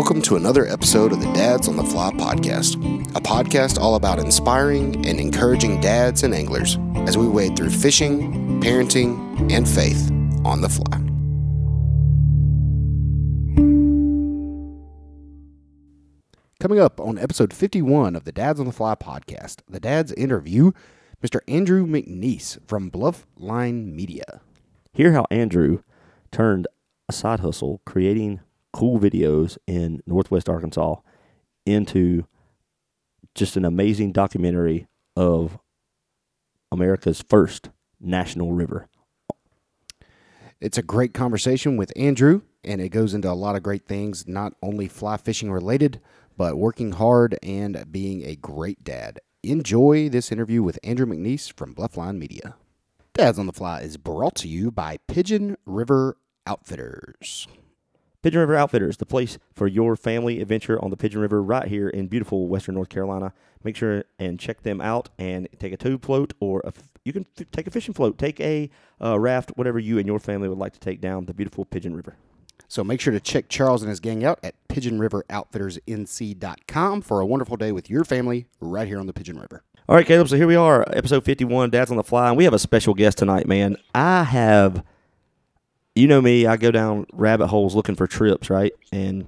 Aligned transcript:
welcome 0.00 0.22
to 0.22 0.36
another 0.36 0.66
episode 0.66 1.12
of 1.12 1.20
the 1.20 1.30
Dads 1.34 1.68
on 1.68 1.76
the 1.76 1.84
Fly 1.84 2.10
podcast, 2.12 2.74
a 3.14 3.20
podcast 3.20 3.78
all 3.78 3.96
about 3.96 4.18
inspiring 4.18 5.06
and 5.06 5.20
encouraging 5.20 5.78
dads 5.82 6.22
and 6.22 6.32
anglers 6.32 6.78
as 7.06 7.18
we 7.18 7.28
wade 7.28 7.54
through 7.54 7.68
fishing, 7.68 8.62
parenting, 8.62 9.52
and 9.52 9.68
faith 9.68 10.10
on 10.42 10.62
the 10.62 10.70
fly. 10.70 10.96
Coming 16.60 16.80
up 16.80 16.98
on 16.98 17.18
episode 17.18 17.52
51 17.52 18.16
of 18.16 18.24
the 18.24 18.32
Dads 18.32 18.58
on 18.58 18.64
the 18.64 18.72
Fly 18.72 18.94
podcast, 18.94 19.56
the 19.68 19.80
dads 19.80 20.12
interview 20.12 20.72
Mr. 21.22 21.40
Andrew 21.46 21.86
McNeese 21.86 22.58
from 22.66 22.90
Bluffline 22.90 23.92
Media. 23.92 24.40
Hear 24.94 25.12
how 25.12 25.26
Andrew 25.30 25.82
turned 26.32 26.66
a 27.06 27.12
side 27.12 27.40
hustle 27.40 27.82
creating 27.84 28.40
cool 28.72 28.98
videos 28.98 29.58
in 29.66 30.02
Northwest 30.06 30.48
Arkansas 30.48 30.96
into 31.66 32.26
just 33.34 33.56
an 33.56 33.64
amazing 33.64 34.12
documentary 34.12 34.86
of 35.16 35.58
America's 36.72 37.22
first 37.28 37.70
national 38.00 38.52
river. 38.52 38.88
It's 40.60 40.78
a 40.78 40.82
great 40.82 41.14
conversation 41.14 41.76
with 41.76 41.92
Andrew, 41.96 42.42
and 42.62 42.80
it 42.80 42.90
goes 42.90 43.14
into 43.14 43.30
a 43.30 43.32
lot 43.32 43.56
of 43.56 43.62
great 43.62 43.86
things, 43.86 44.26
not 44.26 44.52
only 44.62 44.88
fly 44.88 45.16
fishing 45.16 45.50
related, 45.50 46.00
but 46.36 46.58
working 46.58 46.92
hard 46.92 47.38
and 47.42 47.86
being 47.90 48.22
a 48.24 48.36
great 48.36 48.84
dad. 48.84 49.20
Enjoy 49.42 50.08
this 50.10 50.30
interview 50.30 50.62
with 50.62 50.78
Andrew 50.82 51.06
McNeese 51.06 51.50
from 51.52 51.74
Bluffline 51.74 52.18
Media. 52.18 52.56
Dads 53.14 53.38
on 53.38 53.46
the 53.46 53.52
Fly 53.52 53.80
is 53.80 53.96
brought 53.96 54.34
to 54.36 54.48
you 54.48 54.70
by 54.70 54.98
Pigeon 55.08 55.56
River 55.64 56.16
Outfitters. 56.46 57.48
Pigeon 58.22 58.40
River 58.40 58.56
Outfitters, 58.56 58.98
the 58.98 59.06
place 59.06 59.38
for 59.54 59.66
your 59.66 59.96
family 59.96 60.40
adventure 60.40 60.82
on 60.82 60.90
the 60.90 60.96
Pigeon 60.96 61.20
River 61.20 61.42
right 61.42 61.68
here 61.68 61.88
in 61.88 62.06
beautiful 62.06 62.48
Western 62.48 62.74
North 62.74 62.90
Carolina. 62.90 63.32
Make 63.64 63.76
sure 63.76 64.04
and 64.18 64.38
check 64.38 64.62
them 64.62 64.80
out 64.80 65.08
and 65.18 65.48
take 65.58 65.72
a 65.72 65.76
tube 65.76 66.04
float 66.04 66.34
or 66.40 66.60
a 66.64 66.72
you 67.04 67.12
can 67.12 67.26
f- 67.38 67.46
take 67.50 67.66
a 67.66 67.70
fishing 67.70 67.94
float, 67.94 68.18
take 68.18 68.40
a 68.40 68.70
uh, 69.02 69.18
raft, 69.18 69.52
whatever 69.56 69.78
you 69.78 69.96
and 69.98 70.06
your 70.06 70.18
family 70.18 70.48
would 70.48 70.58
like 70.58 70.72
to 70.74 70.80
take 70.80 71.00
down 71.00 71.24
the 71.26 71.34
beautiful 71.34 71.64
Pigeon 71.64 71.96
River. 71.96 72.16
So 72.68 72.84
make 72.84 73.00
sure 73.00 73.12
to 73.12 73.20
check 73.20 73.48
Charles 73.48 73.82
and 73.82 73.88
his 73.88 74.00
gang 74.00 74.24
out 74.24 74.38
at 74.44 74.54
pigeonriveroutfittersnc.com 74.68 77.02
for 77.02 77.20
a 77.20 77.26
wonderful 77.26 77.56
day 77.56 77.72
with 77.72 77.90
your 77.90 78.04
family 78.04 78.46
right 78.60 78.86
here 78.86 79.00
on 79.00 79.06
the 79.06 79.12
Pigeon 79.12 79.40
River. 79.40 79.64
All 79.88 79.96
right, 79.96 80.06
Caleb. 80.06 80.28
So 80.28 80.36
here 80.36 80.46
we 80.46 80.54
are, 80.54 80.84
episode 80.92 81.24
51, 81.24 81.70
Dad's 81.70 81.90
on 81.90 81.96
the 81.96 82.04
Fly, 82.04 82.28
and 82.28 82.36
we 82.36 82.44
have 82.44 82.54
a 82.54 82.60
special 82.60 82.94
guest 82.94 83.18
tonight, 83.18 83.48
man. 83.48 83.76
I 83.92 84.22
have, 84.22 84.84
you 85.94 86.06
know 86.06 86.20
me, 86.20 86.46
I 86.46 86.56
go 86.56 86.70
down 86.70 87.06
rabbit 87.12 87.48
holes 87.48 87.74
looking 87.74 87.94
for 87.94 88.06
trips, 88.06 88.50
right? 88.50 88.72
And 88.92 89.26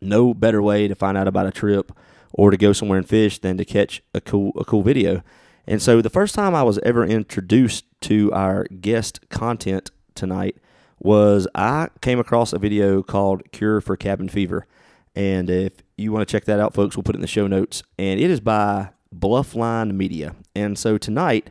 no 0.00 0.34
better 0.34 0.62
way 0.62 0.88
to 0.88 0.94
find 0.94 1.16
out 1.16 1.28
about 1.28 1.46
a 1.46 1.50
trip 1.50 1.92
or 2.32 2.50
to 2.50 2.56
go 2.56 2.72
somewhere 2.72 2.98
and 2.98 3.08
fish 3.08 3.38
than 3.38 3.56
to 3.56 3.64
catch 3.64 4.02
a 4.14 4.20
cool 4.20 4.52
a 4.56 4.64
cool 4.64 4.82
video. 4.82 5.22
And 5.66 5.82
so 5.82 6.00
the 6.00 6.10
first 6.10 6.34
time 6.34 6.54
I 6.54 6.62
was 6.62 6.78
ever 6.78 7.04
introduced 7.04 7.84
to 8.02 8.32
our 8.32 8.64
guest 8.64 9.28
content 9.30 9.90
tonight 10.14 10.56
was 10.98 11.48
I 11.54 11.88
came 12.00 12.18
across 12.18 12.52
a 12.52 12.58
video 12.58 13.02
called 13.02 13.50
Cure 13.52 13.80
for 13.80 13.96
Cabin 13.96 14.28
Fever. 14.28 14.66
And 15.14 15.50
if 15.50 15.72
you 15.96 16.12
want 16.12 16.26
to 16.26 16.30
check 16.30 16.44
that 16.44 16.60
out, 16.60 16.74
folks, 16.74 16.96
we'll 16.96 17.02
put 17.02 17.14
it 17.14 17.18
in 17.18 17.22
the 17.22 17.26
show 17.26 17.46
notes. 17.46 17.82
And 17.98 18.20
it 18.20 18.30
is 18.30 18.40
by 18.40 18.90
Bluffline 19.14 19.92
Media. 19.92 20.36
And 20.54 20.78
so 20.78 20.98
tonight 20.98 21.50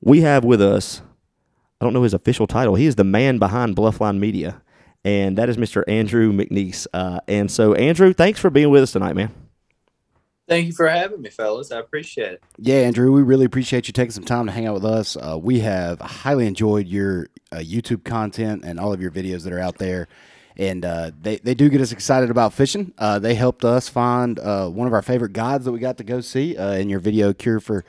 we 0.00 0.22
have 0.22 0.44
with 0.44 0.60
us, 0.60 1.02
I 1.80 1.84
don't 1.84 1.92
know 1.92 2.02
his 2.02 2.14
official 2.14 2.46
title, 2.46 2.74
he 2.74 2.86
is 2.86 2.96
the 2.96 3.04
man 3.04 3.38
behind 3.38 3.76
Bluffline 3.76 4.18
Media. 4.18 4.62
And 5.04 5.38
that 5.38 5.48
is 5.48 5.56
Mr. 5.56 5.84
Andrew 5.86 6.32
McNeese. 6.32 6.86
Uh, 6.92 7.20
and 7.28 7.50
so, 7.50 7.72
Andrew, 7.74 8.12
thanks 8.12 8.40
for 8.40 8.50
being 8.50 8.68
with 8.68 8.82
us 8.82 8.92
tonight, 8.92 9.14
man. 9.14 9.32
Thank 10.48 10.66
you 10.66 10.72
for 10.72 10.88
having 10.88 11.20
me, 11.20 11.28
fellas. 11.28 11.70
I 11.70 11.78
appreciate 11.78 12.32
it. 12.32 12.42
Yeah, 12.56 12.76
Andrew, 12.76 13.12
we 13.12 13.22
really 13.22 13.44
appreciate 13.44 13.86
you 13.86 13.92
taking 13.92 14.12
some 14.12 14.24
time 14.24 14.46
to 14.46 14.52
hang 14.52 14.66
out 14.66 14.74
with 14.74 14.84
us. 14.84 15.16
Uh, 15.16 15.38
we 15.40 15.60
have 15.60 16.00
highly 16.00 16.46
enjoyed 16.46 16.88
your 16.88 17.28
uh, 17.52 17.56
YouTube 17.56 18.02
content 18.02 18.64
and 18.64 18.80
all 18.80 18.92
of 18.92 19.00
your 19.00 19.10
videos 19.10 19.44
that 19.44 19.52
are 19.52 19.60
out 19.60 19.76
there. 19.76 20.08
And 20.56 20.84
uh, 20.84 21.12
they, 21.20 21.36
they 21.36 21.54
do 21.54 21.68
get 21.68 21.80
us 21.80 21.92
excited 21.92 22.30
about 22.30 22.54
fishing. 22.54 22.92
Uh, 22.98 23.18
they 23.18 23.34
helped 23.34 23.64
us 23.64 23.88
find 23.88 24.38
uh, 24.38 24.68
one 24.68 24.88
of 24.88 24.94
our 24.94 25.02
favorite 25.02 25.34
guides 25.34 25.66
that 25.66 25.72
we 25.72 25.78
got 25.78 25.98
to 25.98 26.04
go 26.04 26.20
see 26.20 26.56
uh, 26.56 26.72
in 26.72 26.88
your 26.88 26.98
video, 26.98 27.32
Cure 27.32 27.60
for 27.60 27.84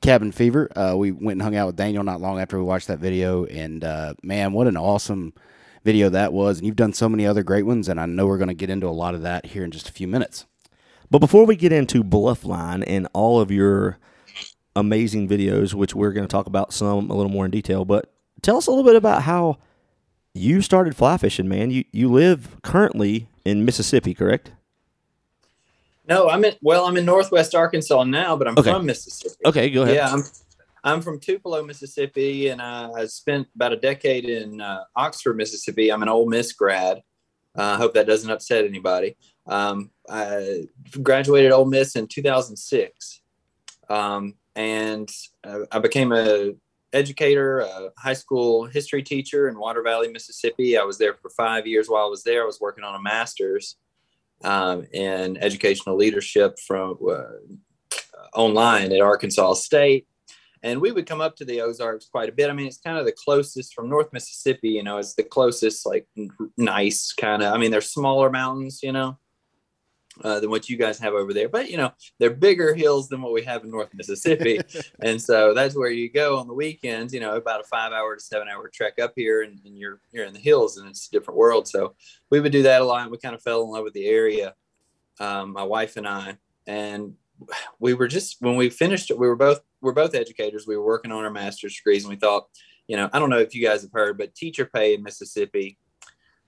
Cabin 0.00 0.32
Fever. 0.32 0.70
Uh, 0.76 0.94
we 0.96 1.12
went 1.12 1.36
and 1.36 1.42
hung 1.42 1.56
out 1.56 1.66
with 1.66 1.76
Daniel 1.76 2.02
not 2.04 2.20
long 2.20 2.40
after 2.40 2.58
we 2.58 2.64
watched 2.64 2.88
that 2.88 2.98
video. 2.98 3.44
And 3.44 3.84
uh, 3.84 4.14
man, 4.22 4.52
what 4.52 4.66
an 4.66 4.76
awesome 4.76 5.34
video 5.84 6.08
that 6.10 6.32
was. 6.32 6.58
And 6.58 6.66
you've 6.66 6.76
done 6.76 6.92
so 6.92 7.08
many 7.08 7.26
other 7.26 7.42
great 7.42 7.66
ones. 7.66 7.88
And 7.88 8.00
I 8.00 8.06
know 8.06 8.26
we're 8.26 8.38
going 8.38 8.48
to 8.48 8.54
get 8.54 8.70
into 8.70 8.86
a 8.86 8.90
lot 8.90 9.14
of 9.14 9.22
that 9.22 9.46
here 9.46 9.64
in 9.64 9.70
just 9.70 9.88
a 9.88 9.92
few 9.92 10.08
minutes. 10.08 10.46
But 11.10 11.18
before 11.18 11.44
we 11.44 11.56
get 11.56 11.72
into 11.72 12.04
Bluffline 12.04 12.84
and 12.86 13.08
all 13.12 13.40
of 13.40 13.50
your 13.50 13.98
amazing 14.76 15.28
videos, 15.28 15.74
which 15.74 15.94
we're 15.94 16.12
going 16.12 16.26
to 16.26 16.30
talk 16.30 16.46
about 16.46 16.72
some 16.72 17.10
a 17.10 17.14
little 17.14 17.32
more 17.32 17.44
in 17.44 17.50
detail, 17.50 17.84
but 17.84 18.12
tell 18.42 18.56
us 18.56 18.66
a 18.66 18.70
little 18.70 18.84
bit 18.84 18.96
about 18.96 19.22
how 19.22 19.58
you 20.32 20.62
started 20.62 20.96
fly 20.96 21.16
fishing, 21.16 21.48
man. 21.48 21.70
You 21.70 21.84
you 21.90 22.10
live 22.10 22.56
currently 22.62 23.28
in 23.44 23.64
Mississippi, 23.64 24.14
correct? 24.14 24.52
No, 26.10 26.28
I'm 26.28 26.44
in. 26.44 26.54
Well, 26.60 26.86
I'm 26.86 26.96
in 26.96 27.04
Northwest 27.04 27.54
Arkansas 27.54 28.02
now, 28.02 28.36
but 28.36 28.48
I'm 28.48 28.58
Okay. 28.58 28.72
from 28.72 28.84
Mississippi. 28.84 29.36
Okay, 29.46 29.70
go 29.70 29.82
ahead. 29.82 29.94
Yeah, 29.94 30.12
I'm. 30.12 30.24
I'm 30.82 31.02
from 31.02 31.20
Tupelo, 31.20 31.62
Mississippi, 31.62 32.48
and 32.48 32.60
I, 32.60 32.90
I 32.90 33.04
spent 33.04 33.46
about 33.54 33.74
a 33.74 33.76
decade 33.76 34.24
in 34.24 34.62
uh, 34.62 34.84
Oxford, 34.96 35.36
Mississippi. 35.36 35.92
I'm 35.92 36.02
an 36.02 36.08
Ole 36.08 36.26
Miss 36.26 36.54
grad. 36.54 37.02
Uh, 37.56 37.62
I 37.62 37.76
hope 37.76 37.92
that 37.94 38.06
doesn't 38.06 38.30
upset 38.30 38.64
anybody. 38.64 39.14
Um, 39.46 39.90
I 40.08 40.64
graduated 41.02 41.52
Ole 41.52 41.66
Miss 41.66 41.96
in 41.96 42.06
2006, 42.06 43.20
um, 43.90 44.34
and 44.56 45.08
uh, 45.44 45.60
I 45.70 45.78
became 45.80 46.12
a 46.12 46.54
educator, 46.94 47.60
a 47.60 47.90
high 47.98 48.14
school 48.14 48.64
history 48.64 49.02
teacher 49.02 49.48
in 49.48 49.58
Water 49.58 49.82
Valley, 49.82 50.08
Mississippi. 50.08 50.78
I 50.78 50.82
was 50.82 50.96
there 50.96 51.14
for 51.14 51.28
five 51.30 51.66
years. 51.66 51.88
While 51.88 52.06
I 52.06 52.08
was 52.08 52.24
there, 52.24 52.42
I 52.42 52.46
was 52.46 52.58
working 52.58 52.84
on 52.84 52.94
a 52.94 53.02
master's 53.02 53.76
um, 54.42 54.84
in 54.92 55.36
educational 55.38 55.96
leadership 55.96 56.58
from 56.66 56.98
uh, 57.08 57.22
online 58.34 58.92
at 58.92 59.00
Arkansas 59.00 59.54
State. 59.54 60.06
And 60.62 60.80
we 60.80 60.92
would 60.92 61.06
come 61.06 61.22
up 61.22 61.36
to 61.36 61.44
the 61.44 61.62
Ozarks 61.62 62.06
quite 62.06 62.28
a 62.28 62.32
bit. 62.32 62.50
I 62.50 62.52
mean, 62.52 62.66
it's 62.66 62.78
kind 62.78 62.98
of 62.98 63.06
the 63.06 63.14
closest 63.24 63.72
from 63.74 63.88
North 63.88 64.12
Mississippi, 64.12 64.70
you 64.70 64.82
know, 64.82 64.98
it's 64.98 65.14
the 65.14 65.22
closest, 65.22 65.86
like 65.86 66.06
nice 66.58 67.12
kind 67.12 67.42
of, 67.42 67.54
I 67.54 67.56
mean, 67.56 67.70
they're 67.70 67.80
smaller 67.80 68.30
mountains, 68.30 68.80
you 68.82 68.92
know, 68.92 69.18
uh, 70.22 70.40
than 70.40 70.50
what 70.50 70.68
you 70.68 70.76
guys 70.76 70.98
have 70.98 71.14
over 71.14 71.32
there. 71.32 71.48
But, 71.48 71.70
you 71.70 71.76
know, 71.76 71.92
they're 72.18 72.30
bigger 72.30 72.74
hills 72.74 73.08
than 73.08 73.22
what 73.22 73.32
we 73.32 73.42
have 73.42 73.64
in 73.64 73.70
North 73.70 73.90
Mississippi. 73.94 74.60
and 75.02 75.20
so 75.20 75.54
that's 75.54 75.76
where 75.76 75.90
you 75.90 76.10
go 76.10 76.38
on 76.38 76.46
the 76.46 76.54
weekends, 76.54 77.14
you 77.14 77.20
know, 77.20 77.36
about 77.36 77.60
a 77.60 77.64
five 77.64 77.92
hour 77.92 78.16
to 78.16 78.22
seven 78.22 78.48
hour 78.48 78.68
trek 78.72 78.98
up 79.00 79.12
here 79.16 79.42
and, 79.42 79.58
and 79.64 79.78
you're, 79.78 80.00
you're 80.12 80.26
in 80.26 80.34
the 80.34 80.40
hills 80.40 80.76
and 80.76 80.88
it's 80.88 81.08
a 81.08 81.10
different 81.10 81.38
world. 81.38 81.68
So 81.68 81.94
we 82.30 82.40
would 82.40 82.52
do 82.52 82.62
that 82.62 82.82
a 82.82 82.84
lot. 82.84 83.02
And 83.02 83.10
we 83.10 83.18
kind 83.18 83.34
of 83.34 83.42
fell 83.42 83.62
in 83.62 83.70
love 83.70 83.84
with 83.84 83.94
the 83.94 84.06
area, 84.06 84.54
um, 85.18 85.52
my 85.52 85.64
wife 85.64 85.96
and 85.96 86.06
I. 86.06 86.36
And 86.66 87.14
we 87.78 87.94
were 87.94 88.08
just 88.08 88.36
when 88.40 88.56
we 88.56 88.70
finished 88.70 89.10
it, 89.10 89.18
we 89.18 89.28
were 89.28 89.36
both 89.36 89.60
we're 89.80 89.92
both 89.92 90.14
educators. 90.14 90.66
We 90.66 90.76
were 90.76 90.84
working 90.84 91.12
on 91.12 91.24
our 91.24 91.30
master's 91.30 91.76
degrees, 91.76 92.04
and 92.04 92.10
we 92.10 92.18
thought, 92.18 92.48
you 92.86 92.96
know, 92.96 93.08
I 93.12 93.18
don't 93.18 93.30
know 93.30 93.38
if 93.38 93.54
you 93.54 93.66
guys 93.66 93.82
have 93.82 93.92
heard, 93.92 94.18
but 94.18 94.34
teacher 94.34 94.66
pay 94.66 94.94
in 94.94 95.02
Mississippi, 95.02 95.78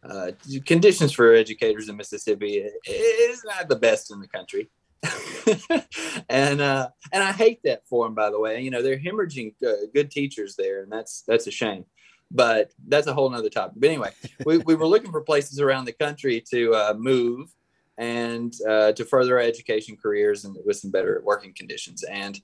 uh, 0.09 0.33
conditions 0.67 1.13
for 1.13 1.33
educators 1.35 1.89
in 1.89 1.97
Mississippi 1.97 2.65
is 2.87 3.45
not 3.45 3.69
the 3.69 3.77
best 3.77 4.11
in 4.11 4.21
the 4.21 4.29
country. 4.29 4.71
and 6.29 6.61
uh, 6.61 6.89
and 7.13 7.23
I 7.23 7.33
hate 7.33 7.61
that 7.65 7.83
for 7.89 8.05
them. 8.05 8.15
By 8.15 8.31
the 8.31 8.39
way, 8.39 8.61
you 8.61 8.71
know 8.71 8.83
they're 8.83 8.99
hemorrhaging 8.99 9.55
uh, 9.67 9.87
good 9.95 10.11
teachers 10.11 10.55
there, 10.57 10.83
and 10.83 10.93
that's 10.93 11.23
that's 11.27 11.47
a 11.47 11.51
shame. 11.51 11.85
But 12.31 12.71
that's 12.89 13.09
a 13.09 13.15
whole 13.15 13.29
nother 13.29 13.51
topic. 13.51 13.75
But 13.77 13.89
anyway, 13.89 14.11
we, 14.47 14.59
we 14.59 14.75
were 14.75 14.87
looking 14.87 15.11
for 15.11 15.21
places 15.21 15.61
around 15.61 15.85
the 15.85 15.93
country 15.93 16.43
to 16.51 16.75
uh, 16.75 16.95
move 16.97 17.53
and 17.99 18.55
uh, 18.67 18.93
to 18.93 19.05
further 19.05 19.39
our 19.39 19.45
education 19.45 19.97
careers 20.01 20.45
and 20.45 20.57
with 20.65 20.79
some 20.79 20.91
better 20.91 21.21
working 21.25 21.53
conditions. 21.53 22.05
And 22.05 22.41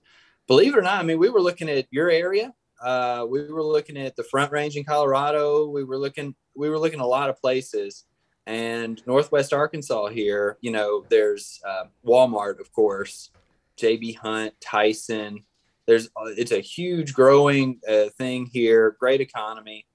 believe 0.47 0.75
it 0.75 0.79
or 0.79 0.83
not, 0.83 1.01
I 1.01 1.03
mean, 1.05 1.19
we 1.19 1.31
were 1.31 1.41
looking 1.41 1.71
at 1.71 1.87
your 1.91 2.11
area. 2.11 2.53
Uh, 2.81 3.27
we 3.29 3.51
were 3.51 3.63
looking 3.63 3.97
at 3.97 4.17
the 4.17 4.25
Front 4.25 4.53
Range 4.53 4.77
in 4.77 4.85
Colorado. 4.85 5.69
We 5.69 5.85
were 5.85 5.99
looking, 5.99 6.35
we 6.55 6.69
were 6.69 6.79
looking 6.79 7.01
a 7.01 7.07
lot 7.07 7.31
of 7.31 7.41
places. 7.41 8.05
And 8.47 9.03
Northwest 9.07 9.53
Arkansas 9.53 10.09
here, 10.09 10.59
you 10.61 10.71
know, 10.71 11.05
there's 11.09 11.61
uh, 11.69 11.85
Walmart, 12.07 12.61
of 12.61 12.73
course, 12.73 13.31
JB 13.77 14.17
Hunt, 14.17 14.55
Tyson. 14.61 15.45
There's, 15.87 16.07
uh, 16.17 16.31
it's 16.37 16.53
a 16.53 16.61
huge 16.61 17.15
growing 17.15 17.81
uh, 17.89 18.11
thing 18.17 18.47
here. 18.47 18.97
Great 18.99 19.21
economy, 19.21 19.87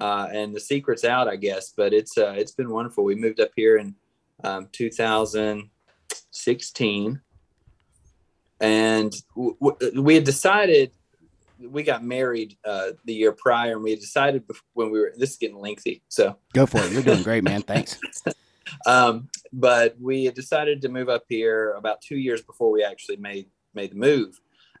uh, 0.00 0.28
and 0.32 0.54
the 0.54 0.60
secret's 0.60 1.04
out, 1.04 1.28
I 1.28 1.36
guess. 1.36 1.72
But 1.74 1.94
it's 1.94 2.18
uh, 2.18 2.34
it's 2.36 2.52
been 2.52 2.70
wonderful. 2.70 3.04
We 3.04 3.14
moved 3.14 3.40
up 3.40 3.50
here 3.56 3.78
in 3.78 3.94
um, 4.44 4.68
2016 4.72 7.20
and 8.62 9.12
we 9.94 10.14
had 10.14 10.24
decided 10.24 10.92
we 11.70 11.82
got 11.82 12.04
married 12.04 12.56
uh, 12.64 12.90
the 13.04 13.14
year 13.14 13.32
prior 13.32 13.72
and 13.72 13.82
we 13.82 13.94
decided 13.96 14.44
when 14.74 14.90
we 14.90 15.00
were 15.00 15.12
this 15.16 15.30
is 15.30 15.36
getting 15.36 15.58
lengthy 15.58 16.02
so 16.08 16.36
Go 16.52 16.66
for 16.66 16.78
it. 16.78 16.92
You're 16.92 17.02
doing 17.02 17.22
great, 17.22 17.44
man. 17.44 17.62
Thanks. 17.62 17.98
um, 18.86 19.28
but 19.52 19.96
we 20.00 20.24
had 20.24 20.34
decided 20.34 20.82
to 20.82 20.88
move 20.88 21.08
up 21.08 21.24
here 21.28 21.72
about 21.72 22.00
two 22.02 22.16
years 22.16 22.42
before 22.42 22.70
we 22.70 22.84
actually 22.84 23.16
made 23.16 23.46
made 23.74 23.92
the 23.92 23.96
move. 23.96 24.38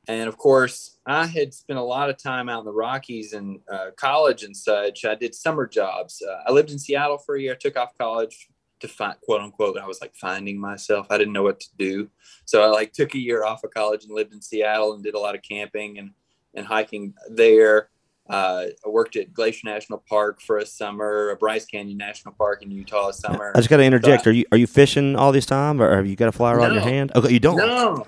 And 0.08 0.28
of 0.28 0.36
course, 0.36 0.98
I 1.06 1.26
had 1.26 1.54
spent 1.54 1.78
a 1.78 1.82
lot 1.82 2.10
of 2.10 2.18
time 2.18 2.48
out 2.48 2.60
in 2.60 2.64
the 2.64 2.72
Rockies 2.72 3.34
and 3.34 3.60
uh, 3.72 3.90
college 3.96 4.42
and 4.42 4.56
such. 4.56 5.04
I 5.04 5.14
did 5.14 5.34
summer 5.34 5.66
jobs. 5.66 6.20
Uh, 6.20 6.42
I 6.46 6.52
lived 6.52 6.72
in 6.72 6.78
Seattle 6.78 7.18
for 7.18 7.36
a 7.36 7.40
year. 7.40 7.54
Took 7.54 7.76
off 7.76 7.96
college 7.96 8.48
to 8.80 8.88
find 8.88 9.14
quote 9.22 9.40
unquote. 9.40 9.78
I 9.78 9.86
was 9.86 10.00
like 10.00 10.14
finding 10.16 10.60
myself. 10.60 11.06
I 11.08 11.18
didn't 11.18 11.32
know 11.32 11.44
what 11.44 11.60
to 11.60 11.68
do, 11.78 12.10
so 12.44 12.62
I 12.62 12.66
like 12.66 12.92
took 12.92 13.14
a 13.14 13.18
year 13.18 13.44
off 13.44 13.64
of 13.64 13.70
college 13.72 14.04
and 14.04 14.12
lived 14.12 14.34
in 14.34 14.42
Seattle 14.42 14.92
and 14.92 15.04
did 15.04 15.14
a 15.14 15.20
lot 15.20 15.36
of 15.36 15.42
camping 15.42 15.98
and 15.98 16.10
and 16.54 16.66
hiking 16.66 17.14
there. 17.30 17.88
Uh, 18.28 18.66
I 18.84 18.88
worked 18.88 19.16
at 19.16 19.34
Glacier 19.34 19.66
National 19.66 20.02
Park 20.08 20.40
for 20.40 20.58
a 20.58 20.66
summer, 20.66 21.30
a 21.30 21.36
Bryce 21.36 21.66
Canyon 21.66 21.98
National 21.98 22.34
Park 22.34 22.62
in 22.62 22.70
Utah 22.70 23.08
a 23.08 23.12
summer. 23.12 23.52
I 23.54 23.58
just 23.58 23.68
got 23.68 23.78
to 23.78 23.84
interject. 23.84 24.26
Are 24.26 24.32
you 24.32 24.44
are 24.52 24.58
you 24.58 24.66
fishing 24.66 25.16
all 25.16 25.32
this 25.32 25.44
time, 25.44 25.82
or 25.82 25.96
have 25.96 26.06
you 26.06 26.16
got 26.16 26.28
a 26.28 26.32
fly 26.32 26.54
rod 26.54 26.68
in 26.68 26.74
your 26.74 26.82
hand? 26.82 27.12
Okay, 27.14 27.32
you 27.32 27.40
don't. 27.40 27.56
No. 27.56 28.06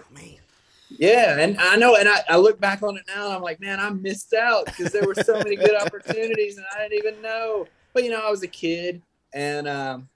Yeah, 0.96 1.38
and 1.38 1.58
I 1.58 1.74
know, 1.76 1.96
and 1.96 2.08
I, 2.08 2.20
I 2.28 2.36
look 2.36 2.60
back 2.60 2.82
on 2.84 2.96
it 2.96 3.02
now, 3.08 3.26
and 3.26 3.34
I'm 3.34 3.42
like, 3.42 3.60
man, 3.60 3.80
I 3.80 3.90
missed 3.90 4.32
out 4.32 4.66
because 4.66 4.92
there 4.92 5.04
were 5.04 5.14
so 5.14 5.38
many 5.38 5.56
good 5.56 5.74
opportunities, 5.80 6.56
and 6.56 6.66
I 6.72 6.88
didn't 6.88 7.04
even 7.04 7.20
know. 7.20 7.66
But 7.92 8.04
you 8.04 8.10
know, 8.10 8.24
I 8.24 8.30
was 8.30 8.44
a 8.44 8.48
kid, 8.48 9.02
and 9.32 9.66
um, 9.66 10.08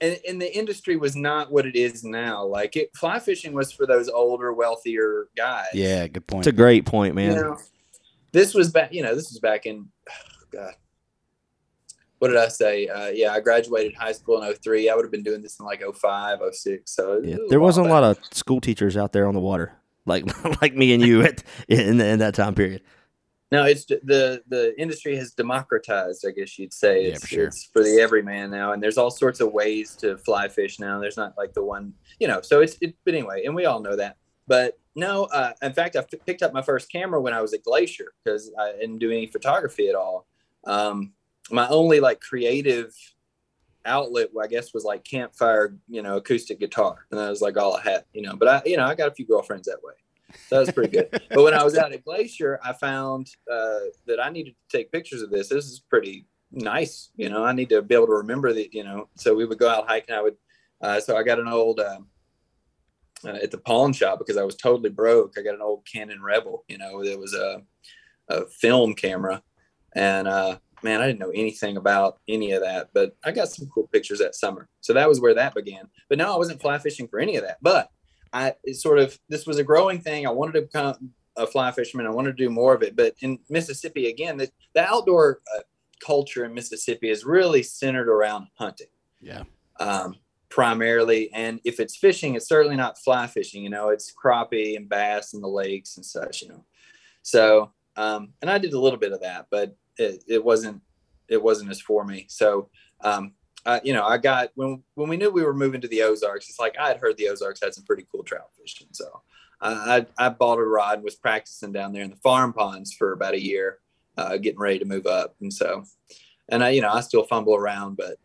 and, 0.00 0.18
and 0.28 0.40
the 0.40 0.56
industry 0.56 0.96
was 0.96 1.14
not 1.16 1.52
what 1.52 1.66
it 1.66 1.76
is 1.76 2.04
now. 2.04 2.44
Like 2.44 2.76
it, 2.76 2.94
fly 2.96 3.18
fishing 3.18 3.52
was 3.52 3.72
for 3.72 3.86
those 3.86 4.08
older, 4.08 4.52
wealthier 4.52 5.28
guys. 5.36 5.66
Yeah, 5.74 6.06
good 6.06 6.26
point. 6.26 6.46
It's 6.46 6.54
a 6.54 6.56
great 6.56 6.86
point, 6.86 7.14
man. 7.14 7.36
You 7.36 7.42
know, 7.42 7.58
this 8.32 8.54
was 8.54 8.70
back. 8.70 8.92
You 8.92 9.02
know, 9.02 9.14
this 9.14 9.30
was 9.30 9.38
back 9.40 9.66
in. 9.66 9.88
oh, 10.08 10.46
God, 10.50 10.74
what 12.18 12.28
did 12.28 12.36
I 12.36 12.48
say? 12.48 12.86
Uh, 12.86 13.08
yeah, 13.08 13.32
I 13.32 13.40
graduated 13.40 13.94
high 13.94 14.12
school 14.12 14.42
in 14.42 14.54
03. 14.54 14.88
I 14.90 14.94
would 14.94 15.04
have 15.04 15.12
been 15.12 15.22
doing 15.22 15.42
this 15.42 15.58
in 15.58 15.66
like 15.66 15.82
05, 15.82 16.38
06. 16.52 16.90
So 16.90 17.14
it 17.14 17.24
Yeah, 17.24 17.36
was 17.36 17.50
there 17.50 17.60
wasn't 17.60 17.86
a 17.86 17.90
lot 17.90 18.04
of 18.04 18.18
school 18.32 18.60
teachers 18.60 18.96
out 18.96 19.12
there 19.12 19.26
on 19.26 19.34
the 19.34 19.40
water, 19.40 19.72
like 20.06 20.24
like 20.62 20.74
me 20.74 20.92
and 20.92 21.02
you 21.02 21.22
at 21.22 21.42
in, 21.68 22.00
in 22.00 22.18
that 22.20 22.34
time 22.34 22.54
period. 22.54 22.82
No, 23.52 23.64
it's 23.64 23.84
the 23.84 24.42
the 24.48 24.74
industry 24.80 25.16
has 25.16 25.32
democratized. 25.32 26.24
I 26.26 26.30
guess 26.30 26.56
you'd 26.58 26.72
say 26.72 27.02
Yeah, 27.06 27.08
it's, 27.14 27.20
for 27.22 27.26
sure. 27.26 27.44
it's 27.46 27.64
for 27.64 27.82
the 27.82 28.00
everyman 28.00 28.50
now, 28.50 28.72
and 28.72 28.82
there's 28.82 28.96
all 28.98 29.10
sorts 29.10 29.40
of 29.40 29.52
ways 29.52 29.96
to 29.96 30.16
fly 30.18 30.46
fish 30.48 30.78
now. 30.78 31.00
There's 31.00 31.16
not 31.16 31.36
like 31.36 31.52
the 31.52 31.64
one, 31.64 31.92
you 32.20 32.28
know. 32.28 32.40
So 32.42 32.60
it's 32.60 32.76
it, 32.80 32.94
but 33.04 33.14
anyway, 33.14 33.44
and 33.44 33.54
we 33.54 33.64
all 33.66 33.80
know 33.80 33.96
that. 33.96 34.16
But 34.46 34.78
no, 34.94 35.24
uh, 35.24 35.52
in 35.62 35.72
fact, 35.72 35.96
I 35.96 36.00
f- 36.00 36.26
picked 36.26 36.42
up 36.42 36.52
my 36.52 36.62
first 36.62 36.90
camera 36.92 37.20
when 37.20 37.34
I 37.34 37.40
was 37.40 37.52
at 37.52 37.64
Glacier 37.64 38.12
because 38.22 38.52
I 38.58 38.72
didn't 38.72 38.98
do 38.98 39.10
any 39.10 39.26
photography 39.26 39.88
at 39.88 39.94
all. 39.94 40.26
Um, 40.64 41.12
my 41.50 41.66
only 41.68 41.98
like 41.98 42.20
creative 42.20 42.94
outlet, 43.84 44.28
I 44.40 44.46
guess, 44.46 44.72
was 44.74 44.84
like 44.84 45.02
campfire, 45.04 45.74
you 45.88 46.02
know, 46.02 46.16
acoustic 46.18 46.60
guitar, 46.60 47.06
and 47.10 47.18
that 47.18 47.28
was 47.30 47.40
like 47.42 47.56
all 47.56 47.76
I 47.76 47.82
had, 47.82 48.04
you 48.12 48.22
know. 48.22 48.36
But 48.36 48.48
I, 48.48 48.62
you 48.64 48.76
know, 48.76 48.84
I 48.84 48.94
got 48.94 49.08
a 49.08 49.14
few 49.14 49.26
girlfriends 49.26 49.66
that 49.66 49.82
way. 49.82 49.94
So 50.48 50.56
that 50.56 50.60
was 50.60 50.72
pretty 50.72 50.96
good. 50.96 51.08
but 51.10 51.42
when 51.42 51.54
I 51.54 51.64
was 51.64 51.76
out 51.76 51.92
at 51.92 52.04
Glacier, 52.04 52.60
I 52.64 52.72
found 52.72 53.28
uh, 53.50 53.80
that 54.06 54.20
I 54.22 54.30
needed 54.30 54.54
to 54.54 54.76
take 54.76 54.92
pictures 54.92 55.22
of 55.22 55.30
this. 55.30 55.48
This 55.48 55.66
is 55.66 55.80
pretty 55.80 56.26
nice. 56.52 57.10
You 57.16 57.28
know, 57.28 57.44
I 57.44 57.52
need 57.52 57.68
to 57.70 57.82
be 57.82 57.94
able 57.94 58.06
to 58.06 58.14
remember 58.14 58.52
that, 58.52 58.74
you 58.74 58.84
know, 58.84 59.08
so 59.16 59.34
we 59.34 59.44
would 59.44 59.58
go 59.58 59.68
out 59.68 59.88
hiking. 59.88 60.14
I 60.14 60.22
would, 60.22 60.36
uh, 60.80 61.00
so 61.00 61.16
I 61.16 61.22
got 61.22 61.38
an 61.38 61.48
old, 61.48 61.80
um, 61.80 62.08
uh, 63.24 63.38
at 63.42 63.50
the 63.50 63.58
pawn 63.58 63.92
shop 63.92 64.18
because 64.18 64.36
I 64.36 64.44
was 64.44 64.56
totally 64.56 64.90
broke. 64.90 65.34
I 65.38 65.42
got 65.42 65.54
an 65.54 65.62
old 65.62 65.86
Canon 65.90 66.22
Rebel, 66.22 66.64
you 66.68 66.78
know, 66.78 67.02
it 67.02 67.18
was 67.18 67.34
a, 67.34 67.62
a 68.28 68.46
film 68.46 68.94
camera. 68.94 69.42
And, 69.94 70.26
uh, 70.26 70.58
man, 70.82 71.00
I 71.00 71.06
didn't 71.06 71.20
know 71.20 71.30
anything 71.30 71.76
about 71.76 72.18
any 72.28 72.52
of 72.52 72.62
that, 72.62 72.88
but 72.94 73.16
I 73.24 73.32
got 73.32 73.48
some 73.48 73.68
cool 73.74 73.88
pictures 73.88 74.20
that 74.20 74.34
summer. 74.34 74.68
So 74.80 74.92
that 74.94 75.08
was 75.08 75.20
where 75.20 75.34
that 75.34 75.54
began. 75.54 75.88
But 76.08 76.18
no, 76.18 76.32
I 76.32 76.38
wasn't 76.38 76.60
fly 76.60 76.78
fishing 76.78 77.08
for 77.08 77.20
any 77.20 77.36
of 77.36 77.44
that. 77.44 77.58
But 77.60 77.90
I 78.32 78.54
it 78.64 78.76
sort 78.76 78.98
of 78.98 79.18
this 79.28 79.46
was 79.46 79.58
a 79.58 79.64
growing 79.64 80.00
thing. 80.00 80.26
I 80.26 80.30
wanted 80.30 80.52
to 80.52 80.62
become 80.62 81.12
a 81.36 81.46
fly 81.46 81.70
fisherman. 81.72 82.06
I 82.06 82.10
wanted 82.10 82.36
to 82.36 82.44
do 82.44 82.50
more 82.50 82.74
of 82.74 82.82
it. 82.82 82.96
But 82.96 83.14
in 83.20 83.38
Mississippi, 83.48 84.08
again, 84.08 84.36
the, 84.36 84.50
the 84.74 84.84
outdoor 84.84 85.40
uh, 85.56 85.60
culture 86.04 86.44
in 86.44 86.54
Mississippi 86.54 87.10
is 87.10 87.24
really 87.24 87.62
centered 87.62 88.08
around 88.08 88.48
hunting 88.54 88.88
yeah. 89.20 89.44
um, 89.78 90.16
primarily. 90.48 91.32
And 91.32 91.60
if 91.64 91.80
it's 91.80 91.96
fishing, 91.96 92.34
it's 92.34 92.48
certainly 92.48 92.76
not 92.76 92.98
fly 92.98 93.26
fishing. 93.26 93.62
You 93.62 93.70
know, 93.70 93.88
it's 93.88 94.12
crappie 94.12 94.76
and 94.76 94.88
bass 94.88 95.32
in 95.32 95.40
the 95.40 95.48
lakes 95.48 95.96
and 95.96 96.04
such. 96.04 96.42
You 96.42 96.48
know, 96.48 96.64
so 97.22 97.72
um, 97.96 98.32
and 98.40 98.50
I 98.50 98.58
did 98.58 98.72
a 98.72 98.80
little 98.80 98.98
bit 98.98 99.12
of 99.12 99.20
that, 99.20 99.46
but 99.50 99.76
it, 99.96 100.24
it 100.26 100.44
wasn't 100.44 100.80
it 101.28 101.42
wasn't 101.42 101.70
as 101.70 101.80
for 101.80 102.04
me. 102.04 102.26
So 102.28 102.68
um, 103.02 103.32
uh, 103.66 103.80
you 103.84 103.92
know, 103.92 104.06
I 104.06 104.18
got 104.18 104.50
when 104.54 104.82
when 104.94 105.08
we 105.08 105.16
knew 105.16 105.30
we 105.30 105.44
were 105.44 105.54
moving 105.54 105.80
to 105.80 105.88
the 105.88 106.02
Ozarks. 106.02 106.48
It's 106.48 106.58
like 106.58 106.76
I 106.78 106.88
had 106.88 106.98
heard 106.98 107.16
the 107.16 107.28
Ozarks 107.28 107.60
had 107.62 107.74
some 107.74 107.84
pretty 107.84 108.06
cool 108.10 108.22
trout 108.22 108.50
fishing, 108.58 108.88
so 108.92 109.22
I 109.60 110.06
I, 110.18 110.30
bought 110.30 110.58
a 110.58 110.64
rod 110.64 110.94
and 110.94 111.04
was 111.04 111.16
practicing 111.16 111.72
down 111.72 111.92
there 111.92 112.02
in 112.02 112.10
the 112.10 112.16
farm 112.16 112.52
ponds 112.52 112.94
for 112.94 113.12
about 113.12 113.34
a 113.34 113.42
year, 113.42 113.78
uh, 114.16 114.38
getting 114.38 114.58
ready 114.58 114.78
to 114.78 114.86
move 114.86 115.06
up. 115.06 115.36
And 115.40 115.52
so, 115.52 115.84
and 116.48 116.64
I 116.64 116.70
you 116.70 116.80
know 116.80 116.90
I 116.90 117.00
still 117.00 117.24
fumble 117.24 117.54
around, 117.54 117.96
but 117.96 118.16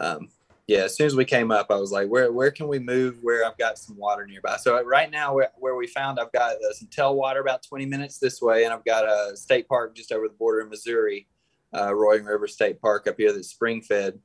um, 0.00 0.28
yeah, 0.66 0.80
as 0.80 0.96
soon 0.96 1.06
as 1.06 1.14
we 1.14 1.24
came 1.24 1.50
up, 1.50 1.70
I 1.70 1.76
was 1.76 1.92
like, 1.92 2.08
where 2.08 2.32
where 2.32 2.50
can 2.50 2.68
we 2.68 2.78
move 2.78 3.18
where 3.22 3.44
I've 3.44 3.58
got 3.58 3.78
some 3.78 3.96
water 3.96 4.26
nearby? 4.26 4.56
So 4.56 4.82
right 4.84 5.10
now, 5.10 5.34
where, 5.34 5.50
where 5.58 5.76
we 5.76 5.86
found, 5.86 6.20
I've 6.20 6.32
got 6.32 6.56
uh, 6.56 6.72
some 6.72 6.88
tailwater 6.88 7.40
about 7.40 7.62
20 7.62 7.86
minutes 7.86 8.18
this 8.18 8.40
way, 8.40 8.64
and 8.64 8.72
I've 8.72 8.84
got 8.84 9.04
a 9.04 9.36
state 9.36 9.68
park 9.68 9.94
just 9.96 10.12
over 10.12 10.28
the 10.28 10.34
border 10.34 10.60
in 10.60 10.68
Missouri, 10.68 11.28
uh, 11.76 11.94
Roaring 11.94 12.24
River 12.24 12.48
State 12.48 12.80
Park 12.80 13.06
up 13.06 13.16
here 13.16 13.32
that's 13.32 13.48
spring 13.48 13.80
fed, 13.80 14.18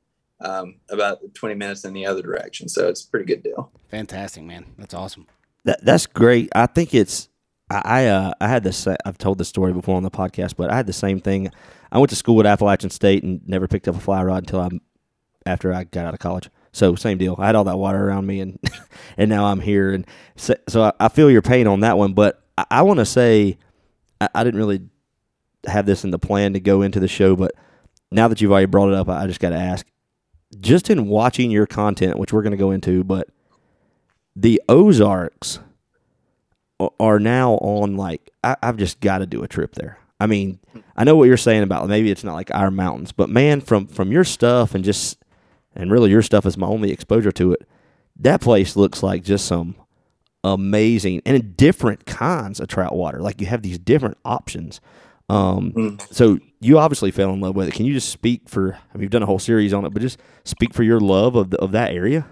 um, 0.44 0.76
about 0.90 1.20
20 1.34 1.54
minutes 1.54 1.84
in 1.84 1.92
the 1.92 2.06
other 2.06 2.22
direction. 2.22 2.68
So 2.68 2.88
it's 2.88 3.04
a 3.04 3.08
pretty 3.08 3.26
good 3.26 3.42
deal. 3.42 3.70
Fantastic, 3.90 4.44
man. 4.44 4.66
That's 4.78 4.94
awesome. 4.94 5.26
That 5.64 5.84
that's 5.84 6.06
great. 6.06 6.50
I 6.54 6.66
think 6.66 6.94
it's 6.94 7.28
I 7.70 7.82
I, 7.84 8.06
uh, 8.06 8.32
I 8.40 8.48
had 8.48 8.64
this. 8.64 8.86
I've 9.04 9.18
told 9.18 9.38
this 9.38 9.48
story 9.48 9.72
before 9.72 9.96
on 9.96 10.02
the 10.02 10.10
podcast, 10.10 10.56
but 10.56 10.70
I 10.70 10.76
had 10.76 10.86
the 10.86 10.92
same 10.92 11.20
thing. 11.20 11.50
I 11.90 11.98
went 11.98 12.10
to 12.10 12.16
school 12.16 12.40
at 12.40 12.46
Appalachian 12.46 12.90
State 12.90 13.22
and 13.22 13.40
never 13.46 13.68
picked 13.68 13.86
up 13.86 13.96
a 13.96 14.00
fly 14.00 14.22
rod 14.22 14.44
until 14.44 14.60
I 14.60 14.68
after 15.46 15.72
I 15.72 15.84
got 15.84 16.06
out 16.06 16.14
of 16.14 16.20
college. 16.20 16.48
So 16.72 16.94
same 16.94 17.18
deal. 17.18 17.36
I 17.38 17.46
had 17.46 17.54
all 17.54 17.64
that 17.64 17.78
water 17.78 18.08
around 18.08 18.26
me, 18.26 18.40
and 18.40 18.58
and 19.16 19.28
now 19.28 19.46
I'm 19.46 19.60
here, 19.60 19.92
and 19.92 20.06
so, 20.36 20.54
so 20.68 20.82
I, 20.84 20.92
I 21.00 21.08
feel 21.08 21.30
your 21.30 21.42
pain 21.42 21.66
on 21.66 21.80
that 21.80 21.98
one. 21.98 22.14
But 22.14 22.42
I, 22.56 22.64
I 22.70 22.82
want 22.82 22.98
to 22.98 23.04
say 23.04 23.58
I, 24.20 24.28
I 24.34 24.44
didn't 24.44 24.58
really 24.58 24.82
have 25.66 25.86
this 25.86 26.04
in 26.04 26.10
the 26.10 26.18
plan 26.18 26.54
to 26.54 26.60
go 26.60 26.82
into 26.82 26.98
the 26.98 27.08
show, 27.08 27.36
but 27.36 27.52
now 28.10 28.28
that 28.28 28.40
you've 28.40 28.50
already 28.50 28.66
brought 28.66 28.88
it 28.88 28.94
up, 28.94 29.08
I, 29.08 29.24
I 29.24 29.26
just 29.26 29.40
got 29.40 29.50
to 29.50 29.56
ask. 29.56 29.86
Just 30.60 30.90
in 30.90 31.06
watching 31.06 31.50
your 31.50 31.66
content, 31.66 32.18
which 32.18 32.32
we're 32.32 32.42
going 32.42 32.52
to 32.52 32.56
go 32.56 32.70
into, 32.70 33.04
but 33.04 33.28
the 34.36 34.62
Ozarks 34.68 35.58
are 36.98 37.18
now 37.18 37.54
on 37.54 37.96
like 37.96 38.30
I, 38.42 38.56
I've 38.62 38.76
just 38.76 39.00
got 39.00 39.18
to 39.18 39.26
do 39.26 39.42
a 39.42 39.48
trip 39.48 39.74
there. 39.74 39.98
I 40.20 40.26
mean, 40.26 40.60
I 40.96 41.04
know 41.04 41.16
what 41.16 41.24
you're 41.24 41.36
saying 41.36 41.62
about 41.62 41.88
maybe 41.88 42.10
it's 42.10 42.24
not 42.24 42.34
like 42.34 42.54
our 42.54 42.70
mountains, 42.70 43.12
but 43.12 43.28
man, 43.28 43.60
from 43.60 43.86
from 43.86 44.12
your 44.12 44.24
stuff 44.24 44.74
and 44.74 44.84
just 44.84 45.18
and 45.74 45.90
really 45.90 46.10
your 46.10 46.22
stuff 46.22 46.46
is 46.46 46.56
my 46.56 46.66
only 46.66 46.92
exposure 46.92 47.32
to 47.32 47.52
it. 47.52 47.68
That 48.16 48.40
place 48.40 48.76
looks 48.76 49.02
like 49.02 49.24
just 49.24 49.46
some 49.46 49.74
amazing 50.44 51.22
and 51.24 51.56
different 51.56 52.04
kinds 52.06 52.60
of 52.60 52.68
trout 52.68 52.94
water. 52.94 53.20
Like 53.20 53.40
you 53.40 53.46
have 53.46 53.62
these 53.62 53.78
different 53.78 54.18
options. 54.24 54.80
Um, 55.32 55.72
Mm. 55.72 56.14
so 56.14 56.38
you 56.60 56.78
obviously 56.78 57.10
fell 57.10 57.30
in 57.32 57.40
love 57.40 57.56
with 57.56 57.68
it. 57.68 57.74
Can 57.74 57.86
you 57.86 57.94
just 57.94 58.10
speak 58.10 58.48
for? 58.48 58.74
I 58.74 58.94
mean, 58.94 59.02
you've 59.02 59.10
done 59.10 59.22
a 59.22 59.26
whole 59.26 59.38
series 59.38 59.72
on 59.72 59.84
it, 59.86 59.90
but 59.94 60.02
just 60.02 60.18
speak 60.44 60.74
for 60.74 60.82
your 60.82 61.00
love 61.00 61.36
of 61.36 61.50
the, 61.50 61.58
of 61.58 61.72
that 61.72 61.92
area. 61.92 62.26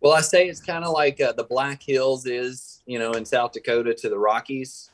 Well, 0.00 0.12
I 0.12 0.20
say 0.20 0.46
it's 0.48 0.60
kind 0.60 0.84
of 0.84 0.92
like 0.92 1.20
uh, 1.20 1.32
the 1.32 1.44
Black 1.44 1.82
Hills 1.82 2.26
is, 2.26 2.82
you 2.84 2.98
know, 2.98 3.12
in 3.12 3.24
South 3.24 3.52
Dakota 3.52 3.94
to 3.94 4.08
the 4.10 4.18
Rockies. 4.18 4.90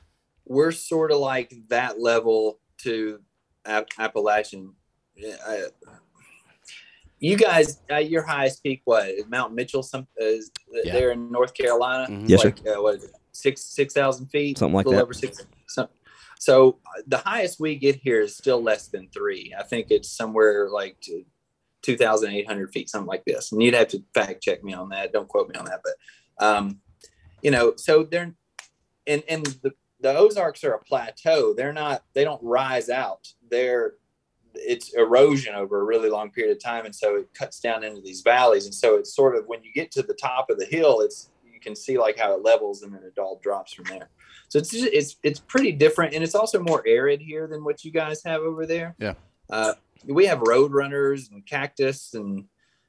We're 0.46 0.70
sort 0.70 1.10
of 1.10 1.18
like 1.18 1.52
that 1.68 2.00
level 2.00 2.60
to 2.82 3.18
App- 3.66 3.88
Appalachian. 3.98 4.72
Yeah, 5.16 5.34
I, 5.46 5.64
you 7.18 7.36
guys, 7.36 7.80
uh, 7.90 7.96
your 7.96 8.22
highest 8.22 8.62
peak, 8.62 8.82
what 8.84 9.08
is 9.08 9.26
Mount 9.28 9.52
Mitchell? 9.54 9.82
Some 9.82 10.06
is 10.16 10.50
Yeah. 10.72 10.92
there 10.92 11.10
in 11.10 11.30
North 11.32 11.52
Carolina. 11.54 12.06
Mhm. 12.10 12.28
Yes, 12.28 12.42
sir. 12.42 12.48
like, 12.48 12.66
Uh, 12.76 12.80
what 12.82 12.94
is 12.96 13.04
it? 13.04 13.10
Six 13.32 13.62
six 13.62 13.92
thousand 13.92 14.26
feet, 14.28 14.58
Something 14.58 14.74
like 14.76 14.86
a 14.86 14.90
little 14.90 14.98
that. 15.00 15.04
Over 15.04 15.12
six. 15.12 15.44
So, 16.40 16.78
uh, 16.86 17.02
the 17.06 17.18
highest 17.18 17.60
we 17.60 17.76
get 17.76 17.96
here 17.96 18.22
is 18.22 18.34
still 18.34 18.62
less 18.62 18.88
than 18.88 19.10
three. 19.10 19.54
I 19.56 19.62
think 19.62 19.88
it's 19.90 20.10
somewhere 20.10 20.70
like 20.70 20.98
to 21.02 21.22
2,800 21.82 22.72
feet, 22.72 22.88
something 22.88 23.06
like 23.06 23.26
this. 23.26 23.52
And 23.52 23.62
you'd 23.62 23.74
have 23.74 23.88
to 23.88 24.02
fact 24.14 24.42
check 24.42 24.64
me 24.64 24.72
on 24.72 24.88
that. 24.88 25.12
Don't 25.12 25.28
quote 25.28 25.50
me 25.50 25.56
on 25.56 25.66
that. 25.66 25.82
But, 25.84 26.46
um, 26.46 26.78
you 27.42 27.50
know, 27.50 27.74
so 27.76 28.04
they're, 28.04 28.34
and, 29.06 29.22
and 29.28 29.44
the, 29.62 29.74
the 30.00 30.16
Ozarks 30.16 30.64
are 30.64 30.72
a 30.72 30.82
plateau. 30.82 31.52
They're 31.52 31.74
not, 31.74 32.04
they 32.14 32.24
don't 32.24 32.42
rise 32.42 32.88
out. 32.88 33.28
They're, 33.50 33.96
it's 34.54 34.94
erosion 34.94 35.54
over 35.54 35.82
a 35.82 35.84
really 35.84 36.08
long 36.08 36.30
period 36.30 36.56
of 36.56 36.62
time. 36.62 36.86
And 36.86 36.96
so 36.96 37.16
it 37.16 37.34
cuts 37.34 37.60
down 37.60 37.84
into 37.84 38.00
these 38.00 38.22
valleys. 38.22 38.64
And 38.64 38.74
so 38.74 38.96
it's 38.96 39.14
sort 39.14 39.36
of, 39.36 39.46
when 39.46 39.62
you 39.62 39.74
get 39.74 39.90
to 39.92 40.02
the 40.02 40.14
top 40.14 40.48
of 40.48 40.58
the 40.58 40.64
hill, 40.64 41.02
it's, 41.02 41.28
you 41.60 41.70
can 41.70 41.76
see 41.76 41.98
like 41.98 42.18
how 42.18 42.34
it 42.34 42.42
levels 42.42 42.82
and 42.82 42.94
then 42.94 43.02
it 43.02 43.18
all 43.18 43.38
drops 43.42 43.72
from 43.72 43.84
there. 43.84 44.08
So 44.48 44.58
it's, 44.58 44.70
just, 44.70 44.88
it's, 44.92 45.16
it's 45.22 45.40
pretty 45.40 45.72
different. 45.72 46.14
And 46.14 46.24
it's 46.24 46.34
also 46.34 46.60
more 46.60 46.82
arid 46.86 47.20
here 47.20 47.46
than 47.46 47.62
what 47.64 47.84
you 47.84 47.90
guys 47.90 48.22
have 48.24 48.40
over 48.40 48.66
there. 48.66 48.96
Yeah. 48.98 49.14
Uh, 49.48 49.74
we 50.06 50.26
have 50.26 50.40
road 50.40 50.72
runners 50.72 51.28
and 51.30 51.44
cactus 51.46 52.14
and 52.14 52.44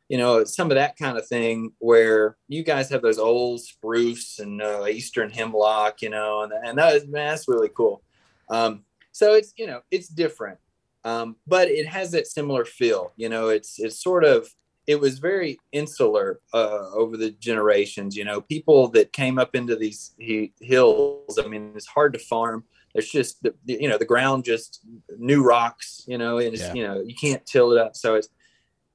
you 0.09 0.17
know, 0.17 0.43
some 0.43 0.69
of 0.69 0.75
that 0.75 0.97
kind 0.97 1.17
of 1.17 1.25
thing 1.25 1.71
where 1.79 2.35
you 2.49 2.63
guys 2.63 2.89
have 2.89 3.01
those 3.01 3.17
old 3.17 3.61
spruce 3.61 4.39
and 4.39 4.61
uh, 4.61 4.85
eastern 4.85 5.29
hemlock, 5.29 6.01
you 6.01 6.09
know, 6.09 6.41
and, 6.41 6.51
and 6.51 6.77
that 6.77 6.95
is, 6.95 7.07
man, 7.07 7.29
that's 7.29 7.47
really 7.47 7.69
cool. 7.69 8.03
Um, 8.49 8.83
so 9.13 9.35
it's, 9.35 9.53
you 9.55 9.67
know, 9.67 9.79
it's 9.89 10.09
different. 10.09 10.57
Um, 11.05 11.37
but 11.47 11.69
it 11.69 11.87
has 11.87 12.11
that 12.11 12.27
similar 12.27 12.65
feel, 12.65 13.13
you 13.15 13.29
know, 13.29 13.47
it's, 13.47 13.79
it's 13.79 14.03
sort 14.03 14.25
of, 14.25 14.49
it 14.87 14.99
was 14.99 15.19
very 15.19 15.59
insular 15.71 16.39
uh, 16.53 16.89
over 16.93 17.17
the 17.17 17.31
generations. 17.31 18.15
You 18.15 18.25
know, 18.25 18.41
people 18.41 18.87
that 18.89 19.13
came 19.13 19.37
up 19.37 19.55
into 19.55 19.75
these 19.75 20.13
he, 20.17 20.53
hills. 20.59 21.39
I 21.43 21.47
mean, 21.47 21.73
it's 21.75 21.87
hard 21.87 22.13
to 22.13 22.19
farm. 22.19 22.63
There's 22.93 23.09
just 23.09 23.41
the, 23.43 23.53
you 23.65 23.87
know 23.87 23.97
the 23.97 24.05
ground 24.05 24.43
just 24.43 24.81
new 25.17 25.43
rocks. 25.43 26.03
You 26.07 26.17
know, 26.17 26.39
and 26.39 26.57
yeah. 26.57 26.73
you 26.73 26.83
know 26.83 27.01
you 27.01 27.15
can't 27.15 27.45
till 27.45 27.71
it 27.71 27.77
up. 27.77 27.95
So 27.95 28.15
it's 28.15 28.29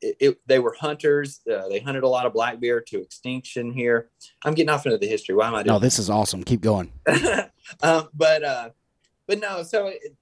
it, 0.00 0.16
it, 0.20 0.38
they 0.46 0.58
were 0.58 0.76
hunters. 0.78 1.40
Uh, 1.50 1.68
they 1.68 1.80
hunted 1.80 2.02
a 2.02 2.08
lot 2.08 2.26
of 2.26 2.32
black 2.32 2.60
bear 2.60 2.80
to 2.80 3.00
extinction 3.00 3.72
here. 3.72 4.10
I'm 4.44 4.54
getting 4.54 4.70
off 4.70 4.86
into 4.86 4.98
the 4.98 5.06
history. 5.06 5.34
Why 5.34 5.48
am 5.48 5.54
I 5.54 5.62
doing? 5.62 5.74
No, 5.74 5.78
this 5.78 5.98
is 5.98 6.10
awesome. 6.10 6.44
Keep 6.44 6.60
going. 6.60 6.92
um, 7.82 8.08
but 8.12 8.44
uh, 8.44 8.70
but 9.26 9.40
no. 9.40 9.62
So 9.62 9.86
it, 9.86 10.14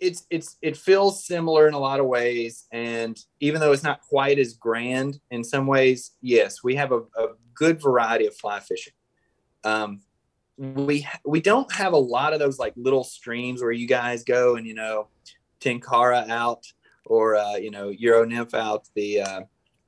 it's 0.00 0.26
it's 0.30 0.56
it 0.62 0.76
feels 0.76 1.24
similar 1.24 1.66
in 1.66 1.74
a 1.74 1.78
lot 1.78 2.00
of 2.00 2.06
ways, 2.06 2.66
and 2.72 3.18
even 3.40 3.60
though 3.60 3.72
it's 3.72 3.82
not 3.82 4.02
quite 4.02 4.38
as 4.38 4.54
grand 4.54 5.20
in 5.30 5.42
some 5.42 5.66
ways, 5.66 6.12
yes, 6.20 6.62
we 6.62 6.76
have 6.76 6.92
a, 6.92 6.98
a 7.16 7.28
good 7.54 7.80
variety 7.80 8.26
of 8.26 8.36
fly 8.36 8.60
fishing. 8.60 8.92
Um, 9.64 10.00
we 10.56 11.06
we 11.24 11.40
don't 11.40 11.72
have 11.72 11.92
a 11.92 11.98
lot 11.98 12.32
of 12.32 12.38
those 12.38 12.58
like 12.58 12.74
little 12.76 13.04
streams 13.04 13.62
where 13.62 13.72
you 13.72 13.86
guys 13.86 14.24
go 14.24 14.56
and 14.56 14.66
you 14.66 14.74
know 14.74 15.08
tenkara 15.60 16.28
out 16.28 16.64
or 17.06 17.36
uh, 17.36 17.56
you 17.56 17.70
know 17.70 17.88
euro 17.88 18.24
nymph 18.24 18.54
out 18.54 18.88
the 18.94 19.20
uh, 19.20 19.40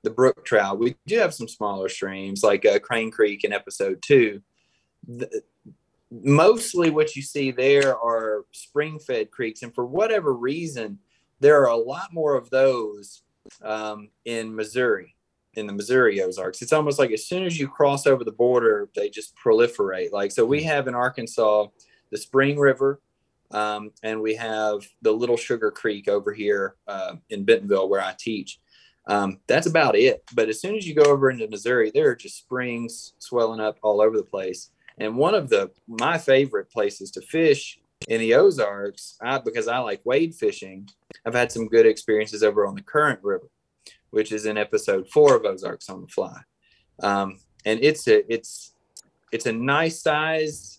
the 0.03 0.11
brook 0.11 0.45
trout. 0.45 0.79
We 0.79 0.97
do 1.07 1.19
have 1.19 1.35
some 1.35 1.49
smaller 1.49 1.89
streams 1.89 2.43
like 2.43 2.65
uh, 2.65 2.79
Crane 2.79 3.11
Creek 3.11 3.45
in 3.45 3.53
episode 3.53 4.03
two. 4.03 4.43
The, 5.07 5.43
mostly 6.11 6.91
what 6.91 7.15
you 7.15 7.23
see 7.23 7.51
there 7.51 7.97
are 7.97 8.45
spring 8.53 8.99
fed 8.99 9.31
creeks. 9.31 9.63
And 9.63 9.75
for 9.75 9.87
whatever 9.87 10.33
reason, 10.33 10.99
there 11.41 11.61
are 11.63 11.69
a 11.69 11.77
lot 11.77 12.13
more 12.13 12.35
of 12.35 12.51
those 12.51 13.23
um, 13.63 14.11
in 14.25 14.55
Missouri, 14.55 15.15
in 15.55 15.67
the 15.67 15.73
Missouri 15.73 16.21
Ozarks. 16.21 16.63
It's 16.63 16.73
almost 16.73 16.99
like 16.99 17.13
as 17.13 17.27
soon 17.27 17.45
as 17.45 17.59
you 17.59 17.69
cross 17.69 18.07
over 18.07 18.25
the 18.25 18.33
border, 18.33 18.91
they 18.95 19.09
just 19.09 19.35
proliferate. 19.37 20.13
Like, 20.13 20.33
so 20.33 20.45
we 20.45 20.63
have 20.65 20.89
in 20.89 20.95
Arkansas 20.95 21.67
the 22.11 22.19
Spring 22.19 22.59
River, 22.59 23.01
um, 23.53 23.93
and 24.03 24.21
we 24.21 24.35
have 24.35 24.87
the 25.03 25.13
Little 25.13 25.37
Sugar 25.37 25.71
Creek 25.71 26.09
over 26.09 26.33
here 26.33 26.77
uh, 26.87 27.15
in 27.31 27.45
Bentonville 27.45 27.89
where 27.89 28.01
I 28.01 28.15
teach. 28.19 28.61
Um, 29.07 29.41
that's 29.47 29.67
about 29.67 29.97
it. 29.97 30.23
But 30.35 30.49
as 30.49 30.61
soon 30.61 30.77
as 30.77 30.87
you 30.87 30.95
go 30.95 31.11
over 31.11 31.31
into 31.31 31.49
Missouri, 31.49 31.91
there 31.93 32.11
are 32.11 32.17
just 32.17 32.39
springs 32.39 33.15
swelling 33.19 33.61
up 33.61 33.79
all 33.83 34.01
over 34.01 34.17
the 34.17 34.25
place. 34.25 34.71
And 35.01 35.17
one 35.17 35.35
of 35.35 35.49
the 35.49 35.71
my 35.89 36.19
favorite 36.19 36.71
places 36.71 37.11
to 37.13 37.23
fish 37.23 37.81
in 38.09 38.21
the 38.21 38.35
Ozarks, 38.35 39.17
I, 39.23 39.39
because 39.39 39.67
I 39.67 39.79
like 39.79 40.01
wade 40.05 40.35
fishing, 40.35 40.89
I've 41.27 41.35
had 41.35 41.51
some 41.51 41.67
good 41.67 41.87
experiences 41.87 42.43
over 42.43 42.67
on 42.67 42.75
the 42.75 42.83
Current 42.83 43.21
River, 43.23 43.49
which 44.11 44.31
is 44.31 44.47
in 44.47 44.59
episode 44.59 45.09
four 45.09 45.37
of 45.37 45.45
Ozarks 45.45 45.89
on 45.89 46.03
the 46.03 46.09
Fly. 46.09 46.39
Um, 47.03 47.39
and 47.65 47.81
it's 47.83 48.07
a 48.09 48.33
it's 48.33 48.75
it's 49.33 49.47
a 49.47 49.53
nice 49.53 50.03
size. 50.03 50.79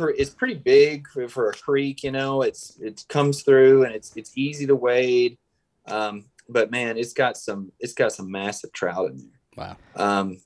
It's 0.00 0.30
pretty 0.30 0.54
big 0.54 1.08
for, 1.08 1.28
for, 1.28 1.48
a 1.48 1.54
creek, 1.54 2.02
you 2.02 2.12
know. 2.12 2.42
It's 2.42 2.78
it 2.78 3.04
comes 3.08 3.42
through 3.42 3.84
and 3.84 3.94
it's 3.94 4.14
it's 4.16 4.32
easy 4.36 4.66
to 4.66 4.74
wade. 4.74 5.38
Um, 5.86 6.26
but 6.48 6.70
man, 6.70 6.98
it's 6.98 7.14
got 7.14 7.36
some 7.36 7.72
it's 7.78 7.94
got 7.94 8.12
some 8.12 8.30
massive 8.30 8.72
trout 8.72 9.12
in 9.12 9.18
there. 9.18 9.38
Wow. 9.56 9.76
Um, 9.96 10.38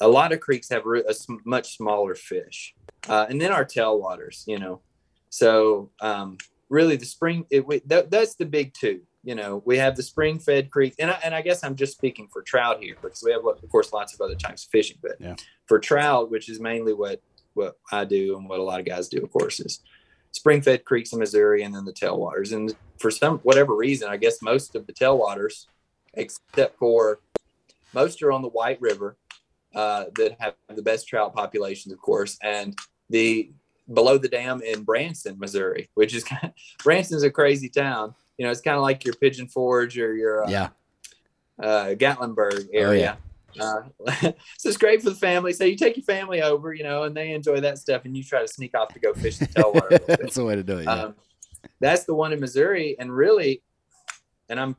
a 0.00 0.08
lot 0.08 0.32
of 0.32 0.40
creeks 0.40 0.68
have 0.70 0.84
a 0.86 1.14
much 1.44 1.76
smaller 1.76 2.14
fish, 2.14 2.74
uh, 3.08 3.26
and 3.28 3.40
then 3.40 3.52
our 3.52 3.64
tailwaters, 3.64 4.46
you 4.46 4.58
know. 4.58 4.80
So 5.30 5.90
um, 6.00 6.38
really, 6.68 6.96
the 6.96 7.04
spring 7.04 7.46
it, 7.50 7.66
we, 7.66 7.80
that, 7.86 8.10
that's 8.10 8.34
the 8.34 8.46
big 8.46 8.74
two. 8.74 9.02
You 9.24 9.34
know, 9.34 9.62
we 9.66 9.76
have 9.78 9.96
the 9.96 10.02
spring 10.02 10.38
fed 10.38 10.70
creek, 10.70 10.94
and 10.98 11.10
I, 11.10 11.18
and 11.24 11.34
I 11.34 11.42
guess 11.42 11.64
I'm 11.64 11.76
just 11.76 11.94
speaking 11.94 12.28
for 12.32 12.42
trout 12.42 12.82
here 12.82 12.96
because 13.00 13.22
we 13.24 13.32
have, 13.32 13.44
of 13.44 13.68
course, 13.68 13.92
lots 13.92 14.14
of 14.14 14.20
other 14.20 14.36
types 14.36 14.64
of 14.64 14.70
fishing. 14.70 14.98
But 15.02 15.16
yeah. 15.18 15.34
for 15.66 15.78
trout, 15.78 16.30
which 16.30 16.48
is 16.48 16.60
mainly 16.60 16.94
what 16.94 17.20
what 17.54 17.76
I 17.90 18.04
do 18.04 18.36
and 18.36 18.48
what 18.48 18.60
a 18.60 18.62
lot 18.62 18.80
of 18.80 18.86
guys 18.86 19.08
do, 19.08 19.22
of 19.22 19.30
course, 19.32 19.58
is 19.58 19.80
spring 20.30 20.62
fed 20.62 20.84
creeks 20.84 21.12
in 21.12 21.18
Missouri, 21.18 21.62
and 21.62 21.74
then 21.74 21.84
the 21.84 21.92
tailwaters. 21.92 22.52
And 22.52 22.74
for 22.98 23.10
some 23.10 23.38
whatever 23.38 23.74
reason, 23.74 24.08
I 24.08 24.16
guess 24.16 24.40
most 24.40 24.76
of 24.76 24.86
the 24.86 24.92
tailwaters, 24.92 25.66
except 26.14 26.78
for 26.78 27.20
most 27.92 28.22
are 28.22 28.32
on 28.32 28.42
the 28.42 28.48
White 28.48 28.80
River, 28.80 29.16
uh, 29.74 30.06
that 30.16 30.36
have 30.40 30.54
the 30.74 30.82
best 30.82 31.08
trout 31.08 31.34
populations, 31.34 31.92
of 31.92 32.00
course, 32.00 32.38
and 32.42 32.76
the 33.10 33.50
below 33.92 34.18
the 34.18 34.28
dam 34.28 34.60
in 34.62 34.82
Branson, 34.82 35.38
Missouri, 35.38 35.88
which 35.94 36.14
is 36.14 36.24
kind 36.24 36.44
of, 36.44 36.50
Branson's 36.84 37.22
a 37.22 37.30
crazy 37.30 37.68
town. 37.68 38.14
You 38.36 38.44
know, 38.44 38.52
it's 38.52 38.60
kind 38.60 38.76
of 38.76 38.82
like 38.82 39.04
your 39.04 39.14
Pigeon 39.14 39.48
Forge 39.48 39.98
or 39.98 40.14
your 40.14 40.44
uh, 40.44 40.50
yeah 40.50 40.68
uh, 41.60 41.94
Gatlinburg 41.96 42.68
area. 42.72 43.18
Oh, 43.20 43.24
yeah. 43.54 43.60
Uh, 43.60 43.82
so 44.58 44.68
it's 44.68 44.76
great 44.76 45.02
for 45.02 45.10
the 45.10 45.16
family. 45.16 45.52
So 45.52 45.64
you 45.64 45.76
take 45.76 45.96
your 45.96 46.04
family 46.04 46.42
over, 46.42 46.72
you 46.72 46.84
know, 46.84 47.04
and 47.04 47.16
they 47.16 47.32
enjoy 47.32 47.60
that 47.60 47.78
stuff, 47.78 48.04
and 48.04 48.16
you 48.16 48.22
try 48.22 48.40
to 48.40 48.48
sneak 48.48 48.76
off 48.76 48.92
to 48.94 49.00
go 49.00 49.12
fish 49.14 49.38
the 49.38 49.46
tailwater. 49.46 50.04
that's 50.06 50.36
the 50.36 50.44
way 50.44 50.54
to 50.54 50.62
do 50.62 50.78
it. 50.78 50.84
Yeah. 50.84 50.92
Um, 50.92 51.14
that's 51.80 52.04
the 52.04 52.14
one 52.14 52.32
in 52.32 52.40
Missouri, 52.40 52.96
and 52.98 53.14
really, 53.14 53.62
and 54.48 54.60
I'm 54.60 54.76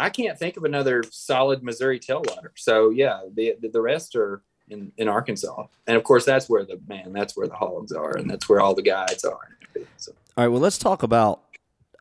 I 0.00 0.10
can't 0.10 0.38
think 0.38 0.56
of 0.56 0.64
another 0.64 1.02
solid 1.10 1.62
Missouri 1.62 2.00
tailwater. 2.00 2.50
So 2.56 2.90
yeah, 2.90 3.20
the 3.32 3.56
the 3.60 3.80
rest 3.80 4.16
are 4.16 4.42
in, 4.68 4.92
in 4.96 5.08
Arkansas, 5.08 5.66
and 5.86 5.96
of 5.96 6.04
course 6.04 6.24
that's 6.24 6.48
where 6.48 6.64
the 6.64 6.80
man, 6.88 7.12
that's 7.12 7.36
where 7.36 7.46
the 7.46 7.54
hogs 7.54 7.92
are, 7.92 8.16
and 8.16 8.30
that's 8.30 8.48
where 8.48 8.60
all 8.60 8.74
the 8.74 8.82
guides 8.82 9.24
are. 9.24 9.56
So. 9.96 10.12
All 10.36 10.44
right, 10.44 10.48
well 10.48 10.60
let's 10.60 10.78
talk 10.78 11.02
about. 11.02 11.42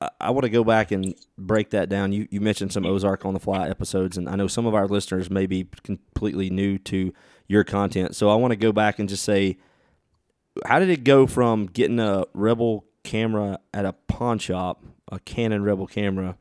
I, 0.02 0.10
I 0.22 0.30
want 0.32 0.46
to 0.46 0.50
go 0.50 0.64
back 0.64 0.92
and 0.92 1.14
break 1.38 1.72
that 1.72 1.90
down. 1.90 2.14
You 2.14 2.28
you 2.32 2.40
mentioned 2.42 2.72
some 2.72 2.86
Ozark 2.86 3.26
on 3.26 3.34
the 3.34 3.40
fly 3.40 3.68
episodes, 3.68 4.18
and 4.18 4.30
I 4.30 4.36
know 4.36 4.48
some 4.48 4.66
of 4.66 4.74
our 4.74 4.88
listeners 4.88 5.30
may 5.30 5.46
be 5.46 5.68
completely 5.84 6.50
new 6.50 6.78
to 6.80 7.14
your 7.48 7.64
content. 7.64 8.16
So 8.16 8.30
I 8.30 8.36
want 8.36 8.52
to 8.52 8.58
go 8.58 8.72
back 8.72 9.00
and 9.00 9.10
just 9.10 9.24
say, 9.24 9.58
how 10.66 10.80
did 10.80 10.90
it 10.90 11.04
go 11.04 11.28
from 11.28 11.66
getting 11.66 12.00
a 12.00 12.26
Rebel 12.34 12.86
camera 13.04 13.60
at 13.74 13.86
a 13.86 13.94
pawn 13.94 14.40
shop, 14.40 14.84
a 15.12 15.20
Canon 15.20 15.64
Rebel 15.64 15.88
camera, 15.88 16.38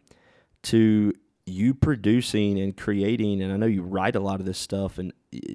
to 0.64 1.14
you 1.48 1.74
producing 1.74 2.58
and 2.58 2.76
creating, 2.76 3.42
and 3.42 3.52
I 3.52 3.56
know 3.56 3.66
you 3.66 3.82
write 3.82 4.16
a 4.16 4.20
lot 4.20 4.40
of 4.40 4.46
this 4.46 4.58
stuff, 4.58 4.98
and 4.98 5.12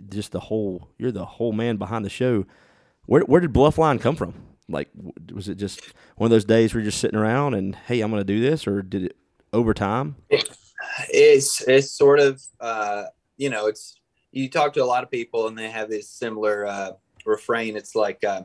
just 0.09 0.31
the 0.31 0.39
whole 0.39 0.89
you're 0.97 1.11
the 1.11 1.25
whole 1.25 1.53
man 1.53 1.77
behind 1.77 2.05
the 2.05 2.09
show. 2.09 2.45
Where 3.05 3.21
where 3.21 3.41
did 3.41 3.53
Bluffline 3.53 4.01
come 4.01 4.15
from? 4.15 4.33
Like, 4.69 4.89
was 5.33 5.49
it 5.49 5.55
just 5.55 5.81
one 6.15 6.27
of 6.27 6.31
those 6.31 6.45
days 6.45 6.73
where 6.73 6.81
you're 6.81 6.89
just 6.89 7.01
sitting 7.01 7.19
around 7.19 7.53
and 7.53 7.75
hey, 7.75 8.01
I'm 8.01 8.11
to 8.11 8.23
do 8.23 8.41
this, 8.41 8.67
or 8.67 8.81
did 8.81 9.05
it 9.05 9.17
over 9.51 9.73
time? 9.73 10.15
It's 11.09 11.61
it's 11.61 11.91
sort 11.91 12.19
of 12.19 12.41
uh, 12.59 13.05
you 13.37 13.49
know 13.49 13.67
it's 13.67 13.99
you 14.31 14.49
talk 14.49 14.73
to 14.73 14.83
a 14.83 14.85
lot 14.85 15.03
of 15.03 15.11
people 15.11 15.47
and 15.47 15.57
they 15.57 15.69
have 15.69 15.89
this 15.89 16.09
similar 16.09 16.65
uh, 16.65 16.91
refrain. 17.25 17.77
It's 17.77 17.95
like 17.95 18.23
uh, 18.23 18.43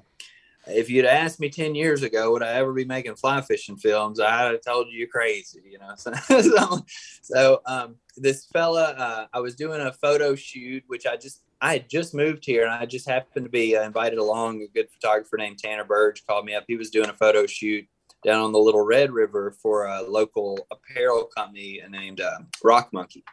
if 0.69 0.91
you'd 0.91 1.05
asked 1.05 1.41
me 1.41 1.49
10 1.49 1.75
years 1.75 2.03
ago, 2.03 2.33
would 2.33 2.43
I 2.43 2.53
ever 2.53 2.73
be 2.73 2.85
making 2.85 3.17
fly 3.17 3.41
fishing 3.41 3.77
films? 3.77 4.21
I'd 4.21 4.53
have 4.53 4.61
told 4.61 4.89
you 4.89 4.99
you're 4.99 5.09
crazy, 5.09 5.63
you 5.69 5.79
know? 5.79 5.95
So, 5.99 6.85
so 7.23 7.61
um, 7.67 7.97
this 8.17 8.47
fella, 8.47 8.95
uh, 8.97 9.27
I 9.33 9.41
was 9.41 9.55
doing 9.55 9.81
a 9.81 9.93
photo 9.93 10.35
shoot, 10.35 10.85
which 10.87 11.07
I 11.07 11.17
just, 11.17 11.43
I 11.61 11.75
had 11.75 11.89
just 11.89 12.15
moved 12.15 12.45
here 12.45 12.65
and 12.65 12.73
I 12.73 12.87
just 12.87 13.09
happened 13.09 13.47
to 13.47 13.51
be 13.51 13.77
uh, 13.77 13.83
invited 13.83 14.19
along. 14.19 14.63
A 14.63 14.69
good 14.69 14.91
photographer 14.91 15.37
named 15.37 15.59
Tanner 15.59 15.85
Burge 15.85 16.25
called 16.27 16.45
me 16.45 16.55
up. 16.55 16.65
He 16.69 16.77
was 16.77 16.91
doing 16.91 17.09
a 17.09 17.15
photo 17.15 17.47
shoot 17.47 17.87
down 18.25 18.41
on 18.41 18.53
the 18.53 18.59
Little 18.59 18.85
Red 18.85 19.11
River 19.13 19.55
for 19.63 19.87
a 19.87 20.03
local 20.03 20.67
apparel 20.71 21.25
company 21.25 21.81
named 21.89 22.21
uh, 22.21 22.39
Rock 22.63 22.91
Monkey. 22.93 23.25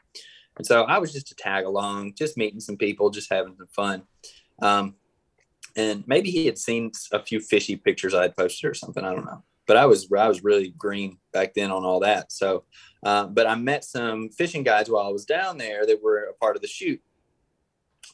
And 0.58 0.66
so 0.66 0.84
I 0.84 1.00
was 1.00 1.12
just 1.12 1.28
to 1.28 1.36
tag 1.36 1.66
along, 1.66 2.14
just 2.16 2.38
meeting 2.38 2.60
some 2.60 2.78
people, 2.78 3.10
just 3.10 3.32
having 3.32 3.56
some 3.58 3.68
fun. 3.68 4.04
Um, 4.62 4.96
and 5.76 6.04
maybe 6.08 6.32
he 6.32 6.46
had 6.46 6.58
seen 6.58 6.92
a 7.12 7.24
few 7.24 7.40
fishy 7.40 7.76
pictures 7.76 8.14
I 8.14 8.24
had 8.24 8.38
posted 8.38 8.70
or 8.70 8.74
something. 8.74 9.04
I 9.04 9.14
don't 9.14 9.26
know, 9.26 9.44
but 9.68 9.78
I 9.78 9.86
was 9.86 10.08
I 10.18 10.28
was 10.28 10.44
really 10.44 10.74
green 10.78 11.18
back 11.34 11.54
then 11.54 11.72
on 11.72 11.84
all 11.84 12.00
that. 12.02 12.32
So, 12.32 12.64
uh, 13.04 13.28
but 13.28 13.48
I 13.48 13.56
met 13.56 13.84
some 13.84 14.30
fishing 14.30 14.64
guys 14.64 14.90
while 14.90 15.06
I 15.06 15.12
was 15.12 15.26
down 15.26 15.58
there 15.58 15.86
that 15.86 16.02
were 16.02 16.26
a 16.26 16.34
part 16.34 16.56
of 16.56 16.62
the 16.62 16.68
shoot. 16.68 17.02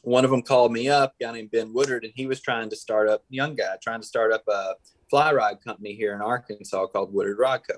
One 0.02 0.24
of 0.24 0.30
them 0.30 0.42
called 0.42 0.72
me 0.72 0.88
up, 0.88 1.14
a 1.20 1.24
guy 1.24 1.32
named 1.32 1.50
Ben 1.52 1.72
Woodard, 1.72 2.04
and 2.04 2.12
he 2.16 2.26
was 2.26 2.40
trying 2.40 2.70
to 2.70 2.76
start 2.76 3.08
up, 3.08 3.20
a 3.20 3.34
young 3.34 3.54
guy, 3.54 3.76
trying 3.80 4.00
to 4.00 4.06
start 4.06 4.32
up 4.32 4.42
a 4.48 4.74
fly 5.08 5.32
rod 5.32 5.58
company 5.64 5.94
here 5.94 6.14
in 6.14 6.22
Arkansas 6.22 6.86
called 6.86 7.12
Woodard 7.12 7.38
Rod 7.38 7.60
Co. 7.68 7.76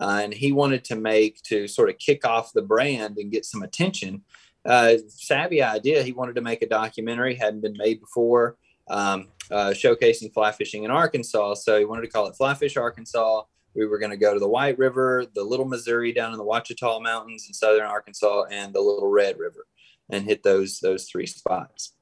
Uh, 0.00 0.20
and 0.24 0.34
he 0.34 0.50
wanted 0.50 0.82
to 0.84 0.96
make 0.96 1.40
to 1.42 1.68
sort 1.68 1.90
of 1.90 1.98
kick 1.98 2.26
off 2.26 2.52
the 2.54 2.62
brand 2.62 3.18
and 3.18 3.30
get 3.30 3.44
some 3.44 3.62
attention. 3.62 4.22
Uh, 4.64 4.94
savvy 5.08 5.62
idea. 5.62 6.02
He 6.02 6.12
wanted 6.12 6.34
to 6.36 6.40
make 6.40 6.62
a 6.62 6.68
documentary, 6.68 7.34
hadn't 7.34 7.60
been 7.60 7.76
made 7.76 8.00
before 8.00 8.56
um, 8.88 9.28
uh, 9.50 9.70
showcasing 9.70 10.32
fly 10.32 10.52
fishing 10.52 10.84
in 10.84 10.90
Arkansas. 10.90 11.54
So 11.54 11.78
he 11.78 11.84
wanted 11.84 12.02
to 12.02 12.08
call 12.08 12.26
it 12.26 12.36
Fly 12.36 12.54
Fish 12.54 12.76
Arkansas 12.76 13.42
We 13.74 13.86
were 13.86 13.98
going 13.98 14.10
to 14.10 14.16
go 14.16 14.34
to 14.34 14.40
the 14.40 14.48
White 14.48 14.78
River, 14.78 15.26
the 15.34 15.44
Little 15.44 15.66
Missouri 15.66 16.12
down 16.12 16.32
in 16.32 16.38
the 16.38 16.44
Ouachita 16.44 17.00
Mountains 17.00 17.46
in 17.46 17.54
southern 17.54 17.86
Arkansas, 17.86 18.44
and 18.50 18.72
the 18.72 18.80
Little 18.80 19.08
Red 19.08 19.38
River, 19.38 19.66
and 20.10 20.24
hit 20.24 20.42
those 20.42 20.80
those 20.80 21.08
three 21.08 21.26
spots, 21.26 21.94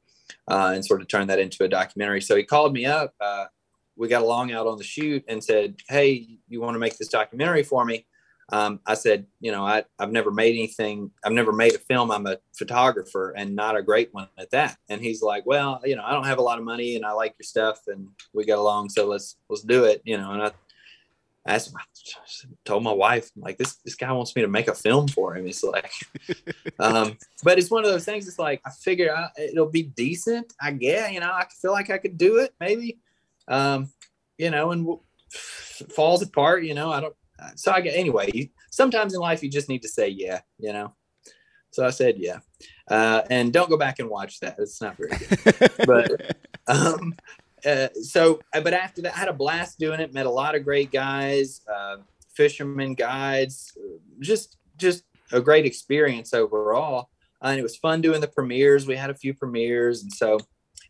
uh, 0.48 0.72
and 0.74 0.84
sort 0.84 1.00
of 1.00 1.08
turn 1.08 1.26
that 1.28 1.38
into 1.38 1.64
a 1.64 1.68
documentary. 1.68 2.20
So 2.20 2.36
he 2.36 2.44
called 2.44 2.72
me 2.72 2.86
up. 2.86 3.14
Uh, 3.20 3.46
we 3.96 4.08
got 4.08 4.22
along 4.22 4.52
out 4.52 4.66
on 4.66 4.78
the 4.78 4.84
shoot 4.84 5.24
and 5.28 5.42
said, 5.42 5.76
"Hey, 5.88 6.38
you 6.48 6.60
want 6.60 6.74
to 6.74 6.78
make 6.78 6.96
this 6.96 7.08
documentary 7.08 7.62
for 7.62 7.84
me?" 7.84 8.06
Um, 8.52 8.80
I 8.86 8.94
said, 8.94 9.26
"You 9.40 9.52
know, 9.52 9.64
I, 9.64 9.84
I've 9.98 10.12
never 10.12 10.30
made 10.30 10.54
anything. 10.54 11.10
I've 11.24 11.32
never 11.32 11.52
made 11.52 11.74
a 11.74 11.78
film. 11.78 12.10
I'm 12.10 12.26
a 12.26 12.38
photographer 12.56 13.32
and 13.36 13.54
not 13.54 13.76
a 13.76 13.82
great 13.82 14.12
one 14.12 14.28
at 14.38 14.50
that." 14.50 14.76
And 14.88 15.00
he's 15.00 15.22
like, 15.22 15.46
"Well, 15.46 15.80
you 15.84 15.96
know, 15.96 16.02
I 16.04 16.12
don't 16.12 16.26
have 16.26 16.38
a 16.38 16.42
lot 16.42 16.58
of 16.58 16.64
money 16.64 16.96
and 16.96 17.04
I 17.04 17.12
like 17.12 17.34
your 17.38 17.44
stuff 17.44 17.80
and 17.86 18.08
we 18.32 18.44
got 18.44 18.58
along, 18.58 18.90
so 18.90 19.06
let's 19.06 19.36
let's 19.48 19.62
do 19.62 19.84
it." 19.84 20.02
You 20.04 20.18
know, 20.18 20.32
and 20.32 20.42
I 20.42 20.52
asked, 21.46 21.74
I 21.74 22.48
told 22.64 22.82
my 22.82 22.92
wife, 22.92 23.30
like, 23.36 23.58
"This 23.58 23.76
this 23.76 23.94
guy 23.94 24.12
wants 24.12 24.34
me 24.34 24.42
to 24.42 24.48
make 24.48 24.68
a 24.68 24.74
film 24.74 25.08
for 25.08 25.36
him." 25.36 25.46
It's 25.46 25.62
like, 25.62 25.92
um, 26.78 27.18
but 27.42 27.58
it's 27.58 27.70
one 27.70 27.84
of 27.84 27.90
those 27.90 28.04
things. 28.04 28.26
It's 28.28 28.38
like 28.38 28.60
I 28.66 28.70
figure 28.70 29.14
I, 29.14 29.28
it'll 29.40 29.70
be 29.70 29.84
decent. 29.84 30.52
I 30.60 30.72
guess 30.72 31.12
you 31.12 31.20
know, 31.20 31.30
I 31.30 31.46
feel 31.60 31.72
like 31.72 31.90
I 31.90 31.98
could 31.98 32.18
do 32.18 32.38
it 32.38 32.54
maybe 32.60 32.98
um, 33.50 33.90
you 34.38 34.50
know, 34.50 34.70
and 34.70 34.84
w- 34.84 35.00
falls 35.94 36.22
apart, 36.22 36.64
you 36.64 36.74
know, 36.74 36.90
I 36.90 37.00
don't, 37.00 37.14
so 37.56 37.72
I 37.72 37.80
get, 37.80 37.96
anyway, 37.96 38.50
sometimes 38.70 39.14
in 39.14 39.20
life 39.20 39.42
you 39.42 39.50
just 39.50 39.68
need 39.68 39.82
to 39.82 39.88
say, 39.88 40.08
yeah, 40.08 40.40
you 40.58 40.72
know? 40.72 40.94
So 41.70 41.86
I 41.86 41.90
said, 41.90 42.16
yeah. 42.18 42.38
Uh, 42.88 43.22
and 43.30 43.52
don't 43.52 43.70
go 43.70 43.76
back 43.76 43.98
and 43.98 44.08
watch 44.08 44.40
that. 44.40 44.56
It's 44.58 44.80
not 44.80 44.96
very 44.96 45.10
good, 45.10 45.72
but, 45.86 46.36
um, 46.66 47.14
uh, 47.64 47.88
so, 48.02 48.40
uh, 48.54 48.60
but 48.60 48.74
after 48.74 49.02
that, 49.02 49.14
I 49.14 49.18
had 49.18 49.28
a 49.28 49.32
blast 49.32 49.78
doing 49.78 50.00
it. 50.00 50.14
Met 50.14 50.26
a 50.26 50.30
lot 50.30 50.54
of 50.54 50.64
great 50.64 50.90
guys, 50.90 51.60
uh, 51.72 51.98
fishermen, 52.34 52.94
guides, 52.94 53.76
just 54.20 54.56
just 54.78 55.04
a 55.32 55.40
great 55.40 55.66
experience 55.66 56.32
overall. 56.32 57.10
Uh, 57.42 57.48
and 57.48 57.60
it 57.60 57.62
was 57.62 57.76
fun 57.76 58.00
doing 58.00 58.20
the 58.20 58.28
premieres. 58.28 58.86
We 58.86 58.96
had 58.96 59.10
a 59.10 59.14
few 59.14 59.34
premieres, 59.34 60.02
and 60.02 60.12
so 60.12 60.38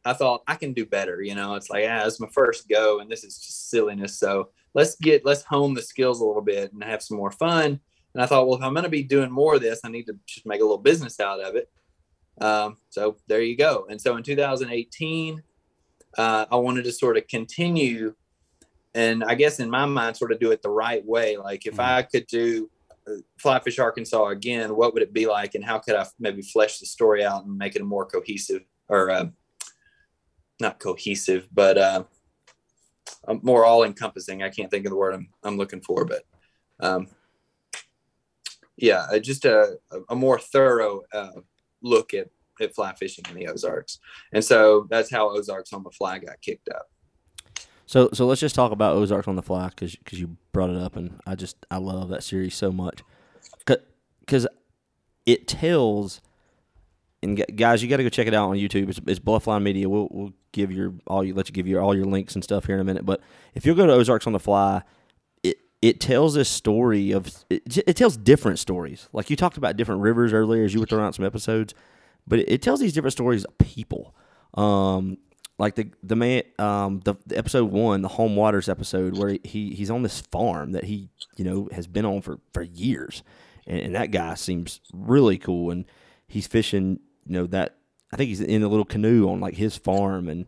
I 0.05 0.13
thought 0.13 0.43
I 0.47 0.55
can 0.55 0.73
do 0.73 0.87
better. 0.87 1.23
You 1.23 1.35
know, 1.35 1.55
it's 1.55 1.71
like, 1.71 1.85
ah, 1.89 2.07
it's 2.07 2.21
my 2.21 2.29
first 2.33 2.69
go 2.69 3.01
and 3.01 3.11
this 3.11 3.25
is 3.25 3.39
just 3.39 3.71
silliness. 3.71 4.19
So 4.19 4.51
let's 4.75 4.97
get, 4.97 5.25
let's 5.25 5.43
hone 5.43 5.75
the 5.75 5.83
skills 5.83 6.21
a 6.21 6.25
little 6.25 6.43
bit 6.43 6.73
and 6.73 6.83
have 6.85 7.03
some 7.03 7.17
more 7.17 7.31
fun. 7.31 7.81
And 8.15 8.23
I 8.23 8.27
thought, 8.27 8.47
well, 8.47 8.59
if 8.59 8.63
I'm 8.63 8.75
going 8.75 8.85
to 8.85 8.91
be 8.91 9.03
doing 9.03 9.31
more 9.31 9.55
of 9.55 9.61
this, 9.61 9.81
I 9.85 9.89
need 9.89 10.05
to 10.05 10.17
just 10.27 10.47
make 10.47 10.61
a 10.61 10.65
little 10.65 10.79
business 10.79 11.21
out 11.21 11.41
of 11.41 11.55
it. 11.57 11.71
Um, 12.41 12.79
so 12.89 13.17
there 13.29 13.43
you 13.43 13.57
go. 13.57 13.87
And 13.89 14.01
so 14.01 14.17
in 14.17 14.23
2018, 14.23 15.43
uh, 16.19 16.47
I 16.51 16.57
wanted 16.57 16.85
to 16.85 16.93
sort 16.93 17.17
of 17.17 17.29
continue 17.29 18.15
and 18.95 19.23
I 19.25 19.35
guess 19.35 19.61
in 19.61 19.71
my 19.71 19.85
mind, 19.87 20.17
sort 20.17 20.33
of 20.33 20.41
do 20.41 20.51
it 20.51 20.63
the 20.63 20.71
right 20.71 21.05
way. 21.05 21.37
Like 21.37 21.67
if 21.67 21.75
mm-hmm. 21.75 21.99
I 21.99 22.03
could 22.03 22.27
do 22.27 22.71
uh, 23.07 23.17
Fly 23.39 23.61
Fish 23.61 23.79
Arkansas 23.79 24.27
again, 24.29 24.75
what 24.75 24.95
would 24.95 25.03
it 25.03 25.13
be 25.13 25.27
like? 25.27 25.55
And 25.55 25.65
how 25.65 25.79
could 25.79 25.95
I 25.95 26.07
maybe 26.19 26.43
flesh 26.43 26.79
the 26.79 26.87
story 26.87 27.25
out 27.25 27.45
and 27.45 27.57
make 27.57 27.77
it 27.77 27.83
a 27.83 27.85
more 27.85 28.07
cohesive 28.07 28.63
or 28.89 29.11
uh, 29.11 29.27
not 30.61 30.79
cohesive, 30.79 31.49
but 31.53 31.79
uh, 31.79 32.05
more 33.43 33.65
all 33.65 33.85
encompassing. 33.85 34.43
I 34.43 34.51
can't 34.51 34.71
think 34.71 34.87
of 34.87 34.91
the 34.91 34.97
word 34.97 35.15
I'm, 35.15 35.29
I'm 35.43 35.57
looking 35.57 35.81
for, 35.81 36.05
but 36.05 36.23
um, 36.81 37.09
yeah, 38.77 39.07
uh, 39.13 39.19
just 39.19 39.45
a, 39.45 39.79
a 40.09 40.15
more 40.15 40.39
thorough 40.39 41.03
uh, 41.13 41.41
look 41.83 42.15
at, 42.15 42.29
at 42.61 42.75
fly 42.75 42.93
fishing 42.95 43.25
in 43.29 43.37
the 43.37 43.49
Ozarks. 43.49 43.99
And 44.33 44.45
so 44.45 44.87
that's 44.91 45.11
how 45.11 45.31
Ozarks 45.31 45.73
on 45.73 45.83
the 45.83 45.91
Fly 45.91 46.19
got 46.19 46.41
kicked 46.41 46.69
up. 46.69 46.91
So, 47.87 48.09
so 48.13 48.27
let's 48.27 48.41
just 48.41 48.55
talk 48.55 48.73
about 48.73 48.97
Ozarks 48.97 49.29
on 49.29 49.37
the 49.37 49.43
Fly 49.43 49.69
because 49.69 49.97
because 49.97 50.21
you 50.21 50.37
brought 50.53 50.71
it 50.71 50.77
up, 50.77 50.95
and 50.97 51.19
I 51.27 51.35
just 51.35 51.57
I 51.71 51.79
love 51.79 52.09
that 52.11 52.23
series 52.23 52.55
so 52.55 52.71
much 52.71 53.03
because 54.21 54.47
it 55.27 55.49
tells 55.49 56.21
and 57.23 57.45
guys, 57.57 57.83
you 57.83 57.89
got 57.89 57.99
to 57.99 58.03
go 58.03 58.09
check 58.09 58.27
it 58.27 58.35
out 58.35 58.49
on 58.49 58.57
YouTube. 58.57 58.89
It's, 58.89 59.01
it's 59.07 59.21
Bluffline 59.21 59.63
Media. 59.63 59.89
We'll, 59.89 60.09
we'll 60.11 60.33
give 60.53 60.73
your 60.73 60.95
all 61.07 61.25
you 61.25 61.35
let 61.35 61.49
you 61.49 61.53
give 61.53 61.67
you 61.67 61.79
all 61.79 61.95
your 61.95 62.05
links 62.05 62.35
and 62.35 62.45
stuff 62.45 62.67
here 62.67 62.75
in 62.75 62.81
a 62.81 62.85
minute. 62.85 63.05
But 63.07 63.21
if 63.55 63.65
you'll 63.65 63.77
go 63.77 63.87
to 63.87 63.93
Ozarks 63.93 64.27
on 64.27 64.33
the 64.33 64.41
Fly, 64.41 64.83
it 65.43 65.59
it 65.83 66.01
tells 66.01 66.37
a 66.37 66.45
story 66.45 67.13
of 67.13 67.45
it, 67.49 67.63
it 67.87 67.97
tells 67.97 68.17
different 68.17 68.59
stories. 68.59 69.09
Like 69.13 69.31
you 69.31 69.37
talked 69.37 69.57
about 69.57 69.77
different 69.77 70.03
rivers 70.03 70.33
earlier 70.33 70.65
as 70.65 70.75
you 70.75 70.81
were 70.81 70.87
throwing 70.87 71.05
out 71.05 71.15
some 71.15 71.25
episodes, 71.25 71.75
but 72.27 72.41
it, 72.41 72.51
it 72.51 72.63
tells 72.63 72.81
these 72.81 72.93
different 72.93 73.13
stories 73.13 73.45
of 73.45 73.57
people. 73.59 74.15
Um, 74.55 75.19
like 75.61 75.75
the 75.75 75.91
the 76.03 76.17
man 76.17 76.43
um 76.59 77.01
the, 77.05 77.15
the, 77.27 77.37
episode 77.37 77.71
one 77.71 78.01
the 78.03 78.09
home 78.09 78.35
waters 78.35 78.69
episode 78.69 79.17
where 79.17 79.37
he 79.45 79.75
he's 79.75 79.91
on 79.91 80.03
this 80.03 80.21
farm 80.21 80.73
that 80.73 80.85
he 80.85 81.11
you 81.37 81.45
know 81.45 81.69
has 81.71 81.87
been 81.87 82.07
on 82.07 82.23
for 82.23 82.41
for 82.55 82.63
years 82.63 83.23
and, 83.67 83.79
and 83.79 83.95
that 83.95 84.11
guy 84.11 84.35
seems 84.35 84.81
really 84.93 85.37
cool 85.37 85.71
and 85.71 85.85
he's 86.27 86.47
fishing 86.47 86.99
you 87.27 87.35
know 87.35 87.47
that 87.47 87.77
I 88.13 88.17
think 88.17 88.29
he's 88.29 88.41
in 88.41 88.63
a 88.63 88.69
little 88.69 88.85
canoe 88.85 89.29
on 89.29 89.41
like 89.41 89.55
his 89.55 89.77
farm 89.77 90.29
and 90.29 90.47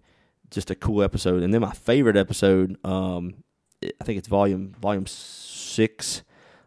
just 0.50 0.70
a 0.70 0.74
cool 0.74 1.02
episode. 1.02 1.42
And 1.42 1.52
then 1.52 1.60
my 1.60 1.72
favorite 1.72 2.16
episode, 2.16 2.76
um, 2.84 3.44
I 3.82 4.04
think 4.04 4.18
it's 4.18 4.28
volume 4.28 4.74
volume 4.80 5.06
six, 5.06 6.22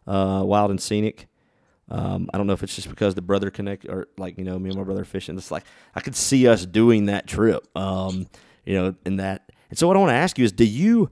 uh, 0.08 0.42
Wild 0.46 0.72
and 0.72 0.82
Scenic. 0.82 1.28
Um, 1.88 2.30
I 2.34 2.38
don't 2.38 2.48
know 2.48 2.54
if 2.54 2.64
it's 2.64 2.76
just 2.76 2.90
because 2.90 3.14
the 3.14 3.22
brother 3.22 3.52
connect 3.52 3.86
or 3.86 4.08
like 4.18 4.38
you 4.38 4.44
know 4.44 4.58
me 4.58 4.70
and 4.70 4.78
my 4.78 4.84
brother 4.84 5.06
fishing. 5.06 5.38
It's 5.38 5.52
like 5.52 5.66
I 5.94 6.00
could 6.00 6.16
see 6.16 6.48
us 6.48 6.66
doing 6.66 7.06
that 7.06 7.28
trip. 7.28 7.68
Um, 7.78 8.28
you 8.66 8.74
know, 8.74 8.96
in 9.06 9.18
that. 9.18 9.52
And 9.70 9.78
so 9.78 9.88
what 9.88 9.96
I 9.96 10.00
want 10.00 10.10
to 10.10 10.16
ask 10.16 10.38
you 10.38 10.46
is, 10.46 10.52
do 10.52 10.66
you 10.66 11.10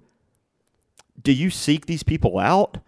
do 1.22 1.32
you 1.32 1.50
seek 1.50 1.86
these 1.86 2.04
people 2.04 2.40
out 2.40 2.80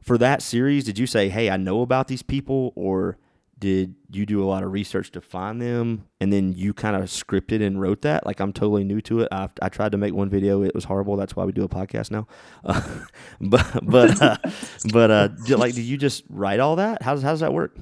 for 0.00 0.18
that 0.18 0.42
series? 0.42 0.84
Did 0.84 0.98
you 0.98 1.06
say, 1.06 1.28
hey, 1.28 1.50
I 1.50 1.56
know 1.56 1.82
about 1.82 2.08
these 2.08 2.22
people, 2.22 2.72
or 2.74 3.16
did 3.60 3.94
you 4.10 4.24
do 4.24 4.42
a 4.42 4.46
lot 4.46 4.62
of 4.62 4.72
research 4.72 5.12
to 5.12 5.20
find 5.20 5.60
them 5.60 6.06
and 6.18 6.32
then 6.32 6.52
you 6.54 6.72
kind 6.72 6.96
of 6.96 7.02
scripted 7.04 7.64
and 7.64 7.80
wrote 7.80 8.02
that? 8.02 8.26
Like 8.26 8.40
i'm 8.40 8.52
totally 8.52 8.84
new 8.84 9.00
to 9.02 9.20
it. 9.20 9.28
I 9.30 9.48
i 9.62 9.68
tried 9.68 9.92
to 9.92 9.98
make 9.98 10.14
one 10.14 10.30
video. 10.30 10.62
It 10.62 10.74
was 10.74 10.84
horrible. 10.84 11.16
That's 11.16 11.36
why 11.36 11.44
we 11.44 11.52
do 11.52 11.62
a 11.62 11.68
podcast 11.68 12.10
now. 12.10 12.26
Uh, 12.64 12.82
but 13.40 13.80
but 13.82 14.20
uh, 14.22 14.36
but 14.92 15.10
uh 15.10 15.28
like 15.56 15.74
did 15.74 15.84
you 15.84 15.96
just 15.96 16.24
write 16.28 16.58
all 16.58 16.76
that? 16.76 17.02
How 17.02 17.14
does, 17.14 17.22
how 17.22 17.30
does 17.30 17.40
that 17.40 17.52
work? 17.52 17.76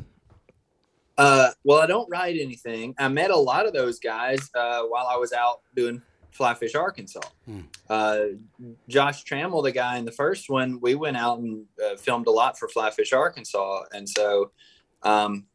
Uh 1.17 1.51
well 1.65 1.79
i 1.79 1.87
don't 1.87 2.09
write 2.11 2.37
anything. 2.41 2.95
I 2.99 3.09
met 3.09 3.31
a 3.31 3.37
lot 3.37 3.67
of 3.67 3.73
those 3.73 3.99
guys 3.99 4.51
uh 4.55 4.83
while 4.83 5.07
i 5.07 5.17
was 5.17 5.33
out 5.33 5.61
doing 5.77 6.03
flyfish 6.37 6.75
arkansas. 6.75 7.21
Hmm. 7.47 7.61
uh 7.89 8.21
josh 8.89 9.25
trammell 9.25 9.63
the 9.63 9.73
guy 9.73 9.99
in 9.99 10.05
the 10.05 10.13
first 10.13 10.51
one 10.51 10.81
we 10.81 10.95
went 10.95 11.17
out 11.17 11.39
and 11.39 11.65
uh, 11.85 11.97
filmed 11.97 12.27
a 12.27 12.33
lot 12.33 12.59
for 12.59 12.69
flyfish 12.69 13.17
arkansas. 13.17 13.85
And 13.93 14.09
so 14.09 14.51
um 15.05 15.45
I, 15.45 15.48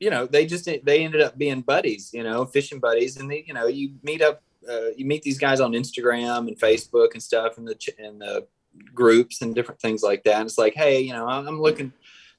you 0.00 0.08
know, 0.10 0.26
they 0.26 0.46
just 0.46 0.64
they 0.64 1.04
ended 1.04 1.20
up 1.20 1.38
being 1.38 1.60
buddies, 1.60 2.10
you 2.12 2.24
know, 2.24 2.46
fishing 2.46 2.80
buddies, 2.80 3.18
and 3.18 3.30
they, 3.30 3.44
you 3.46 3.54
know, 3.54 3.66
you 3.66 3.92
meet 4.02 4.22
up, 4.22 4.42
uh, 4.68 4.88
you 4.96 5.04
meet 5.04 5.22
these 5.22 5.38
guys 5.38 5.60
on 5.60 5.72
Instagram 5.72 6.48
and 6.48 6.58
Facebook 6.58 7.12
and 7.12 7.22
stuff, 7.22 7.58
and 7.58 7.68
the 7.68 7.76
and 7.98 8.20
the 8.20 8.46
groups 8.94 9.42
and 9.42 9.54
different 9.54 9.80
things 9.80 10.02
like 10.02 10.24
that. 10.24 10.36
And 10.36 10.46
it's 10.46 10.58
like, 10.58 10.74
hey, 10.74 11.00
you 11.00 11.12
know, 11.12 11.26
I'm 11.26 11.60
looking 11.60 11.92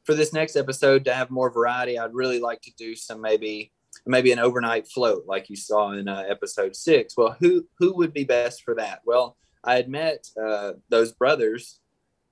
for 0.03 0.15
this 0.15 0.33
next 0.33 0.55
episode 0.55 1.05
to 1.05 1.13
have 1.13 1.29
more 1.29 1.51
variety. 1.51 1.99
I'd 1.99 2.13
really 2.13 2.39
like 2.39 2.61
to 2.61 2.71
do 2.77 2.95
some 2.95 3.21
maybe 3.21 3.71
maybe 4.07 4.31
an 4.31 4.39
overnight 4.39 4.87
float 4.87 5.25
like 5.27 5.49
you 5.49 5.55
saw 5.55 5.91
in 5.91 6.07
uh, 6.07 6.23
episode 6.27 6.75
six. 6.75 7.15
Well, 7.15 7.35
who 7.39 7.67
who 7.77 7.95
would 7.95 8.13
be 8.13 8.23
best 8.23 8.63
for 8.63 8.73
that? 8.75 9.01
Well, 9.05 9.37
I 9.63 9.75
had 9.75 9.87
met 9.87 10.27
uh, 10.41 10.73
those 10.89 11.11
brothers 11.11 11.79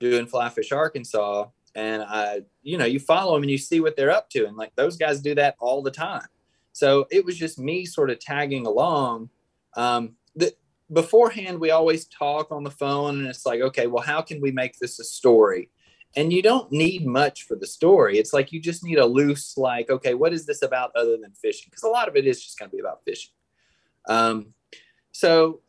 doing 0.00 0.26
Fly 0.26 0.48
Fish 0.48 0.72
Arkansas 0.72 1.46
and 1.74 2.02
I, 2.02 2.40
you 2.62 2.78
know, 2.78 2.84
you 2.84 3.00
follow 3.00 3.34
them 3.34 3.42
and 3.42 3.50
you 3.50 3.58
see 3.58 3.80
what 3.80 3.96
they're 3.96 4.10
up 4.10 4.30
to, 4.30 4.46
and 4.46 4.56
like 4.56 4.74
those 4.76 4.96
guys 4.96 5.20
do 5.20 5.34
that 5.36 5.56
all 5.60 5.82
the 5.82 5.90
time. 5.90 6.26
So 6.72 7.06
it 7.10 7.24
was 7.24 7.36
just 7.36 7.58
me 7.58 7.84
sort 7.84 8.10
of 8.10 8.18
tagging 8.18 8.66
along. 8.66 9.30
Um, 9.76 10.16
the, 10.34 10.54
beforehand, 10.92 11.58
we 11.60 11.70
always 11.70 12.06
talk 12.06 12.50
on 12.50 12.64
the 12.64 12.70
phone, 12.70 13.18
and 13.18 13.26
it's 13.28 13.46
like, 13.46 13.60
okay, 13.60 13.86
well, 13.86 14.02
how 14.02 14.22
can 14.22 14.40
we 14.40 14.50
make 14.50 14.78
this 14.78 14.98
a 14.98 15.04
story? 15.04 15.70
And 16.16 16.32
you 16.32 16.42
don't 16.42 16.72
need 16.72 17.06
much 17.06 17.44
for 17.44 17.54
the 17.54 17.66
story. 17.66 18.18
It's 18.18 18.32
like 18.32 18.50
you 18.50 18.60
just 18.60 18.82
need 18.82 18.98
a 18.98 19.06
loose, 19.06 19.56
like, 19.56 19.90
okay, 19.90 20.14
what 20.14 20.32
is 20.32 20.44
this 20.44 20.62
about 20.62 20.90
other 20.96 21.16
than 21.16 21.32
fishing? 21.32 21.68
Because 21.70 21.84
a 21.84 21.88
lot 21.88 22.08
of 22.08 22.16
it 22.16 22.26
is 22.26 22.42
just 22.42 22.58
going 22.58 22.68
to 22.68 22.76
be 22.76 22.80
about 22.80 23.04
fishing. 23.04 23.30
Um, 24.08 24.54
so 25.12 25.60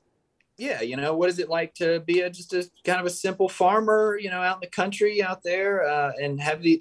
yeah, 0.62 0.82
you 0.82 0.95
know, 0.95 1.15
what 1.15 1.28
is 1.28 1.39
it 1.39 1.50
like 1.50 1.74
to 1.74 2.02
be 2.02 2.21
a, 2.21 2.30
just 2.30 2.54
a 2.54 2.69
kind 2.86 3.00
of 3.00 3.08
a 3.08 3.10
simple 3.10 3.50
farmer, 3.50 4.15
you 4.21 4.30
know, 4.30 4.43
out 4.43 4.58
in 4.58 4.62
the 4.62 4.67
country 4.67 5.24
out 5.24 5.41
there 5.41 5.84
uh, 5.84 6.12
and 6.21 6.39
have 6.39 6.62
the 6.62 6.80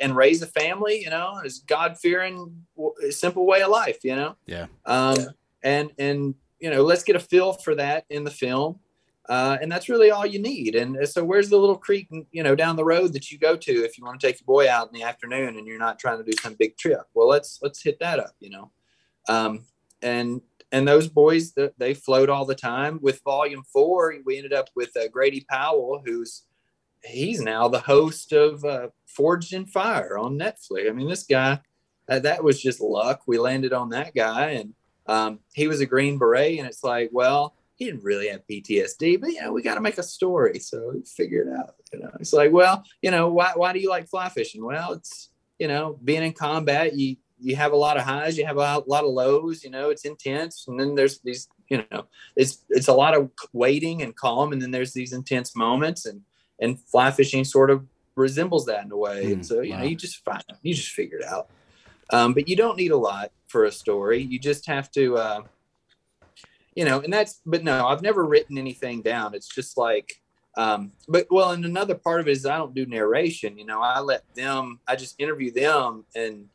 and 0.00 0.16
raise 0.16 0.42
a 0.42 0.46
family, 0.48 1.00
you 1.04 1.08
know, 1.08 1.40
is 1.44 1.60
God 1.60 1.96
fearing, 1.98 2.64
simple 3.10 3.46
way 3.46 3.62
of 3.62 3.70
life, 3.70 3.98
you 4.02 4.16
know? 4.16 4.34
Yeah. 4.46 4.66
Um, 4.86 5.16
yeah. 5.16 5.26
and, 5.62 5.90
and, 6.00 6.34
you 6.58 6.68
know, 6.68 6.82
let's 6.82 7.04
get 7.04 7.14
a 7.14 7.20
feel 7.20 7.52
for 7.52 7.76
that 7.76 8.06
in 8.10 8.24
the 8.24 8.30
film. 8.30 8.80
Uh, 9.28 9.56
and 9.62 9.70
that's 9.70 9.88
really 9.88 10.10
all 10.10 10.26
you 10.26 10.40
need. 10.40 10.74
And 10.74 11.08
so 11.08 11.22
where's 11.22 11.48
the 11.48 11.58
little 11.58 11.78
creek, 11.78 12.08
you 12.32 12.42
know, 12.42 12.56
down 12.56 12.74
the 12.74 12.84
road 12.84 13.12
that 13.12 13.30
you 13.30 13.38
go 13.38 13.56
to 13.56 13.72
if 13.84 13.96
you 13.96 14.04
want 14.04 14.20
to 14.20 14.26
take 14.26 14.40
your 14.40 14.46
boy 14.46 14.68
out 14.68 14.88
in 14.88 14.98
the 14.98 15.04
afternoon 15.04 15.56
and 15.56 15.64
you're 15.64 15.78
not 15.78 16.00
trying 16.00 16.18
to 16.18 16.24
do 16.24 16.36
some 16.42 16.54
big 16.54 16.76
trip? 16.76 17.02
Well, 17.14 17.28
let's, 17.28 17.60
let's 17.62 17.80
hit 17.80 18.00
that 18.00 18.18
up, 18.18 18.34
you 18.40 18.50
know? 18.50 18.72
Um, 19.28 19.66
and 20.02 20.40
and 20.72 20.88
those 20.88 21.06
boys 21.06 21.54
they 21.78 21.94
float 21.94 22.28
all 22.28 22.44
the 22.44 22.54
time 22.54 22.98
with 23.00 23.22
volume 23.22 23.62
four 23.72 24.14
we 24.24 24.36
ended 24.36 24.52
up 24.52 24.68
with 24.74 24.96
uh, 24.96 25.06
grady 25.08 25.44
powell 25.48 26.02
who's 26.04 26.46
he's 27.04 27.40
now 27.40 27.68
the 27.68 27.80
host 27.80 28.32
of 28.32 28.64
uh, 28.64 28.88
Forged 29.06 29.52
in 29.52 29.66
Fire 29.66 30.16
on 30.18 30.38
Netflix. 30.38 30.88
I 30.88 30.92
mean, 30.92 31.08
this 31.08 31.24
guy, 31.24 31.60
uh, 32.08 32.18
that 32.20 32.42
was 32.42 32.60
just 32.60 32.80
luck. 32.80 33.22
We 33.26 33.38
landed 33.38 33.72
on 33.72 33.90
that 33.90 34.14
guy, 34.14 34.50
and 34.50 34.74
um, 35.06 35.40
he 35.52 35.66
was 35.66 35.80
a 35.80 35.86
Green 35.86 36.18
Beret, 36.18 36.58
and 36.58 36.66
it's 36.66 36.84
like, 36.84 37.10
well, 37.12 37.54
he 37.74 37.86
didn't 37.86 38.04
really 38.04 38.28
have 38.28 38.46
PTSD, 38.48 39.20
but 39.20 39.30
you 39.30 39.40
know, 39.40 39.52
we 39.52 39.62
got 39.62 39.74
to 39.74 39.80
make 39.80 39.98
a 39.98 40.02
story, 40.02 40.58
so 40.58 40.94
figure 41.16 41.42
it 41.42 41.58
out. 41.58 41.74
You 41.92 42.00
know, 42.00 42.10
it's 42.20 42.32
like, 42.32 42.52
well, 42.52 42.84
you 43.00 43.10
know, 43.10 43.28
why 43.28 43.52
why 43.54 43.72
do 43.72 43.80
you 43.80 43.88
like 43.88 44.08
fly 44.08 44.28
fishing? 44.28 44.64
Well, 44.64 44.92
it's 44.92 45.30
you 45.58 45.68
know, 45.68 45.98
being 46.02 46.22
in 46.22 46.32
combat, 46.32 46.96
you 46.96 47.16
you 47.42 47.56
have 47.56 47.72
a 47.72 47.76
lot 47.76 47.96
of 47.96 48.04
highs, 48.04 48.38
you 48.38 48.46
have 48.46 48.56
a 48.56 48.82
lot 48.86 49.04
of 49.04 49.10
lows. 49.10 49.64
You 49.64 49.70
know, 49.70 49.90
it's 49.90 50.04
intense, 50.04 50.64
and 50.68 50.78
then 50.78 50.94
there's 50.94 51.20
these, 51.20 51.48
you 51.68 51.84
know, 51.90 52.06
it's 52.36 52.64
it's 52.70 52.88
a 52.88 52.92
lot 52.92 53.16
of 53.16 53.30
waiting 53.52 54.02
and 54.02 54.14
calm, 54.14 54.52
and 54.52 54.60
then 54.60 54.70
there's 54.70 54.92
these 54.92 55.12
intense 55.12 55.56
moments, 55.56 56.06
and 56.06 56.22
and 56.60 56.80
fly 56.80 57.10
fishing 57.10 57.44
sort 57.44 57.70
of 57.70 57.84
resembles 58.14 58.66
that 58.66 58.84
in 58.84 58.92
a 58.92 58.96
way. 58.96 59.26
Mm, 59.26 59.32
and 59.32 59.46
so 59.46 59.60
you 59.60 59.72
wow. 59.72 59.78
know, 59.78 59.84
you 59.84 59.96
just 59.96 60.24
find 60.24 60.42
you 60.62 60.74
just 60.74 60.90
figure 60.90 61.18
it 61.18 61.24
out. 61.24 61.48
Um, 62.10 62.34
but 62.34 62.48
you 62.48 62.56
don't 62.56 62.76
need 62.76 62.90
a 62.90 62.96
lot 62.96 63.32
for 63.48 63.64
a 63.64 63.72
story. 63.72 64.20
You 64.20 64.38
just 64.38 64.66
have 64.66 64.90
to, 64.92 65.16
uh, 65.16 65.40
you 66.74 66.84
know, 66.84 67.00
and 67.00 67.12
that's. 67.12 67.40
But 67.46 67.64
no, 67.64 67.86
I've 67.86 68.02
never 68.02 68.24
written 68.24 68.58
anything 68.58 69.02
down. 69.02 69.34
It's 69.34 69.48
just 69.48 69.76
like 69.76 70.22
um, 70.56 70.92
but 71.08 71.26
well, 71.30 71.52
and 71.52 71.64
another 71.64 71.94
part 71.94 72.20
of 72.20 72.28
it 72.28 72.32
is 72.32 72.44
I 72.44 72.58
don't 72.58 72.74
do 72.74 72.86
narration. 72.86 73.56
You 73.56 73.64
know, 73.64 73.80
I 73.80 74.00
let 74.00 74.22
them. 74.34 74.80
I 74.86 74.96
just 74.96 75.14
interview 75.18 75.50
them, 75.50 76.04
and 76.14 76.46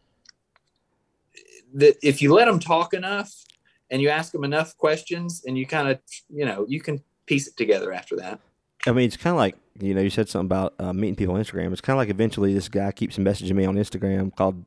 that 1.76 1.98
if 2.02 2.22
you 2.22 2.34
let 2.34 2.46
them 2.46 2.60
talk 2.60 2.94
enough, 2.94 3.34
and 3.90 4.02
you 4.02 4.10
ask 4.10 4.32
them 4.32 4.44
enough 4.44 4.76
questions, 4.78 5.44
and 5.46 5.58
you 5.58 5.66
kind 5.66 5.88
of, 5.88 6.00
you 6.30 6.46
know, 6.46 6.66
you 6.68 6.82
can 6.82 7.02
piece 7.26 7.48
it 7.48 7.56
together 7.56 7.94
after 7.94 8.16
that. 8.18 8.40
I 8.86 8.92
mean, 8.92 9.06
it's 9.06 9.18
kind 9.18 9.34
of 9.34 9.38
like 9.38 9.56
you 9.82 9.94
know, 9.94 10.02
you 10.02 10.10
said 10.10 10.30
something 10.30 10.46
about 10.46 10.74
uh, 10.80 10.94
meeting 10.94 11.16
people 11.16 11.36
on 11.36 11.42
Instagram. 11.42 11.72
It's 11.72 11.82
kind 11.82 11.96
of 11.96 12.00
like 12.00 12.10
eventually 12.10 12.54
this 12.54 12.70
guy 12.70 12.92
keeps 12.92 13.18
messaging 13.18 13.54
me 13.54 13.66
on 13.66 13.76
Instagram 13.76 14.36
called 14.36 14.64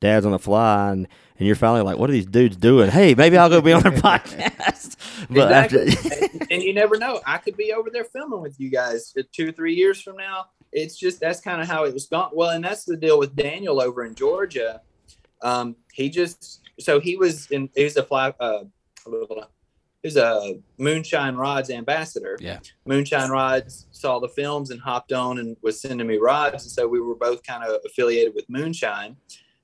Dads 0.00 0.26
on 0.26 0.32
the 0.32 0.38
Fly, 0.38 0.90
and, 0.90 1.08
and 1.38 1.46
you're 1.46 1.56
finally 1.56 1.82
like, 1.82 1.98
what 1.98 2.08
are 2.08 2.12
these 2.12 2.26
dudes 2.26 2.56
doing? 2.56 2.90
Hey, 2.90 3.14
maybe 3.14 3.36
I'll 3.36 3.48
go 3.48 3.60
be 3.60 3.72
on 3.72 3.82
their 3.82 3.92
podcast. 3.92 4.96
but 5.30 5.52
exactly. 5.52 5.88
after, 5.88 6.46
and 6.50 6.62
you 6.62 6.72
never 6.74 6.98
know, 6.98 7.20
I 7.26 7.38
could 7.38 7.56
be 7.56 7.72
over 7.72 7.90
there 7.90 8.04
filming 8.04 8.40
with 8.40 8.58
you 8.58 8.70
guys 8.70 9.14
two 9.32 9.48
or 9.48 9.52
three 9.52 9.74
years 9.74 10.00
from 10.00 10.16
now. 10.16 10.46
It's 10.72 10.96
just 10.96 11.20
that's 11.20 11.40
kind 11.40 11.60
of 11.60 11.68
how 11.68 11.84
it 11.84 11.94
was 11.94 12.06
gone. 12.06 12.30
Well, 12.34 12.50
and 12.50 12.64
that's 12.64 12.84
the 12.84 12.96
deal 12.96 13.18
with 13.18 13.34
Daniel 13.34 13.80
over 13.80 14.04
in 14.04 14.14
Georgia. 14.14 14.82
Um, 15.42 15.76
he 15.92 16.08
just 16.08 16.60
so 16.80 17.00
he 17.00 17.16
was 17.16 17.50
in. 17.50 17.70
He's 17.74 17.96
a 17.96 18.02
fly. 18.02 18.34
Uh, 18.40 18.64
he's 20.02 20.16
a 20.16 20.60
Moonshine 20.78 21.36
Rods 21.36 21.70
ambassador. 21.70 22.36
Yeah. 22.40 22.60
Moonshine 22.86 23.30
Rods 23.30 23.86
saw 23.90 24.18
the 24.18 24.28
films 24.28 24.70
and 24.70 24.80
hopped 24.80 25.12
on 25.12 25.38
and 25.38 25.56
was 25.62 25.80
sending 25.80 26.06
me 26.06 26.16
rods, 26.16 26.64
and 26.64 26.72
so 26.72 26.86
we 26.86 27.00
were 27.00 27.16
both 27.16 27.42
kind 27.42 27.64
of 27.64 27.80
affiliated 27.84 28.34
with 28.34 28.44
Moonshine 28.48 29.16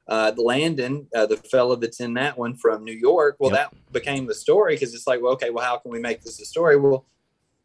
uh, 0.06 0.30
the 0.30 0.42
Landon, 0.42 1.06
uh, 1.14 1.26
the 1.26 1.36
fellow 1.36 1.76
that's 1.76 2.00
in 2.00 2.14
that 2.14 2.36
one 2.36 2.54
from 2.54 2.84
New 2.84 2.92
York. 2.92 3.36
Well, 3.38 3.52
yep. 3.52 3.70
that 3.70 3.92
became 3.92 4.26
the 4.26 4.34
story 4.34 4.74
because 4.74 4.94
it's 4.94 5.06
like, 5.06 5.22
well, 5.22 5.32
okay, 5.32 5.50
well, 5.50 5.64
how 5.64 5.78
can 5.78 5.90
we 5.90 5.98
make 5.98 6.22
this 6.22 6.40
a 6.40 6.44
story? 6.44 6.76
Well, 6.76 7.06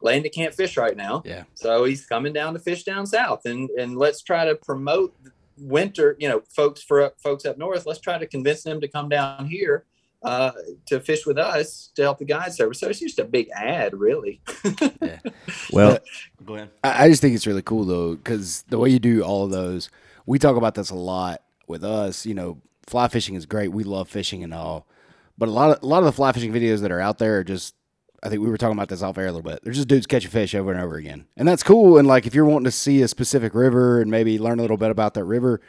Landon 0.01 0.31
can't 0.33 0.53
fish 0.53 0.77
right 0.77 0.95
now. 0.95 1.21
Yeah. 1.25 1.43
So 1.55 1.83
he's 1.83 2.05
coming 2.05 2.31
down 2.31 2.53
to 2.53 2.59
fish 2.59 2.83
down 2.83 3.05
south, 3.05 3.45
and 3.45 3.69
and 3.71 3.97
let's 3.97 4.21
try 4.21 4.45
to 4.45 4.55
promote 4.55 5.13
winter. 5.59 6.15
You 6.19 6.29
know, 6.29 6.41
folks 6.49 6.81
for 6.81 7.13
folks 7.21 7.45
up 7.45 7.57
north. 7.57 7.85
Let's 7.85 7.99
try 7.99 8.17
to 8.17 8.27
convince 8.27 8.63
them 8.63 8.81
to 8.81 8.87
come 8.87 9.09
down 9.09 9.45
here 9.45 9.85
uh, 10.23 10.51
to 10.85 10.99
fish 10.99 11.25
with 11.25 11.37
us 11.37 11.91
to 11.95 12.01
help 12.01 12.19
the 12.19 12.25
guide 12.25 12.53
service. 12.53 12.79
So 12.79 12.89
it's 12.89 12.99
just 12.99 13.19
a 13.19 13.25
big 13.25 13.49
ad, 13.53 13.93
really. 13.93 14.41
yeah. 15.01 15.19
Well, 15.71 15.99
go 16.45 16.55
ahead. 16.55 16.71
I, 16.83 17.05
I 17.05 17.09
just 17.09 17.21
think 17.21 17.35
it's 17.35 17.47
really 17.47 17.61
cool 17.61 17.85
though, 17.85 18.15
because 18.15 18.63
the 18.69 18.77
way 18.77 18.89
you 18.89 18.99
do 18.99 19.21
all 19.23 19.45
of 19.45 19.51
those, 19.51 19.89
we 20.25 20.39
talk 20.39 20.57
about 20.57 20.75
this 20.75 20.89
a 20.89 20.95
lot 20.95 21.41
with 21.67 21.83
us, 21.83 22.25
you 22.25 22.33
know, 22.33 22.61
fly 22.87 23.07
fishing 23.07 23.35
is 23.35 23.45
great. 23.45 23.69
We 23.69 23.83
love 23.83 24.09
fishing 24.09 24.43
and 24.43 24.53
all, 24.53 24.87
but 25.37 25.47
a 25.47 25.51
lot 25.51 25.77
of 25.77 25.83
a 25.83 25.85
lot 25.85 25.99
of 25.99 26.05
the 26.05 26.11
fly 26.11 26.31
fishing 26.31 26.51
videos 26.51 26.81
that 26.81 26.91
are 26.91 26.99
out 26.99 27.17
there 27.17 27.39
are 27.39 27.43
just. 27.43 27.75
I 28.23 28.29
think 28.29 28.41
we 28.41 28.49
were 28.49 28.57
talking 28.57 28.77
about 28.77 28.89
this 28.89 29.01
off 29.01 29.17
air 29.17 29.27
a 29.27 29.31
little 29.31 29.49
bit. 29.49 29.63
They're 29.63 29.73
just 29.73 29.87
dudes 29.87 30.07
catching 30.07 30.31
fish 30.31 30.53
over 30.55 30.71
and 30.71 30.81
over 30.81 30.95
again, 30.95 31.25
and 31.37 31.47
that's 31.47 31.63
cool. 31.63 31.97
And 31.97 32.07
like, 32.07 32.25
if 32.27 32.33
you're 32.33 32.45
wanting 32.45 32.65
to 32.65 32.71
see 32.71 33.01
a 33.01 33.07
specific 33.07 33.53
river 33.53 34.01
and 34.01 34.11
maybe 34.11 34.39
learn 34.39 34.59
a 34.59 34.61
little 34.61 34.77
bit 34.77 34.91
about 34.91 35.13
that 35.15 35.23
river, 35.23 35.61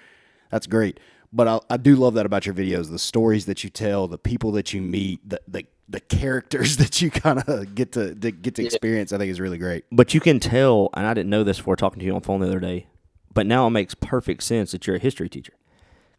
that's 0.51 0.67
great. 0.67 0.99
But 1.33 1.47
I, 1.47 1.61
I 1.71 1.77
do 1.77 1.95
love 1.95 2.15
that 2.15 2.27
about 2.27 2.47
your 2.47 2.55
videos, 2.55 2.91
the 2.91 2.99
stories 2.99 3.47
that 3.47 3.63
you 3.63 3.71
tell, 3.71 4.09
the 4.09 4.19
people 4.19 4.51
that 4.53 4.73
you 4.73 4.83
meet, 4.83 5.29
the 5.29 5.41
the, 5.47 5.67
the 5.89 6.01
characters 6.01 6.77
that 6.79 7.01
you 7.01 7.11
kind 7.11 7.43
of 7.47 7.75
get 7.75 7.93
to, 7.93 8.15
to, 8.15 8.31
get 8.31 8.57
to 8.57 8.65
experience. 8.65 9.13
I 9.13 9.19
think 9.19 9.31
is 9.31 9.41
really 9.41 9.59
great. 9.59 9.85
But 9.93 10.15
you 10.15 10.21
can 10.21 10.41
tell, 10.41 10.91
and 10.95 11.07
I 11.07 11.15
didn't 11.15 11.31
know 11.31 11.45
this 11.45 11.59
before 11.59 11.77
talking 11.77 12.01
to 12.01 12.05
you 12.05 12.13
on 12.13 12.21
the 12.21 12.27
phone 12.27 12.41
the 12.41 12.47
other 12.47 12.61
day, 12.61 12.87
but 13.33 13.47
now 13.47 13.67
it 13.67 13.71
makes 13.71 13.95
perfect 13.95 14.43
sense 14.43 14.73
that 14.73 14.87
you're 14.87 14.97
a 14.97 15.01
history 15.01 15.29
teacher 15.29 15.53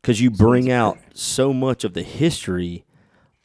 because 0.02 0.22
you 0.22 0.32
bring 0.32 0.72
out 0.72 0.98
so 1.14 1.54
much 1.54 1.84
of 1.84 1.94
the 1.94 2.04
history 2.04 2.86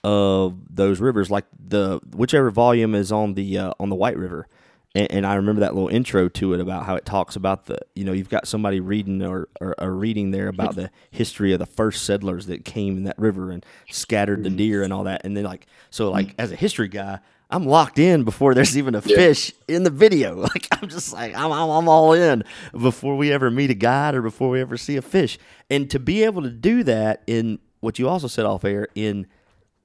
of 0.07 0.55
those 0.71 1.01
rivers, 1.01 1.33
like 1.33 1.47
the 1.59 1.99
whichever 2.15 2.53
volume 2.53 2.95
is 2.95 3.11
on 3.11 3.35
the 3.35 3.59
uh, 3.59 3.73
on 3.81 3.89
the 3.89 3.97
White 3.97 4.17
River. 4.17 4.47
And, 4.95 5.11
and, 5.11 5.27
I 5.27 5.35
remember 5.35 5.61
that 5.61 5.75
little 5.75 5.91
intro 5.91 6.29
to 6.29 6.55
it 6.55 6.61
about 6.61 6.87
how 6.87 6.95
it 6.95 7.05
talks 7.05 7.35
about 7.35 7.67
the 7.67 7.81
you 7.97 8.05
know 8.05 8.13
you've 8.13 8.29
got 8.29 8.47
somebody 8.47 8.79
reading 8.79 9.21
or, 9.21 9.49
or, 9.61 9.75
or 9.79 9.91
reading 9.91 10.31
there 10.31 10.47
about 10.47 10.77
the 10.77 10.91
history 11.11 11.53
of 11.53 11.59
the 11.59 11.67
first 11.67 12.05
settlers 12.05 12.47
that 12.47 12.65
came 12.65 12.97
in 12.97 13.03
that 13.03 13.19
river 13.19 13.51
and 13.51 13.67
scattered 13.91 14.45
the 14.45 14.49
deer 14.49 14.85
and 14.85 14.93
all 14.93 15.03
that, 15.05 15.23
and 15.25 15.37
then 15.37 15.43
like 15.43 15.67
so 15.91 16.13
like 16.13 16.37
as 16.39 16.53
a 16.53 16.57
history 16.57 16.87
guy, 16.87 17.19
I'm 17.51 17.67
locked 17.67 17.99
in 17.99 18.23
before 18.23 18.55
there's 18.55 18.79
even 18.79 18.95
a 18.95 19.03
yeah. 19.05 19.17
fish 19.17 19.53
in 19.67 19.83
the 19.83 19.91
video. 19.91 20.37
Like 20.55 20.69
I'm 20.71 20.89
just 20.89 21.13
like 21.13 21.35
I'm, 21.35 21.51
I'm, 21.51 21.69
I'm 21.69 21.89
all 21.89 22.13
in 22.13 22.45
before 22.81 23.17
we 23.17 23.33
ever 23.33 23.51
meet 23.51 23.71
a 23.71 23.75
guide 23.75 24.15
or 24.15 24.23
before 24.23 24.51
we 24.51 24.61
ever 24.61 24.77
see 24.77 24.97
a 24.97 25.03
fish. 25.03 25.37
And 25.69 25.91
to 25.91 25.99
be 25.99 26.23
able 26.23 26.43
to 26.43 26.51
do 26.51 26.85
that 26.85 27.25
in 27.27 27.59
what 27.81 27.99
you 27.99 28.09
also 28.09 28.29
said 28.29 28.47
off 28.47 28.65
air 28.65 28.87
in 28.95 29.27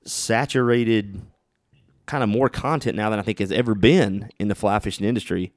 saturated 0.06 1.22
kind 2.06 2.24
of 2.24 2.30
more 2.30 2.50
content 2.50 2.98
now 2.98 3.10
than 3.10 3.20
I 3.20 3.22
think 3.22 3.40
has 3.40 3.52
ever 3.52 3.76
been 3.76 4.30
in 4.40 4.48
the 4.48 4.56
fly 4.56 4.80
fishing 4.80 5.06
industry 5.06 5.54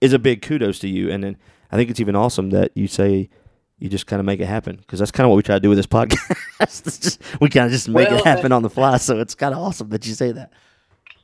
is 0.00 0.12
a 0.12 0.18
big 0.18 0.42
kudos 0.42 0.78
to 0.80 0.88
you. 0.88 1.10
And 1.10 1.24
then 1.24 1.36
I 1.70 1.76
think 1.76 1.90
it's 1.90 2.00
even 2.00 2.14
awesome 2.14 2.50
that 2.50 2.70
you 2.74 2.86
say 2.86 3.30
you 3.78 3.88
just 3.88 4.06
kind 4.06 4.20
of 4.20 4.26
make 4.26 4.40
it 4.40 4.46
happen 4.46 4.76
because 4.76 4.98
that's 4.98 5.10
kind 5.10 5.24
of 5.24 5.30
what 5.30 5.36
we 5.36 5.42
try 5.42 5.56
to 5.56 5.60
do 5.60 5.68
with 5.68 5.78
this 5.78 5.86
podcast. 5.86 6.84
just, 6.84 7.20
we 7.40 7.48
kind 7.48 7.66
of 7.66 7.72
just 7.72 7.88
make 7.88 8.08
well, 8.08 8.18
it 8.18 8.24
happen 8.24 8.52
on 8.52 8.62
the 8.62 8.70
fly. 8.70 8.96
So 8.98 9.18
it's 9.18 9.34
kind 9.34 9.54
of 9.54 9.60
awesome 9.60 9.88
that 9.88 10.06
you 10.06 10.14
say 10.14 10.30
that. 10.32 10.52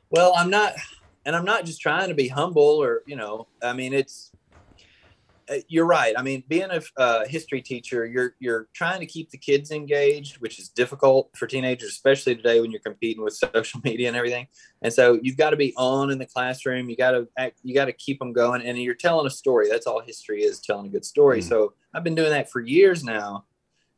Well, 0.09 0.33
I'm 0.35 0.49
not, 0.49 0.73
and 1.25 1.35
I'm 1.35 1.45
not 1.45 1.65
just 1.65 1.79
trying 1.79 2.09
to 2.09 2.15
be 2.15 2.27
humble 2.27 2.63
or, 2.63 3.03
you 3.05 3.15
know, 3.15 3.47
I 3.61 3.73
mean, 3.73 3.93
it's, 3.93 4.28
you're 5.67 5.85
right. 5.85 6.13
I 6.17 6.21
mean, 6.21 6.43
being 6.47 6.69
a 6.69 6.81
uh, 6.97 7.25
history 7.25 7.61
teacher, 7.61 8.05
you're 8.05 8.35
you're 8.39 8.67
trying 8.73 8.99
to 8.99 9.05
keep 9.05 9.31
the 9.31 9.37
kids 9.37 9.71
engaged, 9.71 10.37
which 10.37 10.59
is 10.59 10.69
difficult 10.69 11.29
for 11.35 11.47
teenagers, 11.47 11.89
especially 11.89 12.35
today 12.35 12.61
when 12.61 12.71
you're 12.71 12.81
competing 12.81 13.23
with 13.23 13.33
social 13.53 13.81
media 13.83 14.07
and 14.07 14.17
everything. 14.17 14.47
And 14.81 14.93
so 14.93 15.19
you've 15.21 15.37
got 15.37 15.51
to 15.51 15.55
be 15.55 15.73
on 15.75 16.11
in 16.11 16.19
the 16.19 16.25
classroom. 16.25 16.89
You 16.89 16.95
got 16.95 17.11
to 17.11 17.27
act, 17.37 17.59
you 17.63 17.73
got 17.73 17.85
to 17.85 17.93
keep 17.93 18.19
them 18.19 18.33
going, 18.33 18.61
and 18.61 18.77
you're 18.77 18.95
telling 18.95 19.27
a 19.27 19.31
story. 19.31 19.69
That's 19.69 19.87
all 19.87 20.01
history 20.01 20.43
is, 20.43 20.59
telling 20.59 20.87
a 20.87 20.89
good 20.89 21.05
story. 21.05 21.39
Mm. 21.39 21.49
So 21.49 21.73
I've 21.93 22.03
been 22.03 22.15
doing 22.15 22.31
that 22.31 22.51
for 22.51 22.61
years 22.61 23.03
now, 23.03 23.45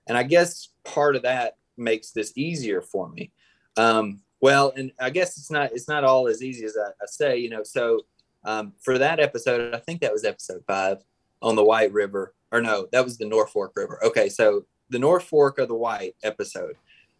and 0.07 0.17
I 0.17 0.23
guess 0.23 0.69
part 0.85 1.15
of 1.15 1.23
that 1.23 1.57
makes 1.77 2.11
this 2.11 2.33
easier 2.35 2.81
for 2.81 3.09
me. 3.09 3.31
Um, 3.77 4.21
well, 4.39 4.73
and 4.75 4.91
I 4.99 5.09
guess 5.09 5.37
it's 5.37 5.51
not 5.51 5.71
it's 5.73 5.87
not 5.87 6.03
all 6.03 6.27
as 6.27 6.41
easy 6.41 6.65
as 6.65 6.77
I, 6.77 6.89
I 6.89 7.05
say, 7.07 7.37
you 7.37 7.49
know. 7.49 7.63
So 7.63 8.01
um, 8.43 8.73
for 8.81 8.97
that 8.97 9.19
episode, 9.19 9.75
I 9.75 9.79
think 9.79 10.01
that 10.01 10.11
was 10.11 10.23
episode 10.23 10.63
five 10.65 11.03
on 11.41 11.56
the 11.56 11.63
White 11.63 11.91
River, 11.91 12.34
or 12.51 12.62
no, 12.62 12.88
that 12.91 13.04
was 13.04 13.17
the 13.17 13.25
North 13.25 13.51
Fork 13.51 13.73
River. 13.75 13.99
Okay, 14.04 14.30
so 14.30 14.65
the 14.89 14.99
North 14.99 15.23
Fork 15.23 15.58
of 15.58 15.67
the 15.67 15.75
White 15.75 16.15
episode. 16.23 16.75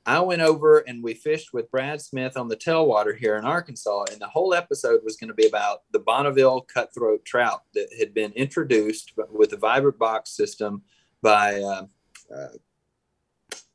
I 0.06 0.20
went 0.20 0.42
over 0.42 0.80
and 0.80 1.04
we 1.04 1.14
fished 1.14 1.54
with 1.54 1.70
Brad 1.70 2.02
Smith 2.02 2.36
on 2.36 2.48
the 2.48 2.56
tailwater 2.56 3.16
here 3.16 3.38
in 3.38 3.46
Arkansas, 3.46 4.06
and 4.12 4.20
the 4.20 4.28
whole 4.28 4.54
episode 4.54 5.02
was 5.04 5.16
going 5.16 5.28
to 5.28 5.36
be 5.36 5.46
about 5.46 5.84
the 5.92 6.00
Bonneville 6.00 6.62
cutthroat 6.62 7.24
trout 7.24 7.64
that 7.76 7.88
had 8.00 8.14
been 8.14 8.32
introduced 8.32 9.14
with 9.32 9.52
the 9.52 9.58
Vibert 9.58 10.00
Box 10.00 10.32
system 10.32 10.82
by 11.22 11.62
uh, 11.62 11.86
uh, 12.36 12.48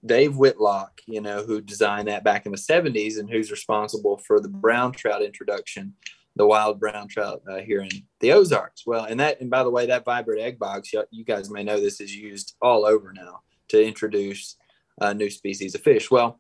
Dave 0.05 0.37
Whitlock, 0.37 1.01
you 1.07 1.21
know, 1.21 1.45
who 1.45 1.61
designed 1.61 2.09
that 2.09 2.25
back 2.25 2.45
in 2.45 2.53
the 2.53 2.59
70s 2.59 3.19
and 3.19 3.31
who's 3.31 3.51
responsible 3.51 4.19
for 4.19 4.41
the 4.41 4.49
brown 4.49 4.93
trout 4.93 5.23
introduction, 5.23 5.95
the 6.37 6.47
wild 6.47 6.79
brown 6.79 7.09
trout 7.09 7.43
uh, 7.51 7.57
here 7.57 7.81
in 7.81 7.89
the 8.21 8.33
Ozarks. 8.33 8.87
Well, 8.87 9.05
and 9.05 9.19
that, 9.21 9.41
and 9.41 9.51
by 9.51 9.65
the 9.65 9.71
way, 9.71 9.87
that 9.87 10.05
Vibert 10.05 10.39
egg 10.39 10.59
box, 10.59 10.93
you 11.11 11.25
guys 11.25 11.51
may 11.51 11.65
know 11.65 11.81
this 11.81 12.01
is 12.01 12.15
used 12.15 12.55
all 12.61 12.85
over 12.85 13.13
now 13.13 13.41
to 13.69 13.85
introduce 13.85 14.57
uh, 15.01 15.13
new 15.13 15.31
species 15.31 15.75
of 15.75 15.81
fish. 15.81 16.11
Well, 16.11 16.39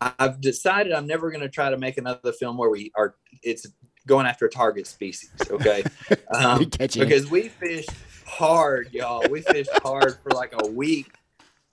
I've 0.00 0.40
decided 0.40 0.92
I'm 0.92 1.06
never 1.06 1.30
going 1.30 1.42
to 1.42 1.48
try 1.48 1.70
to 1.70 1.78
make 1.78 1.98
another 1.98 2.32
film 2.32 2.56
where 2.56 2.70
we 2.70 2.90
are, 2.96 3.14
it's 3.42 3.66
going 4.06 4.26
after 4.26 4.46
a 4.46 4.50
target 4.50 4.86
species. 4.86 5.30
Okay. 5.50 5.84
Um, 6.34 6.68
because 6.78 7.30
we 7.30 7.48
fish 7.48 7.86
hard, 8.26 8.92
y'all. 8.92 9.24
We 9.30 9.42
fished 9.42 9.70
hard 9.84 10.18
for 10.22 10.30
like 10.30 10.52
a 10.58 10.66
week 10.66 11.12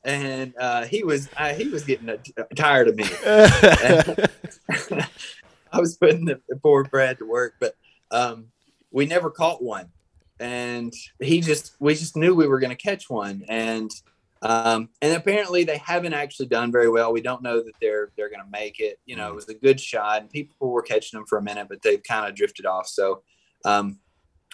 and 0.03 0.53
uh, 0.59 0.85
he 0.85 1.03
was 1.03 1.29
uh, 1.37 1.53
he 1.53 1.67
was 1.67 1.83
getting 1.83 2.09
uh, 2.09 2.17
tired 2.55 2.87
of 2.87 2.95
me. 2.95 3.05
I 5.73 5.79
was 5.79 5.95
putting 5.95 6.25
the, 6.25 6.41
the, 6.49 6.57
poor 6.57 6.83
Brad 6.83 7.17
to 7.19 7.25
work, 7.25 7.55
but 7.59 7.75
um, 8.11 8.47
we 8.91 9.05
never 9.05 9.29
caught 9.29 9.63
one. 9.63 9.89
and 10.39 10.93
he 11.19 11.39
just 11.41 11.75
we 11.79 11.93
just 11.93 12.17
knew 12.17 12.35
we 12.35 12.47
were 12.47 12.59
going 12.59 12.75
to 12.75 12.83
catch 12.83 13.09
one, 13.09 13.43
and 13.47 13.91
um, 14.41 14.89
and 15.01 15.13
apparently 15.13 15.63
they 15.63 15.77
haven't 15.77 16.13
actually 16.13 16.47
done 16.47 16.71
very 16.71 16.89
well. 16.89 17.13
We 17.13 17.21
don't 17.21 17.43
know 17.43 17.57
that 17.57 17.73
they're 17.79 18.11
they're 18.17 18.29
going 18.29 18.43
to 18.43 18.51
make 18.51 18.79
it. 18.79 18.99
You 19.05 19.15
know, 19.15 19.29
it 19.29 19.35
was 19.35 19.49
a 19.49 19.53
good 19.53 19.79
shot, 19.79 20.21
and 20.21 20.29
people 20.29 20.69
were 20.69 20.81
catching 20.81 21.17
them 21.17 21.27
for 21.27 21.37
a 21.37 21.41
minute, 21.41 21.67
but 21.69 21.81
they've 21.81 22.03
kind 22.03 22.27
of 22.27 22.35
drifted 22.35 22.65
off. 22.65 22.87
So, 22.87 23.21
um, 23.65 23.99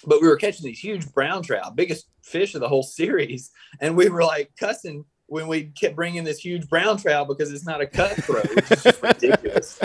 but 0.05 0.21
we 0.21 0.27
were 0.27 0.37
catching 0.37 0.65
these 0.65 0.79
huge 0.79 1.11
brown 1.13 1.41
trout, 1.41 1.75
biggest 1.75 2.07
fish 2.21 2.53
of 2.53 2.61
the 2.61 2.69
whole 2.69 2.83
series, 2.99 3.51
and 3.79 3.95
we 3.95 4.09
were 4.09 4.23
like 4.23 4.51
cussing 4.59 5.05
when 5.27 5.47
we 5.47 5.65
kept 5.65 5.95
bringing 5.95 6.23
this 6.23 6.39
huge 6.39 6.69
brown 6.69 6.97
trout 6.97 7.27
because 7.27 7.51
it's 7.51 7.65
not 7.65 7.81
a 7.81 7.87
cutthroat, 7.87 8.55
which 8.55 8.71
is 8.71 8.83
just 8.83 9.01
ridiculous, 9.01 9.79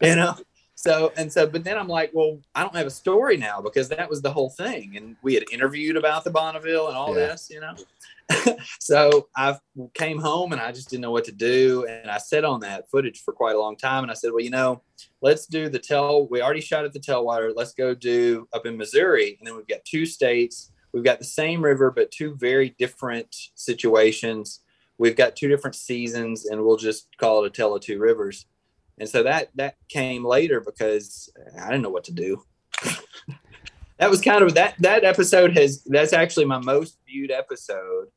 you 0.00 0.16
know. 0.16 0.36
So 0.86 1.14
and 1.16 1.32
so, 1.32 1.46
but 1.46 1.64
then 1.64 1.78
I'm 1.78 1.88
like, 1.88 2.10
well, 2.12 2.38
I 2.54 2.60
don't 2.60 2.76
have 2.76 2.86
a 2.86 2.90
story 2.90 3.38
now 3.38 3.62
because 3.62 3.88
that 3.88 4.10
was 4.10 4.20
the 4.20 4.30
whole 4.30 4.50
thing, 4.50 4.98
and 4.98 5.16
we 5.22 5.32
had 5.32 5.44
interviewed 5.50 5.96
about 5.96 6.24
the 6.24 6.30
Bonneville 6.30 6.88
and 6.88 6.96
all 6.96 7.16
Yeah. 7.16 7.28
this, 7.28 7.48
you 7.50 7.60
know. 7.60 7.74
so 8.80 9.28
I 9.34 9.58
came 9.94 10.18
home 10.18 10.52
and 10.52 10.60
I 10.60 10.72
just 10.72 10.90
didn't 10.90 11.00
know 11.00 11.10
what 11.10 11.24
to 11.24 11.32
do, 11.32 11.86
and 11.86 12.10
I 12.10 12.18
sat 12.18 12.44
on 12.44 12.60
that 12.60 12.90
footage 12.90 13.22
for 13.22 13.32
quite 13.32 13.56
a 13.56 13.58
long 13.58 13.76
time, 13.76 14.02
and 14.04 14.10
I 14.10 14.14
said, 14.14 14.32
well, 14.32 14.44
you 14.44 14.50
know, 14.50 14.82
let's 15.22 15.46
do 15.46 15.70
the 15.70 15.78
tell. 15.78 16.28
We 16.28 16.42
already 16.42 16.60
shot 16.60 16.84
at 16.84 16.92
the 16.92 17.00
Tailwater. 17.00 17.52
Let's 17.56 17.72
go 17.72 17.94
do 17.94 18.46
up 18.52 18.66
in 18.66 18.76
Missouri, 18.76 19.36
and 19.38 19.46
then 19.46 19.56
we've 19.56 19.66
got 19.66 19.86
two 19.86 20.04
states. 20.04 20.70
We've 20.92 21.02
got 21.04 21.18
the 21.18 21.24
same 21.24 21.64
river, 21.64 21.90
but 21.90 22.10
two 22.10 22.36
very 22.36 22.74
different 22.78 23.34
situations. 23.54 24.60
We've 24.98 25.16
got 25.16 25.34
two 25.34 25.48
different 25.48 25.76
seasons, 25.76 26.44
and 26.44 26.62
we'll 26.62 26.76
just 26.76 27.08
call 27.16 27.42
it 27.42 27.46
a 27.46 27.50
tell 27.50 27.74
of 27.74 27.80
two 27.80 27.98
rivers. 27.98 28.44
And 28.98 29.08
so 29.08 29.22
that 29.24 29.50
that 29.56 29.76
came 29.88 30.24
later 30.24 30.60
because 30.60 31.28
I 31.60 31.66
didn't 31.66 31.82
know 31.82 31.90
what 31.90 32.04
to 32.04 32.12
do. 32.12 32.42
that 33.98 34.10
was 34.10 34.20
kind 34.20 34.42
of 34.42 34.54
that 34.54 34.74
that 34.80 35.04
episode 35.04 35.56
has 35.56 35.82
that's 35.84 36.12
actually 36.12 36.44
my 36.44 36.58
most 36.58 36.98
viewed 37.06 37.30
episode, 37.30 38.08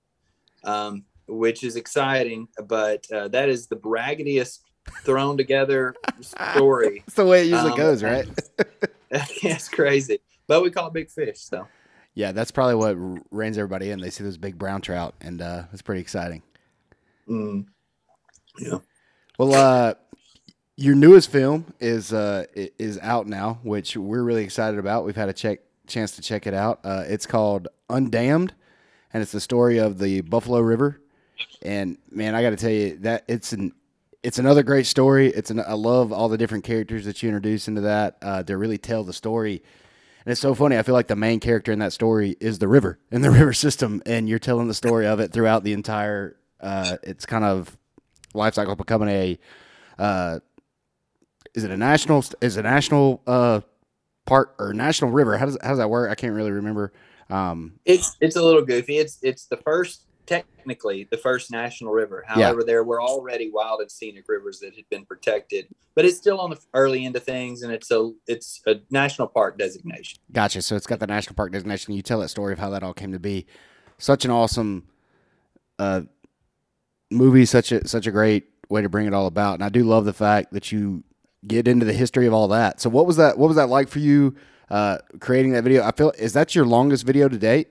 um, 0.64 1.06
which 1.28 1.64
is 1.64 1.76
exciting. 1.76 2.48
But 2.68 3.06
uh, 3.12 3.28
that 3.30 3.50
is 3.50 3.68
the 3.68 3.76
braggetiest 3.76 4.60
thrown 5.04 5.38
together 5.38 5.96
story. 6.22 7.00
That's 7.06 7.16
the 7.16 7.26
way 7.26 7.42
it 7.42 7.48
usually 7.50 7.72
Um, 7.72 7.78
goes, 7.78 8.04
right? 8.04 8.26
it's 9.12 9.68
crazy, 9.70 10.20
but 10.48 10.64
we 10.64 10.72
call 10.72 10.88
it 10.88 10.94
big 10.94 11.10
fish. 11.10 11.40
So 11.40 11.68
Yeah, 12.14 12.32
that's 12.32 12.52
probably 12.52 12.76
what 12.76 12.96
reins 13.32 13.58
everybody 13.58 13.90
in. 13.92 14.00
They 14.00 14.10
see 14.10 14.24
those 14.24 14.38
big 14.38 14.58
brown 14.58 14.82
trout, 14.82 15.16
and 15.22 15.42
uh, 15.42 15.64
it's 15.74 15.82
pretty 15.82 16.02
exciting. 16.02 16.42
mm, 17.28 17.66
yeah, 18.60 18.80
Well, 19.38 19.54
uh, 19.54 19.94
your 20.78 20.94
newest 20.94 21.32
film 21.32 21.74
is 21.80 22.14
uh, 22.14 22.46
is 22.56 23.00
out 23.00 23.28
now, 23.28 23.60
which 23.64 23.98
we're 23.98 24.24
really 24.24 24.44
excited 24.44 24.80
about. 24.80 25.06
We've 25.06 25.16
had 25.16 25.28
a 25.28 25.34
check 25.34 25.60
chance 25.88 26.12
to 26.16 26.22
check 26.22 26.46
it 26.46 26.54
out. 26.54 26.80
Uh, 26.84 27.04
it's 27.08 27.26
called 27.26 27.68
Undammed, 27.90 28.52
and 29.12 29.24
it's 29.24 29.32
the 29.32 29.42
story 29.42 29.80
of 29.80 29.98
the 29.98 30.22
Buffalo 30.22 30.60
River. 30.60 31.02
And 31.64 31.98
man, 32.12 32.36
I 32.36 32.44
got 32.44 32.52
to 32.52 32.56
tell 32.58 32.72
you 32.72 32.98
that 33.00 33.24
it's 33.28 33.54
an 33.54 33.74
it's 34.22 34.38
another 34.38 34.62
great 34.62 34.86
story. 34.86 35.28
It's 35.30 35.50
an 35.50 35.60
I 35.60 35.74
love 35.74 36.14
all 36.14 36.30
the 36.30 36.38
different 36.38 36.64
characters 36.64 37.06
that 37.06 37.24
you 37.24 37.30
introduce 37.30 37.68
into 37.68 37.82
that 37.82 38.18
uh, 38.22 38.44
to 38.44 38.56
really 38.56 38.78
tell 38.78 39.04
the 39.04 39.14
story. 39.14 39.64
And 40.26 40.32
it's 40.32 40.42
so 40.42 40.54
funny. 40.54 40.78
I 40.78 40.84
feel 40.84 40.94
like 40.94 41.08
the 41.08 41.16
main 41.16 41.40
character 41.40 41.72
in 41.72 41.80
that 41.80 41.94
story 41.94 42.36
is 42.40 42.60
the 42.60 42.68
river 42.68 43.00
and 43.12 43.24
the 43.24 43.32
river 43.32 43.54
system, 43.54 44.04
and 44.06 44.30
you're 44.30 44.38
telling 44.38 44.68
the 44.68 44.76
story 44.76 45.08
of 45.08 45.20
it 45.20 45.34
throughout 45.34 45.64
the 45.64 45.74
entire. 45.74 46.36
Uh, 46.60 46.98
it's 47.02 47.26
kind 47.26 47.44
of 47.44 47.76
life 48.36 48.54
cycle 48.54 48.76
becoming 48.76 49.10
a. 49.10 49.40
Is 51.58 51.64
it 51.64 51.72
a 51.72 51.78
national? 51.78 52.24
Is 52.40 52.56
a 52.58 52.62
national 52.62 53.24
uh, 53.26 53.62
park 54.28 54.54
or 54.60 54.76
national 54.76 55.10
river? 55.10 55.40
How 55.40 55.48
does 55.48 55.58
how 55.60 55.70
does 55.70 55.80
that 55.80 55.90
work? 55.90 56.12
I 56.12 56.14
can't 56.14 56.34
really 56.34 56.52
remember. 56.52 56.94
Um, 57.32 57.80
it's 57.84 58.16
it's 58.22 58.36
a 58.36 58.44
little 58.44 58.62
goofy. 58.62 59.00
It's 59.00 59.18
it's 59.24 59.48
the 59.48 59.58
first 59.58 60.04
technically 60.28 61.08
the 61.10 61.18
first 61.18 61.50
national 61.50 61.94
river. 61.94 62.24
However, 62.28 62.64
there 62.64 62.84
were 62.84 63.02
already 63.02 63.50
wild 63.50 63.82
and 63.82 63.90
scenic 63.90 64.26
rivers 64.28 64.60
that 64.60 64.76
had 64.76 64.88
been 64.92 65.04
protected, 65.04 65.68
but 65.96 66.06
it's 66.06 66.18
still 66.18 66.40
on 66.40 66.52
the 66.52 66.60
early 66.76 67.08
end 67.08 67.16
of 67.16 67.24
things, 67.24 67.64
and 67.64 67.74
it's 67.74 67.90
a 67.90 68.12
it's 68.28 68.62
a 68.68 68.76
national 68.92 69.28
park 69.28 69.58
designation. 69.58 70.20
Gotcha. 70.32 70.62
So 70.62 70.76
it's 70.76 70.86
got 70.86 71.00
the 71.00 71.08
national 71.08 71.34
park 71.34 71.54
designation. 71.54 71.96
You 71.96 72.04
tell 72.04 72.20
that 72.20 72.30
story 72.30 72.54
of 72.54 72.60
how 72.60 72.70
that 72.70 72.84
all 72.84 72.94
came 72.94 73.14
to 73.14 73.20
be. 73.20 73.48
Such 73.98 74.26
an 74.26 74.30
awesome 74.30 74.84
uh, 75.80 76.02
movie. 77.10 77.46
Such 77.46 77.72
a 77.72 77.88
such 77.88 78.06
a 78.06 78.12
great 78.12 78.48
way 78.70 78.84
to 78.84 78.90
bring 78.90 79.08
it 79.08 79.14
all 79.16 79.26
about. 79.26 79.56
And 79.56 79.64
I 79.64 79.70
do 79.70 79.84
love 79.84 80.06
the 80.06 80.14
fact 80.14 80.54
that 80.54 80.72
you 80.72 81.04
get 81.46 81.68
into 81.68 81.86
the 81.86 81.94
history 81.94 82.26
of 82.28 82.34
all 82.34 82.48
that. 82.50 82.82
So 82.82 82.90
what 82.90 83.06
was 83.06 83.18
that? 83.18 83.38
What 83.38 83.48
was 83.48 83.58
that 83.58 83.70
like 83.70 83.88
for 83.90 84.00
you 84.00 84.36
uh, 84.70 85.00
creating 85.20 85.52
that 85.54 85.64
video? 85.64 85.84
I 85.84 85.92
feel 85.92 86.12
is 86.18 86.34
that 86.34 86.56
your 86.56 86.66
longest 86.66 87.06
video 87.06 87.28
to 87.28 87.38
date? 87.38 87.70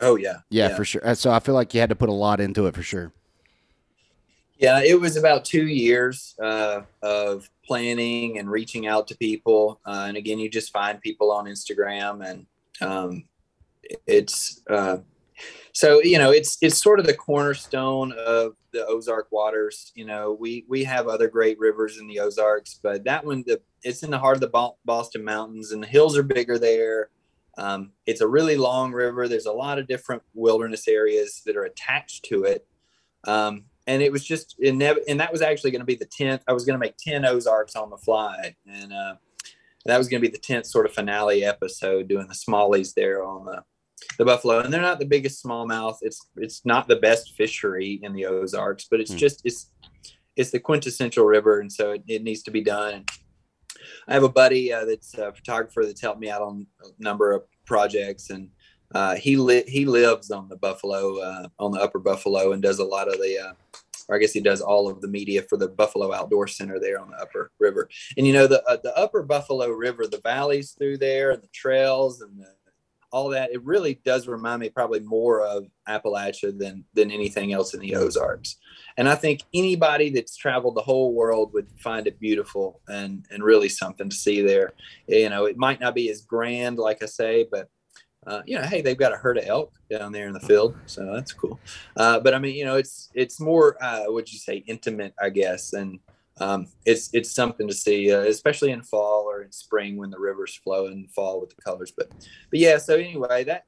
Oh 0.00 0.16
yeah, 0.16 0.38
Yeah, 0.48 0.74
for 0.74 0.84
sure. 0.84 1.06
Uh, 1.06 1.14
So 1.14 1.30
I 1.30 1.40
feel 1.40 1.54
like 1.54 1.74
you 1.74 1.80
had 1.80 1.90
to 1.90 1.96
put 1.96 2.08
a 2.08 2.12
lot 2.12 2.40
into 2.40 2.66
it 2.66 2.74
for 2.74 2.82
sure. 2.82 3.12
Yeah, 4.58 4.80
it 4.82 4.98
was 5.00 5.16
about 5.16 5.44
two 5.46 5.66
years 5.66 6.34
uh, 6.42 6.82
of 7.02 7.48
planning 7.66 8.38
and 8.38 8.50
reaching 8.50 8.86
out 8.86 9.08
to 9.08 9.16
people. 9.16 9.80
Uh, 9.86 10.04
and 10.08 10.18
again, 10.18 10.38
you 10.38 10.50
just 10.50 10.70
find 10.70 11.00
people 11.00 11.32
on 11.32 11.46
Instagram, 11.46 12.26
and 12.26 12.46
um, 12.82 13.24
it's 14.06 14.60
uh, 14.68 14.98
so 15.72 16.02
you 16.02 16.18
know 16.18 16.30
it's 16.30 16.58
it's 16.60 16.80
sort 16.80 17.00
of 17.00 17.06
the 17.06 17.14
cornerstone 17.14 18.12
of 18.12 18.54
the 18.72 18.86
Ozark 18.86 19.28
waters. 19.30 19.92
You 19.94 20.06
know, 20.06 20.36
we 20.38 20.64
we 20.68 20.84
have 20.84 21.08
other 21.08 21.28
great 21.28 21.58
rivers 21.58 21.98
in 21.98 22.06
the 22.06 22.20
Ozarks, 22.20 22.78
but 22.82 23.04
that 23.04 23.24
one 23.24 23.44
the 23.46 23.60
it's 23.82 24.02
in 24.02 24.10
the 24.10 24.18
heart 24.18 24.36
of 24.36 24.40
the 24.40 24.74
Boston 24.84 25.24
Mountains, 25.24 25.72
and 25.72 25.82
the 25.82 25.88
hills 25.88 26.16
are 26.16 26.22
bigger 26.22 26.58
there. 26.58 27.10
Um, 27.58 27.92
it's 28.06 28.20
a 28.20 28.28
really 28.28 28.56
long 28.56 28.92
river. 28.92 29.28
There's 29.28 29.46
a 29.46 29.52
lot 29.52 29.78
of 29.78 29.86
different 29.86 30.22
wilderness 30.34 30.88
areas 30.88 31.42
that 31.46 31.56
are 31.56 31.64
attached 31.64 32.24
to 32.26 32.44
it. 32.44 32.66
Um, 33.24 33.64
and 33.86 34.02
it 34.02 34.12
was 34.12 34.24
just 34.24 34.56
and 34.60 34.80
that 34.80 35.32
was 35.32 35.42
actually 35.42 35.70
going 35.70 35.80
to 35.80 35.86
be 35.86 35.96
the 35.96 36.06
10th 36.06 36.40
i 36.46 36.52
was 36.52 36.64
going 36.64 36.74
to 36.74 36.78
make 36.78 36.96
10 36.96 37.24
ozarks 37.24 37.74
on 37.74 37.90
the 37.90 37.96
fly 37.96 38.54
and 38.66 38.92
uh, 38.92 39.14
that 39.86 39.98
was 39.98 40.08
going 40.08 40.22
to 40.22 40.28
be 40.28 40.32
the 40.32 40.42
10th 40.42 40.66
sort 40.66 40.86
of 40.86 40.92
finale 40.92 41.44
episode 41.44 42.06
doing 42.06 42.28
the 42.28 42.34
smallies 42.34 42.94
there 42.94 43.24
on 43.24 43.46
the, 43.46 43.62
the 44.18 44.24
buffalo 44.24 44.60
and 44.60 44.72
they're 44.72 44.80
not 44.80 44.98
the 44.98 45.04
biggest 45.06 45.44
smallmouth 45.44 45.98
it's 46.02 46.26
it's 46.36 46.64
not 46.64 46.88
the 46.88 46.96
best 46.96 47.32
fishery 47.34 48.00
in 48.02 48.12
the 48.12 48.26
ozarks 48.26 48.86
but 48.90 49.00
it's 49.00 49.12
Hmm. 49.12 49.18
just 49.18 49.42
it's 49.44 49.70
it's 50.36 50.50
the 50.50 50.60
quintessential 50.60 51.24
river 51.24 51.60
and 51.60 51.70
so 51.72 51.92
it, 51.92 52.02
it 52.06 52.22
needs 52.22 52.42
to 52.44 52.50
be 52.50 52.62
done 52.62 53.04
i 54.08 54.14
have 54.14 54.22
a 54.22 54.28
buddy 54.28 54.72
uh, 54.72 54.84
that's 54.84 55.14
a 55.18 55.32
photographer 55.32 55.84
that's 55.84 56.00
helped 56.00 56.20
me 56.20 56.30
out 56.30 56.42
on 56.42 56.66
a 56.84 57.02
number 57.02 57.32
of 57.32 57.42
projects 57.66 58.30
and 58.30 58.48
uh, 58.92 59.14
he 59.14 59.36
li- 59.36 59.62
he 59.68 59.84
lives 59.84 60.32
on 60.32 60.48
the 60.48 60.56
Buffalo 60.56 61.18
uh, 61.20 61.46
on 61.60 61.70
the 61.70 61.78
Upper 61.80 62.00
Buffalo 62.00 62.50
and 62.50 62.60
does 62.60 62.80
a 62.80 62.84
lot 62.84 63.06
of 63.06 63.14
the 63.20 63.38
uh, 63.38 63.52
or 64.08 64.16
I 64.16 64.18
guess 64.18 64.32
he 64.32 64.40
does 64.40 64.60
all 64.60 64.88
of 64.88 65.00
the 65.00 65.06
media 65.06 65.42
for 65.42 65.56
the 65.56 65.68
Buffalo 65.68 66.12
Outdoor 66.12 66.48
Center 66.48 66.80
there 66.80 66.98
on 67.00 67.08
the 67.08 67.16
Upper 67.18 67.52
River. 67.60 67.88
And 68.16 68.26
you 68.26 68.32
know 68.32 68.48
the 68.48 68.60
uh, 68.68 68.78
the 68.82 68.92
Upper 68.98 69.22
Buffalo 69.22 69.68
River, 69.68 70.08
the 70.08 70.20
valleys 70.24 70.72
through 70.76 70.98
there 70.98 71.30
and 71.30 71.40
the 71.40 71.46
trails 71.54 72.20
and 72.20 72.36
the, 72.40 72.48
all 73.12 73.28
that, 73.30 73.50
it 73.52 73.64
really 73.64 74.00
does 74.04 74.28
remind 74.28 74.60
me 74.60 74.68
probably 74.68 75.00
more 75.00 75.42
of 75.42 75.66
Appalachia 75.88 76.56
than 76.56 76.84
than 76.94 77.10
anything 77.10 77.52
else 77.52 77.74
in 77.74 77.80
the 77.80 77.96
Ozarks. 77.96 78.56
And 78.96 79.08
I 79.08 79.14
think 79.14 79.42
anybody 79.54 80.10
that's 80.10 80.36
traveled 80.36 80.76
the 80.76 80.82
whole 80.82 81.14
world 81.14 81.52
would 81.52 81.68
find 81.78 82.06
it 82.06 82.20
beautiful 82.20 82.80
and 82.88 83.26
and 83.30 83.42
really 83.42 83.68
something 83.68 84.08
to 84.08 84.16
see 84.16 84.42
there. 84.42 84.72
You 85.06 85.28
know, 85.28 85.46
it 85.46 85.56
might 85.56 85.80
not 85.80 85.94
be 85.94 86.10
as 86.10 86.22
grand, 86.22 86.78
like 86.78 87.02
I 87.02 87.06
say, 87.06 87.46
but 87.50 87.68
uh, 88.26 88.42
you 88.46 88.56
know, 88.56 88.62
hey, 88.62 88.82
they've 88.82 88.98
got 88.98 89.14
a 89.14 89.16
herd 89.16 89.38
of 89.38 89.46
elk 89.46 89.72
down 89.90 90.12
there 90.12 90.26
in 90.26 90.34
the 90.34 90.40
field, 90.40 90.76
so 90.86 91.10
that's 91.12 91.32
cool. 91.32 91.58
Uh, 91.96 92.20
but 92.20 92.34
I 92.34 92.38
mean, 92.38 92.54
you 92.54 92.66
know, 92.66 92.76
it's 92.76 93.10
it's 93.14 93.40
more, 93.40 93.82
uh, 93.82 94.04
would 94.08 94.30
you 94.30 94.38
say, 94.38 94.56
intimate, 94.66 95.14
I 95.20 95.30
guess, 95.30 95.72
and 95.72 95.98
um, 96.40 96.66
it's 96.86 97.10
it's 97.12 97.32
something 97.32 97.68
to 97.68 97.74
see, 97.74 98.12
uh, 98.12 98.20
especially 98.20 98.70
in 98.70 98.82
fall 98.82 99.24
or 99.28 99.42
in 99.42 99.52
spring 99.52 99.96
when 99.96 100.10
the 100.10 100.18
rivers 100.18 100.58
flow 100.64 100.86
and 100.86 101.10
fall 101.12 101.40
with 101.40 101.50
the 101.50 101.62
colors. 101.62 101.92
But 101.96 102.08
but 102.10 102.58
yeah, 102.58 102.78
so 102.78 102.96
anyway, 102.96 103.44
that 103.44 103.64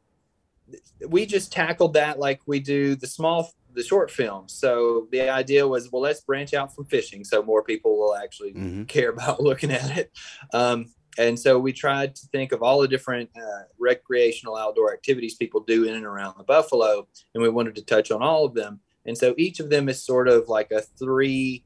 we 1.06 1.26
just 1.26 1.52
tackled 1.52 1.94
that 1.94 2.18
like 2.18 2.40
we 2.46 2.60
do 2.60 2.96
the 2.96 3.06
small 3.06 3.52
the 3.74 3.82
short 3.82 4.10
films. 4.10 4.54
So 4.54 5.08
the 5.12 5.28
idea 5.30 5.66
was, 5.66 5.90
well, 5.90 6.02
let's 6.02 6.20
branch 6.22 6.54
out 6.54 6.74
from 6.74 6.86
fishing, 6.86 7.24
so 7.24 7.42
more 7.42 7.62
people 7.62 7.98
will 7.98 8.16
actually 8.16 8.52
hmm 8.52 8.82
care 8.84 9.10
about 9.10 9.40
looking 9.42 9.70
at 9.70 9.96
it. 9.96 10.10
Um, 10.52 10.86
and 11.18 11.38
so 11.38 11.58
we 11.58 11.74
tried 11.74 12.14
to 12.16 12.26
think 12.28 12.52
of 12.52 12.62
all 12.62 12.80
the 12.80 12.88
different 12.88 13.28
uh, 13.36 13.64
recreational 13.78 14.56
outdoor 14.56 14.94
activities 14.94 15.34
people 15.34 15.60
do 15.60 15.84
in 15.84 15.94
and 15.94 16.06
around 16.06 16.36
the 16.38 16.44
buffalo, 16.44 17.06
and 17.34 17.42
we 17.42 17.50
wanted 17.50 17.74
to 17.74 17.84
touch 17.84 18.10
on 18.10 18.22
all 18.22 18.46
of 18.46 18.54
them. 18.54 18.80
And 19.04 19.18
so 19.18 19.34
each 19.36 19.60
of 19.60 19.68
them 19.68 19.90
is 19.90 20.02
sort 20.02 20.28
of 20.28 20.48
like 20.48 20.70
a 20.70 20.80
three 20.80 21.64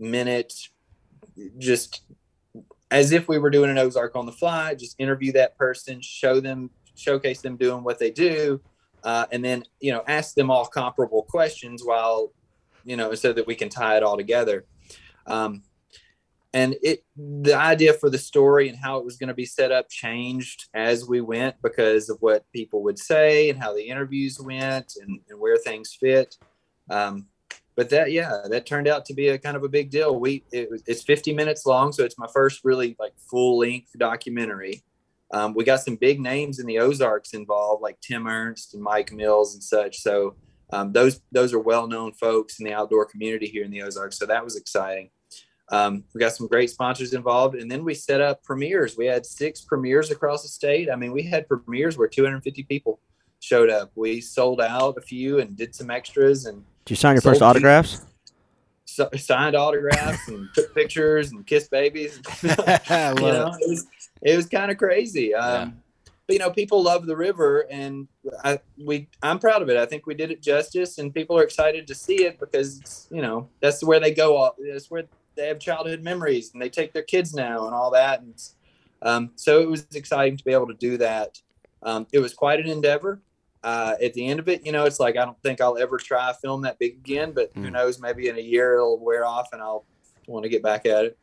minute, 0.00 0.52
just 1.58 2.02
as 2.90 3.12
if 3.12 3.28
we 3.28 3.38
were 3.38 3.50
doing 3.50 3.70
an 3.70 3.78
Ozark 3.78 4.16
on 4.16 4.26
the 4.26 4.32
fly, 4.32 4.74
just 4.74 4.96
interview 4.98 5.32
that 5.32 5.56
person, 5.56 6.00
show 6.00 6.40
them, 6.40 6.70
showcase 6.94 7.40
them 7.40 7.56
doing 7.56 7.84
what 7.84 7.98
they 7.98 8.10
do, 8.10 8.60
uh, 9.04 9.26
and 9.30 9.44
then, 9.44 9.62
you 9.80 9.92
know, 9.92 10.02
ask 10.08 10.34
them 10.34 10.50
all 10.50 10.66
comparable 10.66 11.22
questions 11.22 11.82
while, 11.84 12.32
you 12.84 12.96
know, 12.96 13.14
so 13.14 13.32
that 13.32 13.46
we 13.46 13.54
can 13.54 13.68
tie 13.68 13.96
it 13.96 14.02
all 14.02 14.16
together. 14.16 14.64
Um, 15.26 15.62
and 16.54 16.76
it 16.82 17.04
the 17.16 17.54
idea 17.54 17.92
for 17.92 18.08
the 18.08 18.16
story 18.16 18.70
and 18.70 18.78
how 18.78 18.96
it 18.96 19.04
was 19.04 19.18
going 19.18 19.28
to 19.28 19.34
be 19.34 19.44
set 19.44 19.70
up 19.70 19.88
changed 19.90 20.68
as 20.72 21.06
we 21.06 21.20
went 21.20 21.56
because 21.62 22.08
of 22.08 22.16
what 22.20 22.50
people 22.52 22.82
would 22.82 22.98
say 22.98 23.50
and 23.50 23.60
how 23.62 23.74
the 23.74 23.82
interviews 23.82 24.40
went 24.40 24.94
and, 25.00 25.20
and 25.28 25.38
where 25.38 25.58
things 25.58 25.96
fit. 26.00 26.36
Um, 26.88 27.26
but 27.78 27.90
that 27.90 28.10
yeah 28.10 28.40
that 28.50 28.66
turned 28.66 28.88
out 28.88 29.04
to 29.04 29.14
be 29.14 29.28
a 29.28 29.38
kind 29.38 29.56
of 29.56 29.62
a 29.62 29.68
big 29.68 29.88
deal. 29.88 30.18
We 30.18 30.42
it, 30.50 30.68
it's 30.88 31.04
50 31.04 31.32
minutes 31.32 31.64
long 31.64 31.92
so 31.92 32.04
it's 32.04 32.18
my 32.18 32.26
first 32.26 32.64
really 32.64 32.96
like 32.98 33.12
full 33.30 33.56
length 33.58 33.96
documentary. 33.96 34.82
Um, 35.32 35.54
we 35.54 35.62
got 35.62 35.80
some 35.80 35.94
big 35.94 36.18
names 36.18 36.58
in 36.58 36.66
the 36.66 36.80
ozarks 36.80 37.34
involved 37.34 37.80
like 37.80 38.00
tim 38.00 38.26
ernst 38.26 38.74
and 38.74 38.82
mike 38.82 39.12
mills 39.12 39.54
and 39.54 39.62
such. 39.62 40.00
So 40.00 40.34
um, 40.72 40.92
those 40.92 41.20
those 41.30 41.54
are 41.54 41.60
well-known 41.60 42.14
folks 42.14 42.58
in 42.58 42.66
the 42.66 42.74
outdoor 42.74 43.06
community 43.06 43.46
here 43.46 43.62
in 43.62 43.70
the 43.70 43.82
ozarks 43.82 44.18
so 44.18 44.26
that 44.26 44.44
was 44.44 44.56
exciting. 44.56 45.10
Um, 45.70 46.02
we 46.12 46.18
got 46.18 46.32
some 46.32 46.48
great 46.48 46.70
sponsors 46.70 47.12
involved 47.12 47.54
and 47.54 47.70
then 47.70 47.84
we 47.84 47.94
set 47.94 48.20
up 48.20 48.42
premieres. 48.42 48.96
We 48.96 49.06
had 49.06 49.24
six 49.24 49.60
premieres 49.60 50.10
across 50.10 50.42
the 50.42 50.48
state. 50.48 50.90
I 50.90 50.96
mean 50.96 51.12
we 51.12 51.22
had 51.22 51.46
premieres 51.46 51.96
where 51.96 52.08
250 52.08 52.64
people 52.64 52.98
showed 53.38 53.70
up. 53.70 53.92
We 53.94 54.20
sold 54.20 54.60
out 54.60 54.98
a 54.98 55.00
few 55.00 55.38
and 55.38 55.56
did 55.56 55.76
some 55.76 55.90
extras 55.90 56.46
and 56.46 56.64
did 56.88 56.92
you 56.92 56.96
sign 56.96 57.14
your 57.16 57.20
first 57.20 57.42
autographs? 57.42 58.00
So, 58.86 59.10
signed 59.18 59.54
autographs 59.54 60.26
and 60.28 60.48
took 60.54 60.74
pictures 60.74 61.32
and 61.32 61.46
kissed 61.46 61.70
babies. 61.70 62.18
you 62.42 62.48
know, 62.54 63.52
it 63.60 63.68
was 63.68 63.86
it 64.22 64.34
was 64.34 64.46
kind 64.46 64.70
of 64.70 64.78
crazy. 64.78 65.34
Um, 65.34 65.68
yeah. 65.68 66.12
But 66.26 66.32
you 66.32 66.38
know, 66.38 66.50
people 66.50 66.82
love 66.82 67.04
the 67.04 67.14
river, 67.14 67.66
and 67.70 68.08
I 68.42 68.60
we 68.82 69.06
I'm 69.22 69.38
proud 69.38 69.60
of 69.60 69.68
it. 69.68 69.76
I 69.76 69.84
think 69.84 70.06
we 70.06 70.14
did 70.14 70.30
it 70.30 70.40
justice, 70.40 70.96
and 70.96 71.12
people 71.12 71.38
are 71.38 71.42
excited 71.42 71.86
to 71.88 71.94
see 71.94 72.24
it 72.24 72.40
because 72.40 73.06
you 73.10 73.20
know 73.20 73.50
that's 73.60 73.84
where 73.84 74.00
they 74.00 74.14
go. 74.14 74.54
That's 74.72 74.90
where 74.90 75.04
they 75.34 75.48
have 75.48 75.60
childhood 75.60 76.02
memories, 76.02 76.52
and 76.54 76.62
they 76.62 76.70
take 76.70 76.94
their 76.94 77.02
kids 77.02 77.34
now 77.34 77.66
and 77.66 77.74
all 77.74 77.90
that. 77.90 78.22
And 78.22 78.34
um, 79.02 79.30
so 79.36 79.60
it 79.60 79.68
was 79.68 79.86
exciting 79.94 80.38
to 80.38 80.44
be 80.44 80.54
able 80.54 80.68
to 80.68 80.74
do 80.74 80.96
that. 80.96 81.38
Um, 81.82 82.06
it 82.14 82.20
was 82.20 82.32
quite 82.32 82.60
an 82.60 82.66
endeavor 82.66 83.20
uh, 83.62 83.94
at 84.02 84.14
the 84.14 84.26
end 84.26 84.40
of 84.40 84.48
it, 84.48 84.64
you 84.64 84.72
know, 84.72 84.84
it's 84.84 85.00
like 85.00 85.16
I 85.16 85.24
don't 85.24 85.40
think 85.42 85.60
I'll 85.60 85.78
ever 85.78 85.98
try 85.98 86.30
a 86.30 86.34
film 86.34 86.62
that 86.62 86.78
big 86.78 86.94
again. 86.94 87.32
But 87.32 87.52
mm. 87.54 87.62
who 87.62 87.66
hmm. 87.68 87.74
knows? 87.74 88.00
Maybe 88.00 88.28
in 88.28 88.36
a 88.36 88.42
year 88.42 88.74
it'll 88.74 88.98
wear 88.98 89.24
off, 89.24 89.48
and 89.52 89.60
I'll 89.60 89.84
want 90.26 90.44
to 90.44 90.48
get 90.48 90.62
back 90.62 90.86
at 90.86 91.06
it. 91.06 91.18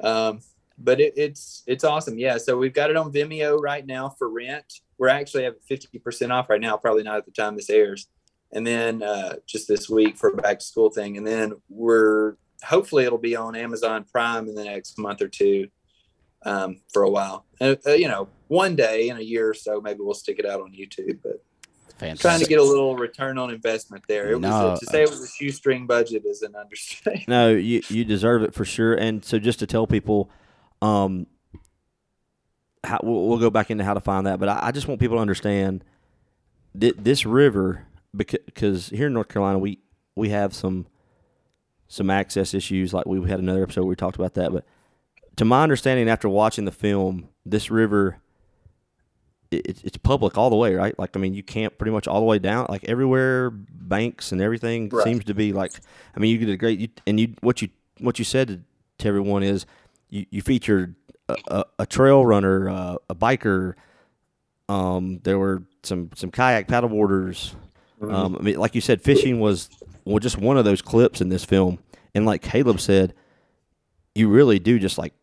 Um, 0.00 0.40
but 0.78 1.00
it, 1.00 1.14
it's 1.16 1.62
it's 1.66 1.84
awesome. 1.84 2.18
Yeah. 2.18 2.38
So 2.38 2.56
we've 2.56 2.74
got 2.74 2.90
it 2.90 2.96
on 2.96 3.12
Vimeo 3.12 3.60
right 3.60 3.86
now 3.86 4.10
for 4.18 4.28
rent. 4.28 4.80
We're 4.98 5.08
actually 5.08 5.44
have 5.44 5.54
fifty 5.68 5.98
percent 5.98 6.32
off 6.32 6.50
right 6.50 6.60
now. 6.60 6.76
Probably 6.76 7.02
not 7.02 7.16
at 7.18 7.24
the 7.24 7.32
time 7.32 7.56
this 7.56 7.70
airs. 7.70 8.08
And 8.52 8.66
then 8.66 9.02
uh, 9.02 9.36
just 9.46 9.68
this 9.68 9.90
week 9.90 10.16
for 10.16 10.32
back 10.34 10.60
to 10.60 10.64
school 10.64 10.90
thing. 10.90 11.16
And 11.16 11.26
then 11.26 11.54
we're 11.68 12.36
hopefully 12.62 13.04
it'll 13.04 13.18
be 13.18 13.36
on 13.36 13.56
Amazon 13.56 14.04
Prime 14.10 14.48
in 14.48 14.54
the 14.54 14.64
next 14.64 14.98
month 14.98 15.20
or 15.20 15.28
two 15.28 15.68
um, 16.44 16.80
for 16.92 17.02
a 17.02 17.10
while. 17.10 17.44
Uh, 17.60 17.76
uh, 17.86 17.92
you 17.92 18.08
know, 18.08 18.28
one 18.48 18.76
day 18.76 19.08
in 19.08 19.16
a 19.16 19.22
year 19.22 19.50
or 19.50 19.54
so, 19.54 19.80
maybe 19.80 20.00
we'll 20.00 20.14
stick 20.14 20.38
it 20.38 20.46
out 20.46 20.60
on 20.60 20.72
YouTube. 20.72 21.18
But 21.22 21.44
Fantastic. 21.98 22.20
Trying 22.20 22.40
to 22.40 22.46
get 22.46 22.58
a 22.58 22.62
little 22.62 22.94
return 22.94 23.38
on 23.38 23.50
investment 23.50 24.04
there. 24.06 24.32
It 24.32 24.40
no, 24.40 24.70
was, 24.70 24.80
to 24.80 24.86
say 24.86 25.02
it 25.02 25.10
was 25.10 25.22
a 25.22 25.28
shoestring 25.28 25.86
budget 25.86 26.24
is 26.26 26.42
an 26.42 26.54
understatement. 26.54 27.26
No, 27.28 27.50
you 27.50 27.82
you 27.88 28.04
deserve 28.04 28.42
it 28.42 28.52
for 28.52 28.64
sure. 28.66 28.94
And 28.94 29.24
so 29.24 29.38
just 29.38 29.60
to 29.60 29.66
tell 29.66 29.86
people, 29.86 30.30
um, 30.82 31.26
how, 32.84 33.00
we'll, 33.02 33.26
we'll 33.26 33.38
go 33.38 33.48
back 33.48 33.70
into 33.70 33.82
how 33.82 33.94
to 33.94 34.00
find 34.00 34.26
that, 34.26 34.38
but 34.38 34.48
I, 34.48 34.60
I 34.64 34.72
just 34.72 34.88
want 34.88 35.00
people 35.00 35.16
to 35.16 35.20
understand 35.22 35.84
that 36.74 37.02
this 37.02 37.24
river 37.24 37.86
because 38.14 38.90
here 38.90 39.06
in 39.06 39.14
North 39.14 39.28
Carolina 39.28 39.58
we 39.58 39.78
we 40.14 40.28
have 40.28 40.54
some 40.54 40.86
some 41.88 42.10
access 42.10 42.52
issues. 42.52 42.92
Like 42.92 43.06
we 43.06 43.26
had 43.28 43.38
another 43.38 43.62
episode 43.62 43.82
where 43.82 43.90
we 43.90 43.96
talked 43.96 44.16
about 44.16 44.34
that, 44.34 44.52
but 44.52 44.66
to 45.36 45.44
my 45.44 45.62
understanding, 45.62 46.08
after 46.08 46.28
watching 46.28 46.64
the 46.64 46.72
film, 46.72 47.28
this 47.44 47.70
river 47.70 48.18
it, 49.50 49.84
it's 49.84 49.96
public 49.96 50.36
all 50.36 50.50
the 50.50 50.56
way, 50.56 50.74
right? 50.74 50.98
Like, 50.98 51.16
I 51.16 51.20
mean, 51.20 51.34
you 51.34 51.42
can't 51.42 51.76
pretty 51.78 51.92
much 51.92 52.08
all 52.08 52.20
the 52.20 52.26
way 52.26 52.38
down, 52.38 52.66
like 52.68 52.84
everywhere, 52.84 53.50
banks 53.50 54.32
and 54.32 54.40
everything 54.40 54.88
right. 54.88 55.04
seems 55.04 55.24
to 55.24 55.34
be 55.34 55.52
like. 55.52 55.72
I 56.16 56.20
mean, 56.20 56.30
you 56.32 56.38
get 56.38 56.48
a 56.48 56.56
great, 56.56 56.78
you, 56.78 56.88
and 57.06 57.20
you 57.20 57.34
what 57.40 57.62
you 57.62 57.68
what 58.00 58.18
you 58.18 58.24
said 58.24 58.48
to, 58.48 58.60
to 58.98 59.08
everyone 59.08 59.42
is 59.42 59.66
you, 60.10 60.26
you 60.30 60.42
featured 60.42 60.94
a, 61.28 61.36
a, 61.48 61.64
a 61.80 61.86
trail 61.86 62.24
runner, 62.24 62.68
uh, 62.68 62.96
a 63.08 63.14
biker. 63.14 63.74
Um, 64.68 65.20
there 65.22 65.38
were 65.38 65.62
some 65.82 66.10
some 66.14 66.30
kayak 66.30 66.68
paddleboarders. 66.68 67.54
Mm-hmm. 68.00 68.14
Um, 68.14 68.36
I 68.38 68.42
mean, 68.42 68.56
like 68.56 68.74
you 68.74 68.80
said, 68.80 69.00
fishing 69.00 69.40
was 69.40 69.70
well 70.04 70.18
just 70.18 70.38
one 70.38 70.58
of 70.58 70.64
those 70.64 70.82
clips 70.82 71.20
in 71.20 71.28
this 71.28 71.44
film, 71.44 71.78
and 72.14 72.26
like 72.26 72.42
Caleb 72.42 72.80
said, 72.80 73.14
you 74.14 74.28
really 74.28 74.58
do 74.58 74.78
just 74.78 74.98
like, 74.98 75.14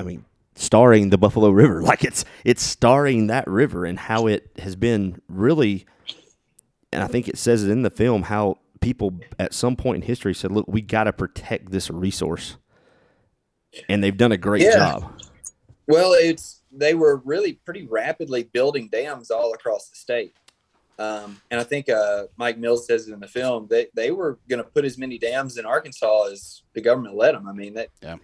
I 0.00 0.02
mean, 0.02 0.24
starring 0.58 1.10
the 1.10 1.18
Buffalo 1.18 1.50
River. 1.50 1.82
Like 1.88 2.04
it's 2.04 2.24
it's 2.44 2.62
starring 2.62 3.28
that 3.28 3.48
river 3.48 3.86
and 3.86 3.98
how 3.98 4.26
it 4.26 4.50
has 4.58 4.76
been 4.76 5.22
really 5.26 5.86
and 6.92 7.02
I 7.02 7.06
think 7.06 7.28
it 7.28 7.38
says 7.38 7.64
it 7.64 7.70
in 7.70 7.80
the 7.82 7.90
film 7.90 8.24
how 8.24 8.58
people 8.80 9.18
at 9.38 9.54
some 9.54 9.74
point 9.74 9.96
in 9.96 10.02
history 10.02 10.34
said, 10.34 10.52
"Look, 10.52 10.66
we 10.68 10.82
got 10.82 11.04
to 11.04 11.12
protect 11.12 11.70
this 11.70 11.90
resource." 11.90 12.56
And 13.88 14.02
they've 14.04 14.16
done 14.16 14.32
a 14.32 14.36
great 14.36 14.62
yeah. 14.62 14.76
job. 14.76 15.20
Well, 15.86 16.12
it's 16.12 16.62
they 16.70 16.94
were 16.94 17.22
really 17.24 17.54
pretty 17.54 17.86
rapidly 17.86 18.42
building 18.42 18.88
dams 18.88 19.30
all 19.30 19.54
across 19.54 19.88
the 19.88 19.96
state. 19.96 20.34
Um, 20.98 21.40
and 21.50 21.60
I 21.60 21.64
think 21.64 21.88
uh, 21.88 22.24
Mike 22.36 22.58
Mills 22.58 22.86
says 22.86 23.08
it 23.08 23.14
in 23.14 23.20
the 23.20 23.28
film 23.28 23.68
that 23.70 23.88
they, 23.94 24.06
they 24.06 24.10
were 24.10 24.38
going 24.48 24.62
to 24.62 24.68
put 24.68 24.84
as 24.84 24.98
many 24.98 25.16
dams 25.16 25.56
in 25.56 25.64
Arkansas 25.64 26.24
as 26.32 26.62
the 26.74 26.80
government 26.80 27.14
let 27.14 27.32
them. 27.32 27.48
I 27.48 27.52
mean, 27.52 27.74
that 27.74 27.88
yeah 28.02 28.16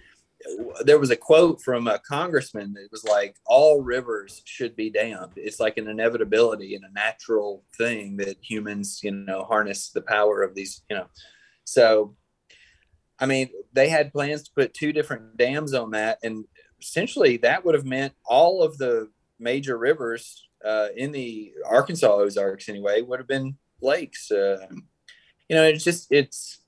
there 0.85 0.98
was 0.98 1.11
a 1.11 1.16
quote 1.16 1.62
from 1.62 1.87
a 1.87 1.98
congressman 1.98 2.74
that 2.74 2.88
was 2.90 3.04
like 3.04 3.37
all 3.46 3.80
rivers 3.80 4.42
should 4.44 4.76
be 4.76 4.90
dammed. 4.90 5.33
It's 5.37 5.61
like 5.61 5.78
an 5.78 5.88
inevitability 5.88 6.74
and 6.74 6.85
a 6.85 6.92
natural 6.92 7.64
thing 7.76 8.16
that 8.18 8.37
humans 8.40 9.00
you 9.02 9.11
know 9.11 9.44
harness 9.44 9.90
the 9.90 10.02
power 10.02 10.42
of 10.42 10.54
these 10.54 10.83
you 10.90 10.96
know. 10.96 11.07
So 11.64 12.16
i 13.20 13.26
mean 13.26 13.48
they 13.72 13.88
had 13.88 14.12
plans 14.12 14.42
to 14.42 14.50
put 14.54 14.74
two 14.74 14.92
different 14.92 15.37
dams 15.37 15.72
on 15.74 15.90
that 15.92 16.18
and 16.22 16.44
essentially 16.80 17.37
that 17.38 17.64
would 17.64 17.74
have 17.74 17.85
meant 17.85 18.12
all 18.24 18.62
of 18.62 18.76
the 18.78 19.09
major 19.38 19.78
rivers 19.78 20.48
uh, 20.64 20.88
in 20.96 21.12
the 21.12 21.52
arkansas 21.66 22.12
ozarks 22.12 22.68
anyway 22.68 23.02
would 23.02 23.20
have 23.20 23.28
been 23.28 23.57
lakes 23.80 24.30
uh, 24.30 24.66
you 25.48 25.57
know 25.57 25.64
it's 25.64 25.85
just 25.85 26.07
it's 26.11 26.63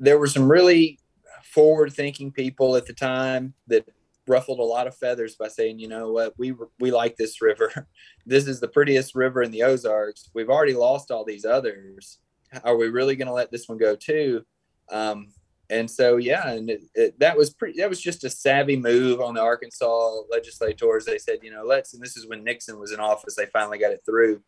there 0.00 0.18
were 0.18 0.26
some 0.26 0.50
really 0.50 0.98
forward 1.44 1.92
thinking 1.92 2.32
people 2.32 2.74
at 2.74 2.86
the 2.86 2.92
time 2.92 3.54
that 3.68 3.86
ruffled 4.26 4.58
a 4.58 4.62
lot 4.62 4.86
of 4.86 4.96
feathers 4.96 5.36
by 5.36 5.48
saying, 5.48 5.78
you 5.78 5.88
know 5.88 6.10
what, 6.12 6.34
we 6.38 6.54
we 6.80 6.90
like 6.90 7.16
this 7.16 7.40
river. 7.42 7.86
this 8.26 8.46
is 8.48 8.58
the 8.60 8.68
prettiest 8.68 9.14
river 9.14 9.42
in 9.42 9.50
the 9.50 9.62
Ozarks. 9.62 10.30
We've 10.34 10.48
already 10.48 10.74
lost 10.74 11.10
all 11.10 11.24
these 11.24 11.44
others. 11.44 12.18
Are 12.64 12.76
we 12.76 12.88
really 12.88 13.14
going 13.14 13.28
to 13.28 13.34
let 13.34 13.52
this 13.52 13.68
one 13.68 13.78
go 13.78 13.94
too? 13.94 14.44
Um, 14.90 15.28
and 15.68 15.88
so, 15.88 16.16
yeah, 16.16 16.50
and 16.50 16.68
it, 16.68 16.82
it, 16.96 17.20
that 17.20 17.36
was 17.36 17.50
pretty. 17.50 17.78
That 17.78 17.88
was 17.88 18.00
just 18.00 18.24
a 18.24 18.30
savvy 18.30 18.76
move 18.76 19.20
on 19.20 19.34
the 19.34 19.40
Arkansas 19.40 20.22
legislators. 20.28 21.04
They 21.04 21.18
said, 21.18 21.38
you 21.42 21.52
know, 21.52 21.64
let's. 21.64 21.94
And 21.94 22.02
this 22.02 22.16
is 22.16 22.26
when 22.26 22.42
Nixon 22.42 22.78
was 22.78 22.90
in 22.90 22.98
office. 22.98 23.36
They 23.36 23.46
finally 23.46 23.78
got 23.78 23.92
it 23.92 24.02
through 24.04 24.42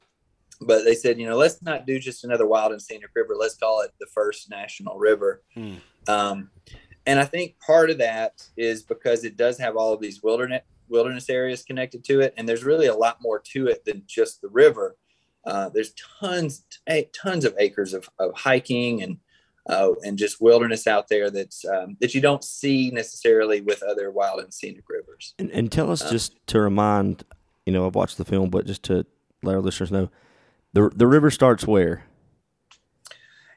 but 0.67 0.85
they 0.85 0.95
said, 0.95 1.19
you 1.19 1.27
know, 1.27 1.37
let's 1.37 1.63
not 1.63 1.87
do 1.87 1.99
just 1.99 2.25
another 2.25 2.47
wild 2.47 2.73
and 2.73 2.83
scenic 2.83 3.11
river. 3.15 3.35
Let's 3.39 3.57
call 3.57 3.81
it 3.83 3.93
the 4.01 4.07
first 4.07 4.51
national 4.51 4.99
river. 4.99 5.43
Hmm. 5.55 5.75
Um, 6.09 6.51
and 7.07 7.19
I 7.19 7.25
think 7.25 7.59
part 7.59 7.91
of 7.91 7.99
that 7.99 8.47
is 8.57 8.83
because 8.83 9.25
it 9.25 9.37
does 9.37 9.59
have 9.59 9.77
all 9.77 9.93
of 9.93 10.01
these 10.01 10.23
wilderness 10.23 10.63
wilderness 10.89 11.31
areas 11.31 11.63
connected 11.63 12.05
to 12.05 12.21
it, 12.21 12.35
and 12.37 12.49
there's 12.49 12.65
really 12.65 12.87
a 12.87 12.95
lot 12.95 13.19
more 13.23 13.41
to 13.53 13.67
it 13.67 13.85
than 13.85 14.03
just 14.07 14.43
the 14.43 14.49
river. 14.49 14.97
Uh, 15.45 15.69
there's 15.71 15.95
tons, 16.21 16.65
tons 17.15 17.45
of 17.45 17.55
acres 17.59 17.95
of, 17.95 18.09
of 18.19 18.33
hiking 18.35 19.03
and 19.03 19.17
uh, 19.69 19.93
and 20.05 20.19
just 20.19 20.41
wilderness 20.41 20.87
out 20.87 21.09
there 21.09 21.31
that's 21.31 21.65
um, 21.65 21.97
that 22.01 22.15
you 22.15 22.21
don't 22.21 22.43
see 22.45 22.91
necessarily 22.91 23.61
with 23.61 23.83
other 23.83 24.11
wild 24.11 24.41
and 24.41 24.53
scenic 24.53 24.85
rivers. 24.89 25.35
And, 25.39 25.51
and 25.51 25.71
tell 25.71 25.91
us 25.91 26.03
uh, 26.03 26.11
just 26.11 26.35
to 26.49 26.61
remind, 26.61 27.25
you 27.65 27.73
know, 27.73 27.87
I've 27.87 27.95
watched 27.95 28.19
the 28.19 28.25
film, 28.25 28.51
but 28.51 28.67
just 28.67 28.83
to 28.85 29.07
let 29.43 29.55
our 29.55 29.61
listeners 29.61 29.93
know, 29.93 30.11
the 30.73 30.91
the 30.95 31.07
river 31.07 31.31
starts 31.31 31.67
where? 31.67 32.05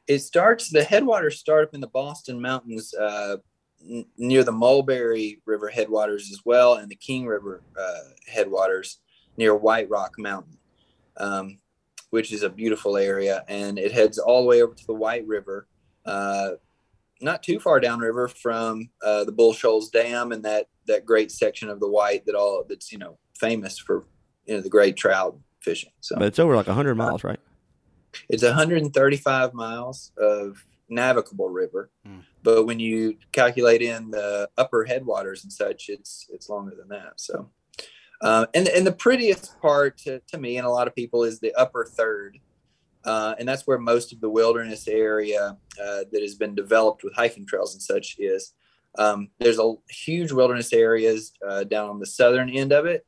It 0.07 0.19
starts. 0.19 0.69
The 0.69 0.83
headwaters 0.83 1.39
start 1.39 1.67
up 1.67 1.73
in 1.73 1.81
the 1.81 1.87
Boston 1.87 2.39
Mountains, 2.39 2.93
uh, 2.93 3.37
n- 3.81 4.05
near 4.17 4.43
the 4.43 4.51
Mulberry 4.51 5.41
River 5.45 5.69
headwaters 5.69 6.31
as 6.31 6.41
well, 6.45 6.75
and 6.75 6.89
the 6.89 6.95
King 6.95 7.25
River 7.25 7.63
uh, 7.79 8.09
headwaters 8.27 8.99
near 9.37 9.55
White 9.55 9.89
Rock 9.89 10.13
Mountain, 10.17 10.57
um, 11.17 11.57
which 12.11 12.31
is 12.31 12.43
a 12.43 12.49
beautiful 12.49 12.97
area, 12.97 13.43
and 13.47 13.79
it 13.79 13.91
heads 13.91 14.19
all 14.19 14.43
the 14.43 14.47
way 14.47 14.61
over 14.61 14.75
to 14.75 14.85
the 14.85 14.93
White 14.93 15.25
River. 15.25 15.67
Uh, 16.05 16.51
not 17.21 17.41
too 17.41 17.59
far 17.59 17.79
downriver 17.79 18.27
from 18.27 18.89
uh, 19.03 19.23
the 19.23 19.31
Bull 19.31 19.53
Shoals 19.53 19.89
Dam 19.89 20.31
and 20.31 20.43
that 20.43 20.67
that 20.87 21.05
great 21.05 21.31
section 21.31 21.69
of 21.69 21.79
the 21.79 21.89
White 21.89 22.25
that 22.25 22.35
all 22.35 22.63
that's 22.67 22.91
you 22.91 22.97
know 22.97 23.17
famous 23.39 23.79
for 23.79 24.05
you 24.45 24.55
know 24.55 24.61
the 24.61 24.69
great 24.69 24.95
trout 24.95 25.37
fishing. 25.65 25.91
So, 25.99 26.15
but 26.17 26.27
it's 26.27 26.39
over 26.39 26.55
like 26.55 26.67
100 26.67 26.95
miles, 26.95 27.23
right? 27.23 27.39
It's 28.29 28.43
135 28.43 29.53
miles 29.53 30.11
of 30.17 30.63
navigable 30.87 31.49
river, 31.49 31.89
mm. 32.07 32.21
but 32.43 32.65
when 32.65 32.79
you 32.79 33.17
calculate 33.31 33.81
in 33.81 34.11
the 34.11 34.47
upper 34.57 34.85
headwaters 34.85 35.43
and 35.43 35.51
such, 35.51 35.89
it's 35.89 36.27
it's 36.31 36.47
longer 36.47 36.75
than 36.77 36.87
that. 36.89 37.13
So, 37.17 37.49
uh, 38.21 38.45
and 38.53 38.67
and 38.69 38.87
the 38.87 38.93
prettiest 38.93 39.59
part 39.59 39.97
to, 39.99 40.21
to 40.27 40.37
me 40.37 40.57
and 40.57 40.65
a 40.65 40.69
lot 40.69 40.87
of 40.87 40.95
people 40.95 41.23
is 41.23 41.39
the 41.39 41.53
upper 41.55 41.85
third, 41.85 42.37
uh, 43.03 43.35
and 43.37 43.49
that's 43.49 43.67
where 43.67 43.79
most 43.79 44.13
of 44.13 44.21
the 44.21 44.29
wilderness 44.29 44.87
area 44.87 45.57
uh, 45.81 46.03
that 46.11 46.21
has 46.21 46.35
been 46.35 46.55
developed 46.55 47.03
with 47.03 47.15
hiking 47.15 47.45
trails 47.45 47.73
and 47.73 47.81
such 47.81 48.15
is. 48.19 48.53
Um, 48.97 49.27
there's 49.39 49.59
a 49.59 49.73
huge 49.89 50.31
wilderness 50.31 50.71
areas 50.71 51.33
uh, 51.45 51.65
down 51.65 51.89
on 51.89 51.99
the 51.99 52.05
southern 52.05 52.49
end 52.49 52.71
of 52.71 52.85
it. 52.85 53.05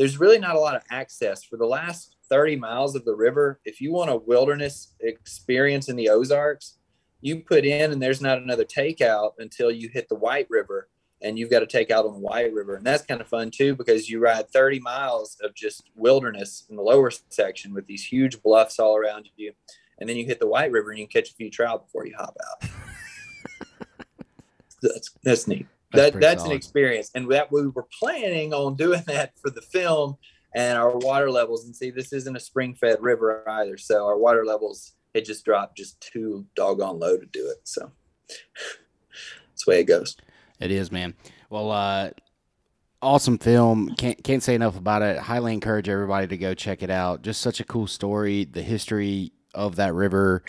There's 0.00 0.18
really 0.18 0.38
not 0.38 0.56
a 0.56 0.58
lot 0.58 0.76
of 0.76 0.82
access 0.90 1.44
for 1.44 1.58
the 1.58 1.66
last 1.66 2.16
30 2.30 2.56
miles 2.56 2.96
of 2.96 3.04
the 3.04 3.14
river. 3.14 3.60
If 3.66 3.82
you 3.82 3.92
want 3.92 4.08
a 4.08 4.16
wilderness 4.16 4.94
experience 5.00 5.90
in 5.90 5.96
the 5.96 6.08
Ozarks, 6.08 6.78
you 7.20 7.40
put 7.40 7.66
in 7.66 7.92
and 7.92 8.00
there's 8.00 8.22
not 8.22 8.38
another 8.38 8.64
takeout 8.64 9.32
until 9.40 9.70
you 9.70 9.90
hit 9.90 10.08
the 10.08 10.14
White 10.14 10.46
River 10.48 10.88
and 11.20 11.38
you've 11.38 11.50
got 11.50 11.60
to 11.60 11.66
take 11.66 11.90
out 11.90 12.06
on 12.06 12.14
the 12.14 12.18
White 12.18 12.50
River. 12.50 12.76
And 12.76 12.86
that's 12.86 13.04
kind 13.04 13.20
of 13.20 13.28
fun 13.28 13.50
too 13.50 13.76
because 13.76 14.08
you 14.08 14.20
ride 14.20 14.48
30 14.48 14.80
miles 14.80 15.36
of 15.44 15.54
just 15.54 15.90
wilderness 15.94 16.64
in 16.70 16.76
the 16.76 16.82
lower 16.82 17.10
section 17.28 17.74
with 17.74 17.86
these 17.86 18.02
huge 18.02 18.42
bluffs 18.42 18.78
all 18.78 18.96
around 18.96 19.28
you. 19.36 19.52
And 19.98 20.08
then 20.08 20.16
you 20.16 20.24
hit 20.24 20.40
the 20.40 20.48
White 20.48 20.72
River 20.72 20.92
and 20.92 20.98
you 20.98 21.08
catch 21.08 21.28
a 21.28 21.34
few 21.34 21.50
trout 21.50 21.84
before 21.84 22.06
you 22.06 22.14
hop 22.16 22.38
out. 22.48 22.70
that's 24.80 25.10
that's 25.22 25.46
neat. 25.46 25.66
That's 25.92 26.12
that 26.12 26.20
that's 26.20 26.42
solid. 26.42 26.52
an 26.52 26.56
experience. 26.56 27.10
And 27.14 27.30
that 27.32 27.50
we 27.50 27.68
were 27.68 27.86
planning 27.98 28.52
on 28.52 28.76
doing 28.76 29.02
that 29.06 29.32
for 29.40 29.50
the 29.50 29.62
film 29.62 30.16
and 30.54 30.78
our 30.78 30.96
water 30.96 31.30
levels. 31.30 31.64
And 31.64 31.74
see, 31.74 31.90
this 31.90 32.12
isn't 32.12 32.36
a 32.36 32.40
spring 32.40 32.74
fed 32.74 33.00
river 33.00 33.48
either. 33.48 33.76
So 33.76 34.06
our 34.06 34.18
water 34.18 34.44
levels 34.44 34.92
it 35.14 35.24
just 35.24 35.44
dropped 35.44 35.76
just 35.76 36.00
too 36.00 36.46
doggone 36.54 36.98
low 36.98 37.16
to 37.16 37.26
do 37.26 37.48
it. 37.50 37.58
So 37.64 37.90
that's 38.28 39.64
the 39.64 39.70
way 39.70 39.80
it 39.80 39.84
goes. 39.84 40.16
It 40.60 40.70
is, 40.70 40.92
man. 40.92 41.14
Well, 41.48 41.70
uh, 41.70 42.10
awesome 43.02 43.38
film. 43.38 43.94
Can't 43.96 44.22
can't 44.22 44.42
say 44.42 44.54
enough 44.54 44.76
about 44.76 45.02
it. 45.02 45.18
Highly 45.18 45.52
encourage 45.52 45.88
everybody 45.88 46.26
to 46.28 46.36
go 46.36 46.54
check 46.54 46.82
it 46.82 46.90
out. 46.90 47.22
Just 47.22 47.40
such 47.40 47.60
a 47.60 47.64
cool 47.64 47.86
story. 47.86 48.44
The 48.44 48.62
history 48.62 49.32
of 49.54 49.76
that 49.76 49.94
river, 49.94 50.44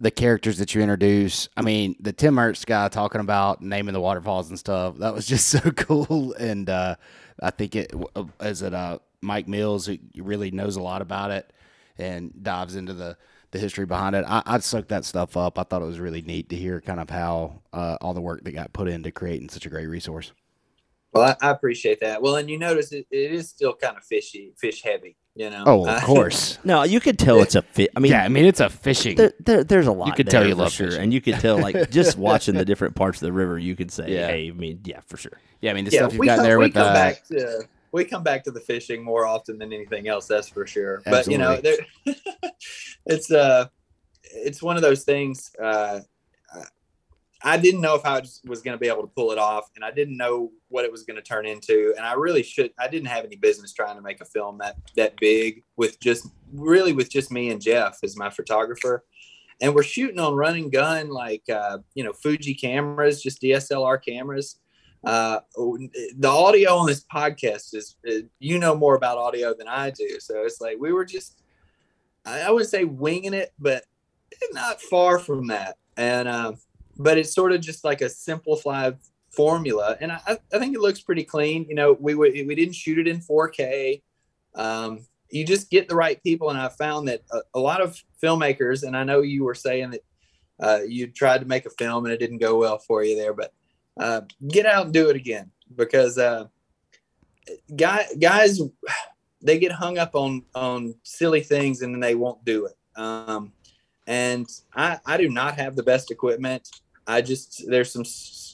the 0.00 0.10
characters 0.10 0.56
that 0.58 0.74
you 0.74 0.80
introduce. 0.80 1.48
I 1.56 1.62
mean, 1.62 1.94
the 2.00 2.12
Tim 2.12 2.38
Ernst 2.38 2.66
guy 2.66 2.88
talking 2.88 3.20
about 3.20 3.60
naming 3.60 3.92
the 3.92 4.00
waterfalls 4.00 4.48
and 4.48 4.58
stuff. 4.58 4.96
That 4.96 5.14
was 5.14 5.26
just 5.28 5.48
so 5.48 5.60
cool. 5.72 6.32
And 6.34 6.68
uh, 6.68 6.96
I 7.42 7.50
think 7.50 7.76
it 7.76 7.92
is 8.40 8.62
it 8.62 8.74
uh, 8.74 8.98
Mike 9.20 9.46
Mills 9.46 9.86
who 9.86 9.98
really 10.16 10.50
knows 10.50 10.76
a 10.76 10.82
lot 10.82 11.02
about 11.02 11.30
it 11.30 11.52
and 11.98 12.32
dives 12.42 12.74
into 12.74 12.94
the 12.94 13.16
the 13.52 13.58
history 13.58 13.84
behind 13.84 14.14
it. 14.14 14.24
I, 14.26 14.42
I'd 14.46 14.62
that 14.62 15.04
stuff 15.04 15.36
up. 15.36 15.58
I 15.58 15.64
thought 15.64 15.82
it 15.82 15.86
was 15.86 15.98
really 15.98 16.22
neat 16.22 16.48
to 16.50 16.56
hear 16.56 16.80
kind 16.80 17.00
of 17.00 17.10
how 17.10 17.62
uh, 17.72 17.98
all 18.00 18.14
the 18.14 18.20
work 18.20 18.44
that 18.44 18.52
got 18.52 18.72
put 18.72 18.88
into 18.88 19.10
creating 19.10 19.48
such 19.48 19.66
a 19.66 19.68
great 19.68 19.86
resource. 19.86 20.32
Well, 21.12 21.36
I, 21.42 21.48
I 21.48 21.50
appreciate 21.50 21.98
that. 22.00 22.22
Well, 22.22 22.36
and 22.36 22.48
you 22.48 22.58
notice 22.58 22.92
it, 22.92 23.06
it 23.10 23.32
is 23.32 23.48
still 23.48 23.74
kind 23.74 23.96
of 23.96 24.04
fishy, 24.04 24.52
fish 24.56 24.82
heavy. 24.82 25.16
You 25.36 25.48
know. 25.48 25.62
Oh, 25.66 25.82
of 25.82 25.88
Uh, 25.88 26.00
course. 26.04 26.58
No, 26.64 26.82
you 26.82 27.00
could 27.00 27.18
tell 27.18 27.40
it's 27.40 27.54
a 27.54 27.62
fit. 27.62 27.90
I 27.96 28.00
mean, 28.00 28.12
yeah, 28.12 28.24
I 28.24 28.28
mean 28.28 28.44
it's 28.44 28.60
a 28.60 28.68
fishing. 28.68 29.16
there, 29.16 29.32
there, 29.40 29.64
there's 29.64 29.86
a 29.86 29.92
lot. 29.92 30.08
You 30.08 30.12
could 30.14 30.28
tell 30.28 30.44
you 30.44 30.54
for 30.54 30.62
love 30.62 30.72
sure, 30.72 30.86
fishing. 30.88 31.02
and 31.04 31.14
you 31.14 31.20
could 31.20 31.38
tell 31.40 31.58
like 31.58 31.90
just 31.92 32.18
watching 32.18 32.54
the 32.56 32.64
different 32.64 32.94
parts 32.96 33.18
of 33.22 33.26
the 33.26 33.32
river, 33.32 33.58
you 33.58 33.76
could 33.76 33.90
say, 33.92 34.12
Yeah. 34.12 34.26
"Hey, 34.26 34.48
I 34.48 34.52
mean, 34.52 34.80
yeah, 34.84 35.00
for 35.06 35.16
sure." 35.16 35.38
yeah, 35.60 35.70
I 35.70 35.74
mean 35.74 35.84
the 35.84 35.92
yeah, 35.92 36.00
stuff 36.00 36.12
you've 36.14 36.20
we 36.20 36.26
got 36.26 36.36
come, 36.36 36.44
there 36.46 36.58
we 36.58 36.66
with 36.66 36.74
come 36.74 36.88
uh, 36.88 36.94
back 36.94 37.24
to 37.28 37.62
we 37.92 38.04
come 38.04 38.22
back 38.22 38.44
to 38.44 38.50
the 38.50 38.60
fishing 38.60 39.02
more 39.04 39.26
often 39.26 39.58
than 39.58 39.72
anything 39.72 40.08
else. 40.08 40.26
That's 40.26 40.48
for 40.48 40.66
sure. 40.66 41.02
But 41.04 41.26
you 41.28 41.38
know, 41.38 41.60
there, 41.60 41.76
it's 43.06 43.30
uh, 43.30 43.66
it's 44.24 44.62
one 44.62 44.76
of 44.76 44.82
those 44.82 45.04
things. 45.04 45.52
Uh, 45.62 46.00
I 47.42 47.56
didn't 47.56 47.80
know 47.80 47.94
if 47.94 48.04
I 48.04 48.20
was, 48.20 48.60
going 48.62 48.76
to 48.76 48.78
be 48.78 48.88
able 48.88 49.02
to 49.02 49.08
pull 49.08 49.32
it 49.32 49.38
off, 49.38 49.70
and 49.74 49.84
I 49.84 49.90
didn't 49.90 50.16
know 50.16 50.50
what 50.68 50.84
it 50.84 50.92
was 50.92 51.04
going 51.04 51.16
to 51.16 51.22
turn 51.22 51.46
into. 51.46 51.94
And 51.96 52.04
I 52.04 52.12
really 52.12 52.42
should. 52.42 52.72
I 52.78 52.88
didn't 52.88 53.08
have 53.08 53.24
any 53.24 53.36
business 53.36 53.72
trying 53.72 53.96
to 53.96 54.02
make 54.02 54.20
a 54.20 54.26
film 54.26 54.58
that 54.58 54.76
that 54.96 55.16
big 55.16 55.62
with 55.76 55.98
just 56.00 56.28
really 56.52 56.92
with 56.92 57.10
just 57.10 57.30
me 57.30 57.50
and 57.50 57.60
Jeff 57.60 57.98
as 58.02 58.16
my 58.16 58.30
photographer. 58.30 59.04
And 59.62 59.74
we're 59.74 59.82
shooting 59.82 60.18
on 60.18 60.34
running 60.34 60.70
gun, 60.70 61.10
like 61.10 61.42
uh, 61.48 61.78
you 61.94 62.04
know, 62.04 62.12
Fuji 62.12 62.54
cameras, 62.54 63.22
just 63.22 63.40
DSLR 63.40 64.02
cameras 64.04 64.60
uh 65.04 65.40
the 66.18 66.28
audio 66.28 66.74
on 66.74 66.86
this 66.86 67.04
podcast 67.04 67.74
is 67.74 67.96
uh, 68.06 68.26
you 68.38 68.58
know 68.58 68.74
more 68.74 68.96
about 68.96 69.16
audio 69.16 69.54
than 69.54 69.66
i 69.66 69.88
do 69.88 70.20
so 70.20 70.42
it's 70.44 70.60
like 70.60 70.76
we 70.78 70.92
were 70.92 71.06
just 71.06 71.40
i, 72.26 72.42
I 72.42 72.50
would 72.50 72.66
say 72.66 72.84
winging 72.84 73.32
it 73.32 73.52
but 73.58 73.84
not 74.52 74.80
far 74.80 75.18
from 75.18 75.46
that 75.46 75.78
and 75.96 76.28
um 76.28 76.58
but 77.02 77.18
it's 77.18 77.34
sort 77.34 77.52
of 77.52 77.60
just 77.60 77.84
like 77.84 78.00
a 78.02 78.08
simplified 78.08 78.98
formula. 79.30 79.96
And 80.00 80.12
i 80.12 80.20
i 80.52 80.58
think 80.58 80.74
it 80.74 80.80
looks 80.80 81.00
pretty 81.00 81.24
clean. 81.24 81.66
You 81.68 81.74
know 81.74 81.96
we 81.98 82.14
we, 82.14 82.44
we 82.44 82.54
didn't 82.54 82.74
shoot 82.74 82.98
it 82.98 83.08
in 83.08 83.20
4k 83.20 84.02
um 84.56 85.06
you 85.32 85.46
just 85.46 85.70
get 85.70 85.88
the 85.88 85.94
right 85.94 86.20
people. 86.22 86.50
And 86.50 86.58
i 86.58 86.68
found 86.68 87.08
that 87.08 87.22
a, 87.32 87.38
a 87.54 87.60
lot 87.60 87.80
of 87.80 88.00
filmmakers 88.22 88.82
and 88.82 88.96
i 88.96 89.04
know 89.04 89.20
you 89.22 89.44
were 89.44 89.54
saying 89.54 89.90
that 89.90 90.04
uh, 90.62 90.80
you 90.86 91.06
tried 91.06 91.40
to 91.40 91.46
make 91.46 91.64
a 91.64 91.70
film 91.70 92.04
and 92.04 92.12
it 92.12 92.18
didn't 92.18 92.36
go 92.36 92.58
well 92.58 92.78
for 92.78 93.02
you 93.02 93.16
there 93.16 93.32
but 93.32 93.54
uh, 93.98 94.20
get 94.46 94.66
out 94.66 94.84
and 94.84 94.92
do 94.92 95.08
it 95.08 95.16
again 95.16 95.50
because 95.74 96.18
uh, 96.18 96.44
guy, 97.76 98.04
guys 98.18 98.60
they 99.42 99.58
get 99.58 99.72
hung 99.72 99.98
up 99.98 100.14
on 100.14 100.42
on 100.54 100.94
silly 101.02 101.40
things 101.40 101.82
and 101.82 101.94
then 101.94 102.00
they 102.00 102.14
won't 102.14 102.44
do 102.44 102.66
it. 102.66 102.76
Um, 103.00 103.52
and 104.06 104.46
I, 104.74 104.98
I 105.06 105.16
do 105.16 105.28
not 105.28 105.56
have 105.56 105.76
the 105.76 105.82
best 105.82 106.10
equipment 106.10 106.68
i 107.10 107.20
just 107.20 107.64
there's 107.68 107.92
some 107.92 108.04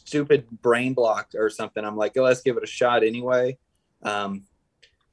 stupid 0.07 0.47
brain 0.63 0.95
block 0.95 1.31
or 1.35 1.51
something. 1.51 1.85
I'm 1.85 1.97
like 1.97 2.13
oh, 2.17 2.23
let's 2.23 2.43
give 2.43 2.57
it 2.57 2.63
a 2.63 2.67
shot 2.67 3.05
anyway. 3.05 3.59
Um, 4.03 4.45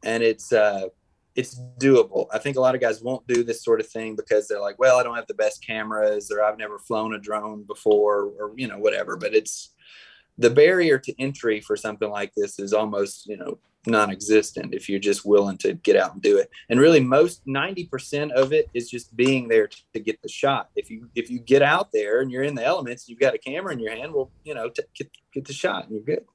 and 0.03 0.21
it's 0.21 0.53
uh, 0.53 0.87
it's 1.35 1.59
doable. 1.79 2.27
I 2.31 2.37
think 2.37 2.57
a 2.57 2.61
lot 2.61 2.75
of 2.75 2.81
guys 2.81 3.01
won't 3.01 3.27
do 3.27 3.43
this 3.43 3.63
sort 3.63 3.79
of 3.79 3.87
thing 3.87 4.15
because 4.15 4.47
they're 4.47 4.61
like 4.61 4.77
well 4.77 4.99
i 4.99 5.03
don't 5.03 5.15
have 5.15 5.27
the 5.27 5.33
best 5.33 5.65
cameras 5.65 6.31
or 6.31 6.43
i've 6.43 6.59
never 6.59 6.77
flown 6.77 7.15
a 7.15 7.19
drone 7.19 7.63
before 7.63 8.31
or 8.39 8.51
you 8.55 8.67
know 8.67 8.77
whatever. 8.77 9.17
But 9.17 9.33
it's 9.33 9.73
the 10.37 10.49
barrier 10.49 10.97
to 10.99 11.21
entry 11.21 11.59
for 11.59 11.75
something 11.75 12.09
like 12.09 12.33
this 12.35 12.59
is 12.59 12.73
almost 12.73 13.25
you 13.27 13.37
know 13.37 13.57
non-existent 13.85 14.73
if 14.73 14.87
you're 14.87 14.99
just 14.99 15.25
willing 15.25 15.57
to 15.57 15.73
get 15.73 15.95
out 15.95 16.13
and 16.13 16.21
do 16.21 16.37
it 16.37 16.49
and 16.69 16.79
really 16.79 16.99
most 17.01 17.45
90% 17.45 18.31
of 18.31 18.53
it 18.53 18.69
is 18.73 18.89
just 18.89 19.15
being 19.15 19.47
there 19.47 19.67
to, 19.67 19.77
to 19.93 19.99
get 19.99 20.21
the 20.21 20.29
shot 20.29 20.69
if 20.75 20.89
you 20.89 21.09
if 21.15 21.29
you 21.29 21.39
get 21.39 21.61
out 21.61 21.91
there 21.91 22.21
and 22.21 22.31
you're 22.31 22.43
in 22.43 22.55
the 22.55 22.63
elements 22.63 23.09
you've 23.09 23.19
got 23.19 23.33
a 23.33 23.37
camera 23.37 23.73
in 23.73 23.79
your 23.79 23.93
hand 23.93 24.13
well 24.13 24.31
you 24.43 24.53
know 24.53 24.69
t- 24.69 24.83
get, 24.95 25.09
get 25.33 25.45
the 25.45 25.53
shot 25.53 25.83
and 25.83 25.93
you're 25.93 26.03
good 26.03 26.25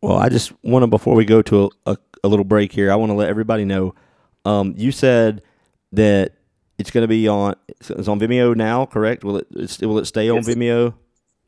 Well, 0.00 0.16
I 0.16 0.30
just 0.30 0.52
want 0.62 0.82
to 0.82 0.86
before 0.86 1.14
we 1.14 1.24
go 1.26 1.42
to 1.42 1.64
a, 1.64 1.90
a, 1.92 1.96
a 2.24 2.28
little 2.28 2.44
break 2.44 2.72
here, 2.72 2.90
I 2.90 2.94
want 2.96 3.10
to 3.10 3.14
let 3.14 3.28
everybody 3.28 3.66
know. 3.66 3.94
Um, 4.46 4.72
you 4.76 4.92
said 4.92 5.42
that 5.92 6.32
it's 6.78 6.90
going 6.90 7.02
to 7.02 7.08
be 7.08 7.28
on 7.28 7.54
it's 7.68 8.08
on 8.08 8.18
Vimeo 8.18 8.56
now, 8.56 8.86
correct? 8.86 9.24
Will 9.24 9.36
it 9.36 9.48
will 9.82 9.98
it 9.98 10.06
stay 10.06 10.30
on. 10.30 10.38
Vimeo 10.38 10.94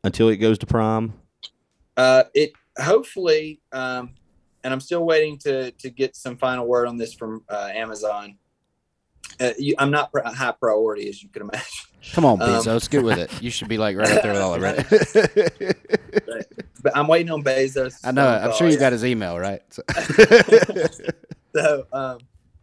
until 0.03 0.29
it 0.29 0.37
goes 0.37 0.59
to 0.59 0.67
Prime? 0.67 1.13
uh 1.97 2.23
it 2.33 2.53
hopefully 2.79 3.61
um 3.71 4.11
and 4.63 4.73
i'm 4.73 4.79
still 4.79 5.05
waiting 5.05 5.37
to 5.37 5.71
to 5.71 5.89
get 5.89 6.15
some 6.15 6.37
final 6.37 6.65
word 6.67 6.87
on 6.87 6.97
this 6.97 7.13
from 7.13 7.43
uh, 7.49 7.69
amazon 7.73 8.37
uh, 9.39 9.51
you, 9.57 9.75
i'm 9.79 9.91
not 9.91 10.11
pr- 10.11 10.19
a 10.19 10.33
high 10.33 10.51
priority 10.51 11.07
as 11.09 11.21
you 11.23 11.29
can 11.29 11.43
imagine 11.43 11.67
Come 12.11 12.25
on, 12.25 12.41
Um, 12.41 12.49
Bezos, 12.49 12.89
get 12.89 13.01
with 13.01 13.17
it. 13.17 13.31
You 13.41 13.49
should 13.49 13.69
be 13.69 13.77
like 13.77 13.95
right 13.95 14.11
up 14.11 14.21
there 14.23 14.33
with 14.33 14.41
all 14.41 14.55
of 14.55 14.61
it. 14.61 15.77
but 16.83 16.97
i'm 16.97 17.07
waiting 17.07 17.31
on 17.31 17.41
bezos 17.41 17.95
I 18.03 18.11
know. 18.11 18.23
phone 18.25 18.33
I'm 18.41 18.49
call, 18.49 18.57
sure 18.57 18.67
you 18.67 18.77
got 18.77 18.91
his 18.91 19.05
email, 19.05 19.39
right? 19.39 19.61
So- 19.69 19.83
so 21.55 21.85
um, 21.93 22.17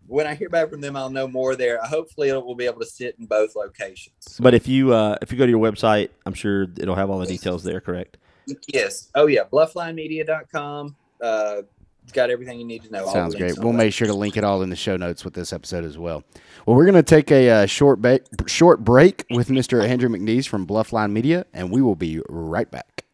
when 0.06 0.26
I 0.26 0.34
hear 0.34 0.48
back 0.48 0.68
from 0.70 0.80
them, 0.80 0.96
I'll 0.96 1.08
know 1.08 1.28
more 1.28 1.54
there. 1.54 1.78
Hopefully, 1.84 2.30
it 2.30 2.44
will 2.44 2.56
be 2.56 2.66
able 2.66 2.80
to 2.80 2.86
sit 2.86 3.14
in 3.20 3.26
both 3.26 3.54
locations. 3.54 4.38
But 4.40 4.54
if 4.54 4.66
you 4.66 4.92
uh, 4.92 5.16
if 5.22 5.30
you 5.30 5.38
go 5.38 5.46
to 5.46 5.50
your 5.50 5.60
website, 5.60 6.08
I'm 6.26 6.34
sure 6.34 6.62
it'll 6.62 6.96
have 6.96 7.10
all 7.10 7.18
the 7.20 7.26
details 7.26 7.62
there, 7.62 7.80
correct? 7.80 8.18
Yes. 8.66 9.08
Oh 9.14 9.26
yeah. 9.28 9.44
Blufflinemedia.com. 9.44 10.96
Uh, 11.22 11.62
it's 12.10 12.16
got 12.16 12.28
everything 12.28 12.58
you 12.58 12.64
need 12.64 12.82
to 12.82 12.90
know. 12.90 13.06
Sounds 13.06 13.36
great. 13.36 13.56
We'll 13.56 13.72
make 13.72 13.92
sure 13.92 14.08
to 14.08 14.14
link 14.14 14.36
it 14.36 14.42
all 14.42 14.62
in 14.62 14.70
the 14.70 14.74
show 14.74 14.96
notes 14.96 15.24
with 15.24 15.34
this 15.34 15.52
episode 15.52 15.84
as 15.84 15.96
well. 15.96 16.24
Well, 16.66 16.76
we're 16.76 16.84
going 16.84 16.96
to 16.96 17.04
take 17.04 17.30
a 17.30 17.48
uh, 17.48 17.66
short 17.66 18.02
ba- 18.02 18.18
short 18.46 18.82
break 18.82 19.24
with 19.30 19.46
Mr. 19.46 19.80
Andrew 19.86 20.08
McNeese 20.08 20.48
from 20.48 20.66
Bluffline 20.66 21.12
Media, 21.12 21.46
and 21.54 21.70
we 21.70 21.80
will 21.80 21.94
be 21.94 22.20
right 22.28 22.68
back. 22.68 23.04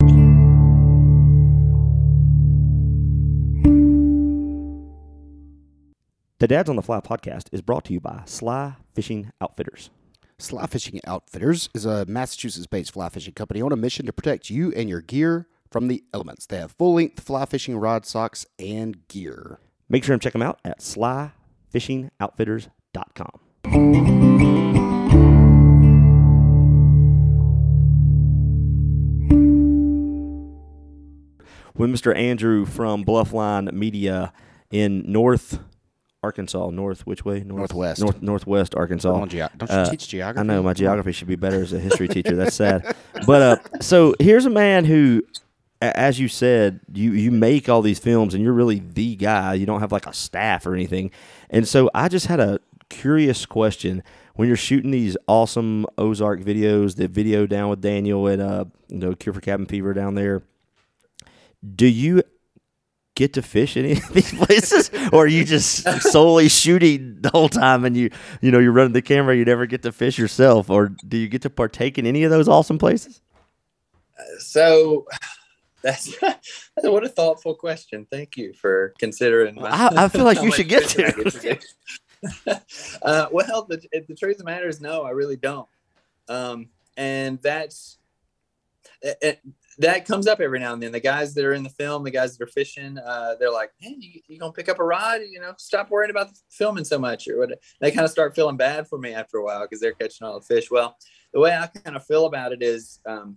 The 6.39 6.49
Dads 6.49 6.71
on 6.71 6.77
the 6.77 6.83
Fly 6.83 7.01
podcast 7.01 7.49
is 7.53 7.61
brought 7.61 7.85
to 7.87 7.93
you 7.93 8.01
by 8.01 8.23
Sly 8.25 8.77
Fishing 8.95 9.31
Outfitters. 9.43 9.91
Sly 10.39 10.67
Fishing 10.67 11.01
Outfitters 11.07 11.69
is 11.75 11.85
a 11.85 12.07
Massachusetts-based 12.07 12.93
fly 12.93 13.11
fishing 13.11 13.35
company 13.35 13.61
on 13.61 13.73
a 13.73 13.77
mission 13.77 14.07
to 14.07 14.13
protect 14.15 14.49
you 14.49 14.73
and 14.73 14.89
your 14.89 15.03
gear 15.03 15.49
from 15.71 15.89
the 15.89 16.03
elements. 16.15 16.47
They 16.47 16.57
have 16.59 16.73
full-length 16.73 17.21
fly 17.21 17.45
fishing 17.47 17.77
rod, 17.77 18.07
socks, 18.07 18.47
and 18.59 19.07
gear. 19.09 19.59
Make 19.89 20.03
sure 20.05 20.13
and 20.15 20.23
check 20.23 20.33
them 20.33 20.43
out 20.43 20.59
at 20.65 20.81
slyfishingoutfitters.com. 20.81 23.41
with 31.77 31.91
Mr. 31.91 32.17
Andrew 32.17 32.65
from 32.65 33.05
Bluffline 33.05 33.73
Media 33.73 34.33
in 34.71 35.05
North 35.11 35.59
Arkansas. 36.23 36.71
North, 36.71 37.07
which 37.07 37.25
way? 37.25 37.41
North, 37.41 37.59
Northwest. 37.73 38.01
North 38.01 38.23
Northwest 38.23 38.75
Arkansas. 38.75 39.13
Don't 39.13 39.33
you 39.33 39.47
Uh, 39.69 39.91
teach 39.91 40.09
geography? 40.09 40.41
I 40.41 40.43
know 40.55 40.63
my 40.63 40.73
geography 40.73 41.13
should 41.13 41.29
be 41.29 41.37
better 41.37 41.61
as 41.63 41.73
a 41.73 41.79
history 41.79 42.09
teacher. 42.09 42.35
That's 42.35 42.57
sad. 42.57 42.97
But 43.27 43.43
uh, 43.43 43.57
so 43.81 44.15
here's 44.19 44.47
a 44.47 44.51
man 44.51 44.85
who, 44.87 45.23
as 45.81 46.19
you 46.19 46.29
said, 46.29 46.81
you 46.93 47.13
you 47.13 47.31
make 47.31 47.69
all 47.69 47.83
these 47.83 47.99
films 47.99 48.35
and 48.35 48.43
you're 48.43 48.53
really 48.53 48.81
the 48.81 49.17
guy. 49.17 49.55
You 49.55 49.67
don't 49.67 49.81
have 49.81 49.93
like 49.93 50.07
a 50.07 50.13
staff 50.13 50.67
or 50.67 50.75
anything. 50.75 51.11
And 51.51 51.67
so 51.69 51.91
I 51.95 52.09
just 52.09 52.27
had 52.27 52.41
a 52.41 52.61
curious 52.89 53.47
question. 53.47 54.03
When 54.35 54.49
you're 54.49 54.57
shooting 54.57 54.91
these 54.91 55.17
awesome 55.27 55.87
Ozark 55.97 56.41
videos, 56.41 56.97
the 56.97 57.09
video 57.09 57.47
down 57.47 57.71
with 57.71 57.81
Daniel 57.81 58.29
at 58.29 58.41
uh, 58.41 58.67
you 58.89 58.99
know 58.99 59.15
Cure 59.15 59.33
for 59.33 59.41
Cabin 59.41 59.67
Fever 59.67 59.95
down 59.95 60.15
there, 60.15 60.43
do 61.75 61.87
you 61.87 62.23
get 63.15 63.33
to 63.33 63.43
fish 63.43 63.77
any 63.79 63.93
of 63.93 64.09
these 64.13 64.33
places, 64.35 64.91
or 65.13 65.25
are 65.25 65.29
you 65.29 65.45
just 65.45 65.89
solely 66.03 66.49
shooting 66.49 67.19
the 67.21 67.31
whole 67.31 67.49
time 67.49 67.85
and 67.85 67.97
you 67.97 68.11
you 68.41 68.51
know 68.51 68.59
you're 68.59 68.73
running 68.73 68.93
the 68.93 69.03
camera, 69.03 69.37
you 69.37 69.45
never 69.45 69.67
get 69.67 69.83
to 69.83 69.93
fish 69.93 70.19
yourself, 70.19 70.71
or 70.71 70.89
do 71.07 71.17
you 71.17 71.29
get 71.29 71.43
to 71.43 71.51
partake 71.51 71.99
in 71.99 72.07
any 72.07 72.23
of 72.23 72.31
those 72.31 72.49
awesome 72.49 72.79
places? 72.79 73.21
So 74.39 75.07
that's 75.87 76.17
what 76.83 77.05
a 77.05 77.09
thoughtful 77.09 77.55
question. 77.55 78.07
Thank 78.11 78.37
you 78.37 78.53
for 78.55 78.93
considering. 78.99 79.55
my- 79.55 79.71
I- 79.71 80.05
I 80.05 80.09
feel 80.09 80.25
like 80.25 80.43
you 80.43 80.51
should 80.57 80.69
get 80.69 80.85
fishing 80.85 81.05
I 81.05 81.11
to. 82.45 82.63
uh, 83.03 83.27
well, 83.33 83.67
the, 83.69 83.81
the 84.09 84.15
truth 84.15 84.33
of 84.35 84.39
the 84.39 84.45
matter 84.45 84.69
is, 84.69 84.81
no, 84.81 85.03
I 85.03 85.11
really 85.11 85.37
don't. 85.37 85.69
Um, 86.29 86.69
and 86.97 87.41
that's 87.43 87.99
it, 89.03 89.19
it- 89.23 89.41
that 89.79 90.07
comes 90.07 90.27
up 90.27 90.41
every 90.41 90.59
now 90.59 90.73
and 90.73 90.83
then. 90.83 90.91
The 90.91 91.01
guys 91.01 91.35
that 91.35 91.45
are 91.45 91.53
in 91.53 91.63
the 91.63 91.69
film, 91.69 92.03
the 92.03 92.11
guys 92.11 92.35
that 92.35 92.43
are 92.43 92.51
fishing, 92.51 92.97
uh, 92.97 93.35
they're 93.39 93.53
like, 93.53 93.73
"Hey, 93.77 93.95
you, 93.99 94.23
you 94.27 94.39
gonna 94.39 94.51
pick 94.51 94.71
up 94.71 94.79
a 94.79 94.83
rod? 94.85 95.21
You 95.31 95.39
know, 95.39 95.53
stop 95.59 95.91
worrying 95.91 96.11
about 96.11 96.31
the 96.31 96.39
filming 96.49 96.85
so 96.85 96.99
much." 96.99 97.29
Or 97.29 97.37
what? 97.41 97.59
They 97.83 97.91
kind 97.91 98.07
of 98.07 98.11
start 98.11 98.35
feeling 98.35 98.57
bad 98.57 98.89
for 98.89 98.97
me 98.99 99.13
after 99.13 99.37
a 99.37 99.45
while 99.45 99.61
because 99.61 99.81
they're 99.81 99.93
catching 99.93 100.27
all 100.27 100.41
the 100.41 100.47
fish. 100.47 100.71
Well, 100.71 100.97
the 101.35 101.41
way 101.41 101.55
I 101.55 101.67
kind 101.67 101.95
of 101.95 102.07
feel 102.07 102.25
about 102.25 102.53
it 102.53 102.63
is, 102.63 103.01
um, 103.05 103.37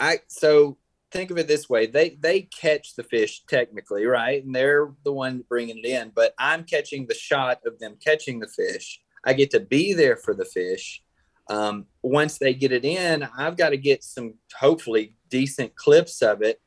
I, 0.00 0.20
so 0.28 0.78
think 1.10 1.30
of 1.30 1.38
it 1.38 1.48
this 1.48 1.68
way: 1.68 1.86
they 1.86 2.10
they 2.20 2.42
catch 2.42 2.94
the 2.94 3.02
fish 3.02 3.42
technically, 3.48 4.06
right, 4.06 4.44
and 4.44 4.54
they're 4.54 4.92
the 5.04 5.12
one 5.12 5.44
bringing 5.48 5.78
it 5.78 5.84
in, 5.84 6.12
but 6.14 6.34
I'm 6.38 6.64
catching 6.64 7.06
the 7.06 7.14
shot 7.14 7.60
of 7.66 7.78
them 7.78 7.96
catching 8.04 8.40
the 8.40 8.48
fish. 8.48 9.00
I 9.24 9.32
get 9.32 9.50
to 9.52 9.60
be 9.60 9.92
there 9.92 10.16
for 10.16 10.34
the 10.34 10.44
fish. 10.44 11.02
Um, 11.50 11.86
once 12.02 12.38
they 12.38 12.54
get 12.54 12.72
it 12.72 12.84
in, 12.84 13.26
I've 13.36 13.56
got 13.56 13.70
to 13.70 13.78
get 13.78 14.04
some 14.04 14.34
hopefully 14.58 15.14
decent 15.30 15.74
clips 15.76 16.22
of 16.22 16.42
it, 16.42 16.60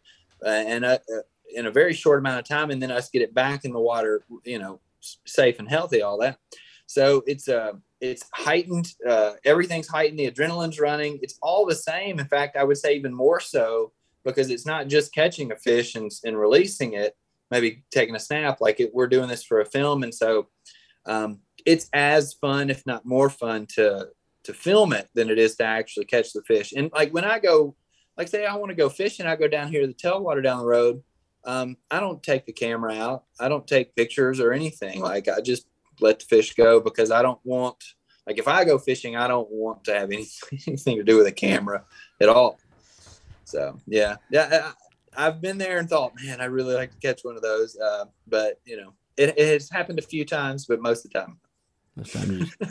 uh, 0.46 0.50
and 0.50 0.84
uh, 0.86 0.98
uh, 1.14 1.22
in 1.54 1.68
a 1.68 1.72
very 1.72 1.94
short 1.94 2.20
amount 2.20 2.40
of 2.40 2.48
time, 2.48 2.72
and 2.72 2.82
then 2.82 2.92
us 2.92 3.10
get 3.10 3.22
it 3.22 3.34
back 3.34 3.66
in 3.66 3.72
the 3.72 3.80
water, 3.80 4.24
you 4.46 4.60
know, 4.60 4.80
safe 5.26 5.60
and 5.60 5.70
healthy, 5.70 6.02
all 6.02 6.18
that. 6.20 6.38
So 6.88 7.24
it's 7.26 7.48
uh, 7.48 7.74
it's 8.02 8.26
heightened. 8.34 8.94
Uh, 9.08 9.34
everything's 9.46 9.88
heightened. 9.88 10.20
The 10.20 10.30
adrenaline's 10.30 10.80
running. 10.80 11.20
It's 11.22 11.38
all 11.42 11.66
the 11.66 11.76
same. 11.76 12.20
In 12.20 12.28
fact, 12.28 12.58
I 12.58 12.64
would 12.64 12.78
say 12.78 12.96
even 12.96 13.14
more 13.14 13.40
so 13.40 13.94
because 14.26 14.50
it's 14.50 14.66
not 14.66 14.88
just 14.88 15.14
catching 15.14 15.52
a 15.52 15.56
fish 15.56 15.96
and, 15.96 16.12
and 16.26 16.38
releasing 16.38 16.94
it, 16.94 17.16
maybe 17.52 17.84
taking 17.92 18.16
a 18.16 18.20
snap. 18.20 18.60
Like 18.60 18.80
it, 18.80 18.94
we're 18.94 19.08
doing 19.08 19.30
this 19.30 19.44
for 19.44 19.62
a 19.62 19.66
film, 19.66 20.04
and 20.04 20.14
so 20.14 20.48
um, 21.06 21.40
it's 21.66 21.90
as 21.94 22.34
fun, 22.34 22.70
if 22.70 22.86
not 22.86 23.06
more 23.06 23.30
fun, 23.30 23.68
to 23.76 24.10
to 24.44 24.54
film 24.54 24.92
it 24.92 25.08
than 25.14 25.30
it 25.30 25.38
is 25.38 25.56
to 25.56 25.64
actually 25.64 26.06
catch 26.06 26.34
the 26.34 26.42
fish. 26.42 26.74
And 26.76 26.92
like 26.92 27.14
when 27.14 27.24
I 27.24 27.38
go, 27.38 27.76
like 28.18 28.28
say 28.28 28.46
I 28.46 28.56
want 28.56 28.72
to 28.72 28.76
go 28.76 28.90
fishing, 28.90 29.28
I 29.28 29.36
go 29.36 29.48
down 29.48 29.70
here 29.70 29.82
to 29.82 29.88
the 29.88 29.94
tailwater 29.94 30.44
down 30.44 30.60
the 30.60 30.66
road. 30.66 31.04
Um, 31.44 31.78
I 31.92 32.00
don't 32.00 32.22
take 32.22 32.46
the 32.46 32.54
camera 32.54 32.94
out. 32.96 33.24
I 33.40 33.50
don't 33.50 33.68
take 33.68 33.96
pictures 33.96 34.40
or 34.40 34.54
anything. 34.54 35.00
Like 35.00 35.28
I 35.28 35.42
just 35.42 35.68
let 36.02 36.20
the 36.20 36.26
fish 36.26 36.54
go 36.54 36.80
because 36.80 37.12
I 37.12 37.22
don't 37.22 37.40
want 37.44 37.84
like 38.28 38.38
if 38.38 38.48
I 38.48 38.66
go 38.66 38.78
fishing, 38.78 39.16
I 39.16 39.28
don't 39.28 39.50
want 39.50 39.84
to 39.86 39.94
have 39.94 40.12
anything, 40.12 40.60
anything 40.68 40.98
to 40.98 41.04
do 41.04 41.18
with 41.18 41.28
a 41.28 41.32
camera 41.32 41.84
at 42.20 42.30
all. 42.30 42.60
So 43.46 43.78
yeah, 43.88 44.18
yeah, 44.30 44.72
I, 45.16 45.28
I've 45.28 45.42
been 45.42 45.58
there 45.58 45.80
and 45.80 45.90
thought, 45.90 46.14
man, 46.24 46.40
I 46.40 46.46
really 46.46 46.74
like 46.74 46.92
to 46.92 46.98
catch 46.98 47.22
one 47.24 47.36
of 47.36 47.42
those. 47.42 47.78
Uh, 47.78 48.06
but 48.28 48.60
you 48.66 48.78
know, 48.78 48.94
it, 49.18 49.38
it 49.38 49.48
has 49.54 49.70
happened 49.70 50.00
a 50.00 50.04
few 50.04 50.26
times, 50.26 50.66
but 50.66 50.82
most 50.82 51.06
of 51.06 51.12
the 51.12 51.20
time, 51.20 51.40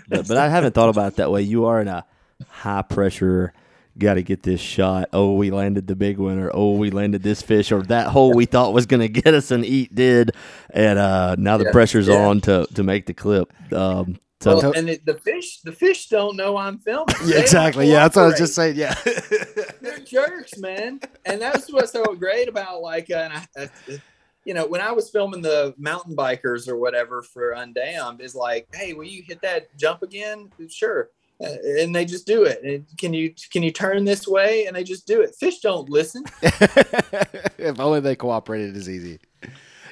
but, 0.08 0.26
but 0.28 0.36
I 0.36 0.48
haven't 0.48 0.74
thought 0.74 0.88
about 0.88 1.12
it 1.12 1.16
that 1.16 1.30
way. 1.30 1.42
You 1.42 1.66
are 1.66 1.80
in 1.80 1.88
a 1.88 2.06
high 2.48 2.82
pressure. 2.82 3.52
Got 3.98 4.14
to 4.14 4.22
get 4.22 4.42
this 4.42 4.60
shot. 4.60 5.08
Oh, 5.12 5.34
we 5.34 5.50
landed 5.50 5.86
the 5.86 5.96
big 5.96 6.18
one, 6.18 6.38
or 6.38 6.50
oh, 6.54 6.76
we 6.76 6.90
landed 6.90 7.22
this 7.22 7.42
fish, 7.42 7.72
or 7.72 7.82
that 7.82 8.08
hole 8.08 8.32
we 8.32 8.46
thought 8.46 8.72
was 8.72 8.86
going 8.86 9.00
to 9.00 9.08
get 9.08 9.34
us 9.34 9.50
an 9.50 9.64
eat 9.64 9.94
did, 9.94 10.32
and 10.70 10.98
uh, 10.98 11.36
now 11.38 11.56
the 11.56 11.64
Yeah, 11.64 11.72
pressure's 11.72 12.08
yeah. 12.08 12.26
on 12.26 12.40
to 12.42 12.66
to 12.74 12.82
make 12.82 13.06
the 13.06 13.14
clip. 13.14 13.52
Um, 13.72 14.18
so 14.40 14.56
well, 14.56 14.72
and 14.72 14.88
it, 14.88 15.04
the 15.04 15.14
fish, 15.18 15.60
the 15.60 15.72
fish 15.72 16.08
don't 16.08 16.34
know 16.34 16.56
I'm 16.56 16.78
filming. 16.78 17.14
Yeah, 17.26 17.40
exactly. 17.40 17.88
Yeah, 17.88 18.04
that's 18.04 18.16
what 18.16 18.22
I 18.22 18.28
was 18.28 18.38
just 18.38 18.54
saying. 18.54 18.76
Yeah. 18.76 18.94
they're 19.82 19.98
jerks, 19.98 20.56
man. 20.56 21.00
And 21.26 21.42
that's 21.42 21.70
what's 21.70 21.92
so 21.92 22.14
great 22.14 22.48
about 22.48 22.80
like, 22.80 23.10
uh, 23.10 23.16
and 23.16 23.32
I, 23.34 23.46
I, 23.58 24.00
you 24.46 24.54
know, 24.54 24.66
when 24.66 24.80
I 24.80 24.92
was 24.92 25.10
filming 25.10 25.42
the 25.42 25.74
mountain 25.76 26.16
bikers 26.16 26.68
or 26.68 26.78
whatever 26.78 27.20
for 27.20 27.52
Undammed, 27.52 28.22
is 28.22 28.34
like, 28.34 28.66
hey, 28.74 28.94
will 28.94 29.04
you 29.04 29.22
hit 29.22 29.42
that 29.42 29.76
jump 29.76 30.02
again? 30.02 30.50
Sure. 30.70 31.10
Uh, 31.42 31.56
and 31.78 31.94
they 31.94 32.04
just 32.04 32.26
do 32.26 32.44
it. 32.44 32.62
And 32.62 32.84
can 32.98 33.14
you 33.14 33.34
can 33.50 33.62
you 33.62 33.70
turn 33.70 34.04
this 34.04 34.28
way? 34.28 34.66
And 34.66 34.76
they 34.76 34.84
just 34.84 35.06
do 35.06 35.22
it. 35.22 35.34
Fish 35.36 35.60
don't 35.60 35.88
listen. 35.88 36.24
if 36.42 37.80
only 37.80 38.00
they 38.00 38.14
cooperated 38.14 38.76
as 38.76 38.88
easy. 38.88 39.20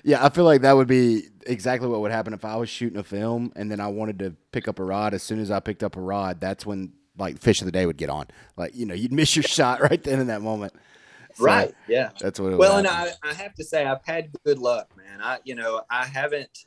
Yeah, 0.04 0.24
I 0.24 0.28
feel 0.28 0.44
like 0.44 0.60
that 0.60 0.76
would 0.76 0.88
be 0.88 1.28
exactly 1.46 1.88
what 1.88 2.00
would 2.00 2.12
happen 2.12 2.34
if 2.34 2.44
I 2.44 2.56
was 2.56 2.68
shooting 2.68 2.98
a 2.98 3.02
film 3.02 3.52
and 3.56 3.70
then 3.70 3.80
I 3.80 3.88
wanted 3.88 4.18
to 4.20 4.34
pick 4.52 4.68
up 4.68 4.78
a 4.78 4.84
rod. 4.84 5.14
As 5.14 5.22
soon 5.22 5.40
as 5.40 5.50
I 5.50 5.60
picked 5.60 5.82
up 5.82 5.96
a 5.96 6.00
rod, 6.00 6.40
that's 6.40 6.66
when 6.66 6.92
like 7.16 7.38
fish 7.38 7.60
of 7.60 7.66
the 7.66 7.72
day 7.72 7.86
would 7.86 7.96
get 7.96 8.10
on. 8.10 8.26
Like 8.56 8.74
you 8.74 8.84
know, 8.84 8.94
you'd 8.94 9.12
miss 9.12 9.34
your 9.34 9.42
shot 9.42 9.80
right 9.90 10.02
then 10.02 10.20
in 10.20 10.26
that 10.26 10.42
moment. 10.42 10.74
So, 11.34 11.44
right. 11.44 11.74
Yeah. 11.86 12.10
That's 12.20 12.38
what. 12.40 12.52
It 12.52 12.58
Well, 12.58 12.78
and. 12.78 12.86
I, 12.86 13.10
I 13.22 13.32
have 13.32 13.54
to 13.54 13.64
say 13.64 13.86
I've 13.86 14.04
had 14.04 14.30
good 14.44 14.58
luck, 14.58 14.90
man. 14.96 15.20
I 15.22 15.38
you 15.44 15.54
know 15.54 15.82
I 15.90 16.04
haven't 16.04 16.66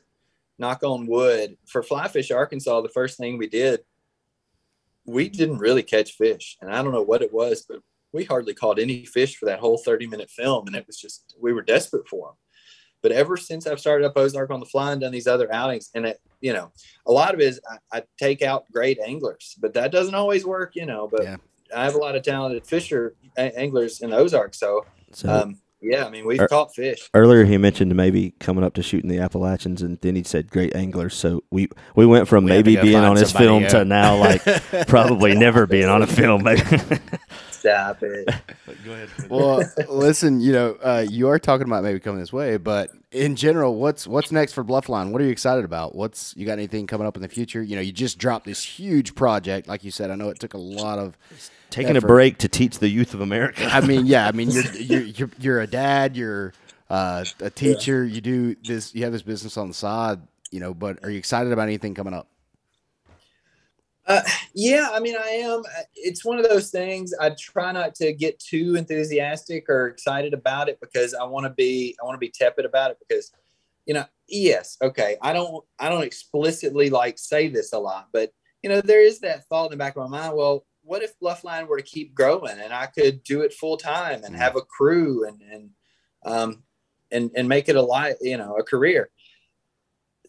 knock 0.58 0.82
on 0.82 1.06
wood 1.06 1.56
for 1.66 1.82
fly 1.82 2.08
fish 2.08 2.30
Arkansas. 2.30 2.80
The 2.80 2.88
first 2.88 3.18
thing 3.18 3.38
we 3.38 3.48
did, 3.48 3.80
we 5.04 5.28
didn't 5.28 5.58
really 5.58 5.82
catch 5.82 6.12
fish, 6.12 6.56
and 6.60 6.70
I 6.72 6.82
don't 6.82 6.92
know 6.92 7.02
what 7.02 7.22
it 7.22 7.32
was, 7.32 7.64
but 7.68 7.80
we 8.12 8.24
hardly 8.24 8.54
caught 8.54 8.78
any 8.78 9.04
fish 9.06 9.36
for 9.36 9.46
that 9.46 9.58
whole 9.60 9.78
thirty 9.78 10.06
minute 10.06 10.30
film, 10.30 10.66
and 10.66 10.76
it 10.76 10.86
was 10.86 10.96
just 10.98 11.34
we 11.40 11.52
were 11.52 11.62
desperate 11.62 12.08
for 12.08 12.28
them. 12.28 12.36
But 13.02 13.12
ever 13.12 13.36
since 13.36 13.66
I've 13.66 13.80
started 13.80 14.06
up 14.06 14.16
Ozark 14.16 14.50
on 14.50 14.60
the 14.60 14.66
fly 14.66 14.92
and 14.92 15.00
done 15.00 15.10
these 15.12 15.26
other 15.26 15.52
outings, 15.52 15.90
and 15.94 16.06
it, 16.06 16.20
you 16.40 16.52
know, 16.52 16.70
a 17.06 17.12
lot 17.12 17.34
of 17.34 17.40
it 17.40 17.44
is 17.46 17.60
I, 17.92 17.98
I 17.98 18.02
take 18.18 18.42
out 18.42 18.70
great 18.70 19.00
anglers, 19.00 19.56
but 19.60 19.74
that 19.74 19.90
doesn't 19.90 20.14
always 20.14 20.44
work, 20.46 20.76
you 20.76 20.86
know. 20.86 21.08
But 21.10 21.24
Yeah. 21.24 21.36
I 21.74 21.84
have 21.84 21.94
a 21.94 21.98
lot 21.98 22.14
of 22.14 22.22
talented 22.22 22.66
fisher 22.66 23.16
a- 23.36 23.58
anglers 23.58 24.02
in 24.02 24.12
Ozark, 24.12 24.54
so 24.54 24.84
so 25.12 25.28
um, 25.28 25.58
yeah, 25.82 26.06
I 26.06 26.10
mean, 26.10 26.24
we've 26.26 26.40
Er- 26.40 26.48
caught 26.48 26.74
fish. 26.74 27.10
earlier 27.14 27.44
he 27.44 27.58
mentioned 27.58 27.94
maybe 27.94 28.32
coming 28.40 28.64
up 28.64 28.74
to 28.74 28.82
shooting 28.82 29.10
the 29.10 29.18
Appalachians, 29.18 29.82
and 29.82 29.98
then 30.00 30.14
he 30.16 30.22
said 30.22 30.50
great 30.50 30.74
anglers. 30.76 31.14
So 31.14 31.42
we 31.50 31.68
we 31.96 32.06
went 32.06 32.28
from 32.28 32.44
We 32.44 32.50
maybe 32.50 32.76
being 32.76 32.96
on 32.96 33.16
his 33.16 33.32
film 33.32 33.66
to 33.68 33.84
now 33.84 34.16
like 34.16 34.42
probably 34.86 35.34
never 35.34 35.66
being 35.66 35.88
on 35.88 36.00
a 36.02 36.06
film. 36.06 36.46
Stop 37.62 38.02
it. 38.02 38.26
Go 38.84 38.92
ahead. 38.92 39.08
well, 39.28 39.62
listen, 39.88 40.40
you 40.40 40.52
know, 40.52 40.76
uh, 40.82 41.06
you 41.08 41.28
are 41.28 41.38
talking 41.38 41.64
about 41.64 41.84
maybe 41.84 42.00
coming 42.00 42.18
this 42.18 42.32
way, 42.32 42.56
but 42.56 42.90
in 43.12 43.36
general, 43.36 43.76
what's 43.76 44.04
what's 44.04 44.32
next 44.32 44.52
for 44.52 44.64
Bluffline? 44.64 45.12
What 45.12 45.22
are 45.22 45.24
you 45.24 45.30
excited 45.30 45.64
about? 45.64 45.94
What's 45.94 46.36
you 46.36 46.44
got 46.44 46.54
anything 46.54 46.88
coming 46.88 47.06
up 47.06 47.14
in 47.14 47.22
the 47.22 47.28
future? 47.28 47.62
You 47.62 47.76
know, 47.76 47.82
you 47.82 47.92
just 47.92 48.18
dropped 48.18 48.46
this 48.46 48.64
huge 48.64 49.14
project, 49.14 49.68
like 49.68 49.84
you 49.84 49.92
said. 49.92 50.10
I 50.10 50.16
know 50.16 50.28
it 50.28 50.40
took 50.40 50.54
a 50.54 50.58
lot 50.58 50.98
of. 50.98 51.16
Taking 51.70 51.96
effort. 51.96 52.04
a 52.04 52.08
break 52.08 52.38
to 52.38 52.48
teach 52.48 52.80
the 52.80 52.88
youth 52.88 53.14
of 53.14 53.20
America. 53.20 53.64
I 53.64 53.80
mean, 53.80 54.06
yeah, 54.06 54.26
I 54.26 54.32
mean, 54.32 54.50
you're 54.50 54.64
you're 54.74 55.02
you're, 55.02 55.30
you're 55.38 55.60
a 55.60 55.68
dad, 55.68 56.16
you're 56.16 56.52
uh, 56.90 57.24
a 57.38 57.48
teacher, 57.48 58.04
you 58.04 58.20
do 58.20 58.56
this, 58.56 58.92
you 58.92 59.04
have 59.04 59.12
this 59.12 59.22
business 59.22 59.56
on 59.56 59.68
the 59.68 59.74
side, 59.74 60.20
you 60.50 60.58
know. 60.58 60.74
But 60.74 61.04
are 61.04 61.10
you 61.10 61.18
excited 61.18 61.52
about 61.52 61.68
anything 61.68 61.94
coming 61.94 62.12
up? 62.12 62.26
Uh, 64.06 64.22
yeah, 64.54 64.88
I 64.92 65.00
mean, 65.00 65.16
I 65.16 65.28
am. 65.28 65.62
It's 65.94 66.24
one 66.24 66.38
of 66.38 66.48
those 66.48 66.70
things. 66.70 67.14
I 67.20 67.30
try 67.30 67.70
not 67.72 67.94
to 67.96 68.12
get 68.12 68.38
too 68.38 68.74
enthusiastic 68.76 69.68
or 69.68 69.88
excited 69.88 70.34
about 70.34 70.68
it 70.68 70.78
because 70.80 71.14
I 71.14 71.24
want 71.24 71.44
to 71.44 71.50
be. 71.50 71.96
I 72.00 72.04
want 72.04 72.14
to 72.16 72.18
be 72.18 72.30
tepid 72.30 72.64
about 72.64 72.90
it 72.90 72.98
because, 73.06 73.32
you 73.86 73.94
know, 73.94 74.04
yes, 74.28 74.76
okay. 74.82 75.16
I 75.22 75.32
don't. 75.32 75.64
I 75.78 75.88
don't 75.88 76.02
explicitly 76.02 76.90
like 76.90 77.18
say 77.18 77.48
this 77.48 77.72
a 77.72 77.78
lot, 77.78 78.08
but 78.12 78.32
you 78.62 78.70
know, 78.70 78.80
there 78.80 79.02
is 79.04 79.20
that 79.20 79.44
thought 79.46 79.66
in 79.66 79.70
the 79.72 79.76
back 79.76 79.96
of 79.96 80.08
my 80.10 80.18
mind. 80.18 80.36
Well, 80.36 80.64
what 80.82 81.02
if 81.02 81.18
Bluffline 81.20 81.66
were 81.66 81.76
to 81.78 81.82
keep 81.82 82.14
growing 82.14 82.58
and 82.58 82.72
I 82.72 82.86
could 82.86 83.22
do 83.22 83.42
it 83.42 83.52
full 83.52 83.76
time 83.76 84.24
and 84.24 84.34
have 84.36 84.56
a 84.56 84.62
crew 84.62 85.26
and 85.26 85.40
and 85.42 85.70
um 86.24 86.62
and 87.10 87.30
and 87.36 87.48
make 87.48 87.68
it 87.68 87.76
a 87.76 87.82
life, 87.82 88.16
you 88.20 88.36
know, 88.36 88.56
a 88.56 88.62
career. 88.62 89.10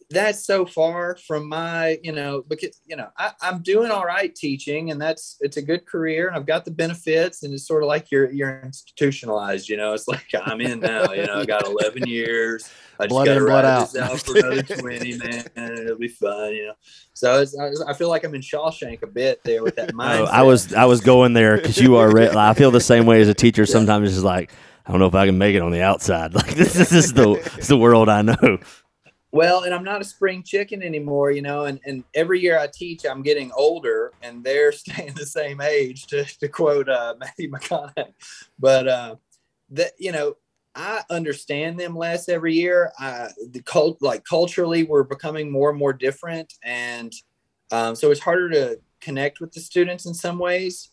That's 0.09 0.45
so 0.45 0.65
far 0.65 1.15
from 1.15 1.47
my, 1.47 1.97
you 2.03 2.11
know, 2.11 2.43
because 2.47 2.79
you 2.85 2.95
know 2.95 3.09
I, 3.17 3.31
I'm 3.41 3.61
doing 3.61 3.91
all 3.91 4.05
right 4.05 4.33
teaching, 4.33 4.91
and 4.91 5.01
that's 5.01 5.37
it's 5.41 5.57
a 5.57 5.61
good 5.61 5.85
career, 5.85 6.27
and 6.27 6.35
I've 6.35 6.45
got 6.45 6.65
the 6.65 6.71
benefits, 6.71 7.43
and 7.43 7.53
it's 7.53 7.67
sort 7.67 7.83
of 7.83 7.87
like 7.87 8.11
you're 8.11 8.31
you're 8.31 8.61
institutionalized. 8.61 9.69
You 9.69 9.77
know, 9.77 9.93
it's 9.93 10.07
like 10.09 10.25
I'm 10.45 10.61
in 10.61 10.79
now. 10.79 11.11
You 11.13 11.25
know, 11.25 11.39
I 11.39 11.45
got 11.45 11.65
11 11.65 12.07
years. 12.07 12.69
I 12.99 13.07
just 13.07 13.25
got 13.25 13.33
to 13.33 13.43
ride 13.43 13.65
out. 13.65 13.91
this 13.91 14.01
out 14.01 14.19
for 14.19 14.37
another 14.37 14.61
20, 14.63 15.17
man. 15.17 15.45
It'll 15.55 15.97
be 15.97 16.07
fun. 16.07 16.53
You 16.53 16.67
know, 16.67 16.73
so 17.13 17.41
it's, 17.41 17.55
I 17.87 17.93
feel 17.93 18.09
like 18.09 18.23
I'm 18.23 18.35
in 18.35 18.41
Shawshank 18.41 19.01
a 19.01 19.07
bit 19.07 19.43
there 19.43 19.63
with 19.63 19.75
that 19.77 19.93
Oh. 19.99 20.25
I 20.25 20.43
was 20.43 20.73
I 20.73 20.85
was 20.85 21.01
going 21.01 21.33
there 21.33 21.57
because 21.57 21.77
you 21.77 21.95
are. 21.95 22.11
Re- 22.11 22.29
I 22.29 22.53
feel 22.53 22.71
the 22.71 22.81
same 22.81 23.05
way 23.05 23.21
as 23.21 23.27
a 23.27 23.33
teacher. 23.33 23.65
Sometimes 23.65 24.07
it's 24.07 24.15
just 24.15 24.25
like 24.25 24.51
I 24.85 24.91
don't 24.91 24.99
know 24.99 25.07
if 25.07 25.15
I 25.15 25.25
can 25.25 25.37
make 25.37 25.55
it 25.55 25.61
on 25.61 25.71
the 25.71 25.81
outside. 25.81 26.33
Like 26.33 26.55
this, 26.55 26.73
this 26.73 26.91
is 26.91 27.13
the 27.13 27.35
this 27.35 27.57
is 27.59 27.67
the 27.67 27.77
world 27.77 28.09
I 28.09 28.21
know. 28.21 28.59
Well, 29.33 29.63
and 29.63 29.73
I'm 29.73 29.83
not 29.83 29.99
a 29.99 30.05
spring 30.05 30.43
chicken 30.43 30.83
anymore, 30.83 31.31
you 31.31 31.41
know, 31.41 31.65
and, 31.65 31.79
and 31.87 32.03
every 32.13 32.39
year 32.39 32.59
I 32.59 32.67
teach, 32.71 33.03
I'm 33.03 33.23
getting 33.23 33.51
older 33.57 34.13
and 34.21 34.43
they're 34.43 34.71
staying 34.71 35.15
the 35.15 35.25
same 35.25 35.59
age 35.59 36.05
to, 36.07 36.23
to 36.23 36.47
quote 36.47 36.87
uh, 36.87 37.15
Matthew 37.19 37.49
McConaughey. 37.49 38.13
But, 38.59 38.87
uh, 38.87 39.15
that, 39.71 39.93
you 39.97 40.11
know, 40.11 40.35
I 40.75 41.01
understand 41.09 41.79
them 41.79 41.97
less 41.97 42.29
every 42.29 42.53
year. 42.53 42.91
I, 42.99 43.29
the 43.49 43.63
cult, 43.63 44.03
like 44.03 44.23
culturally, 44.23 44.83
we're 44.83 45.01
becoming 45.01 45.51
more 45.51 45.71
and 45.71 45.79
more 45.79 45.93
different. 45.93 46.53
And 46.63 47.11
um, 47.71 47.95
so 47.95 48.11
it's 48.11 48.19
harder 48.19 48.51
to 48.51 48.79
connect 49.01 49.41
with 49.41 49.51
the 49.51 49.61
students 49.61 50.05
in 50.05 50.13
some 50.13 50.37
ways. 50.37 50.89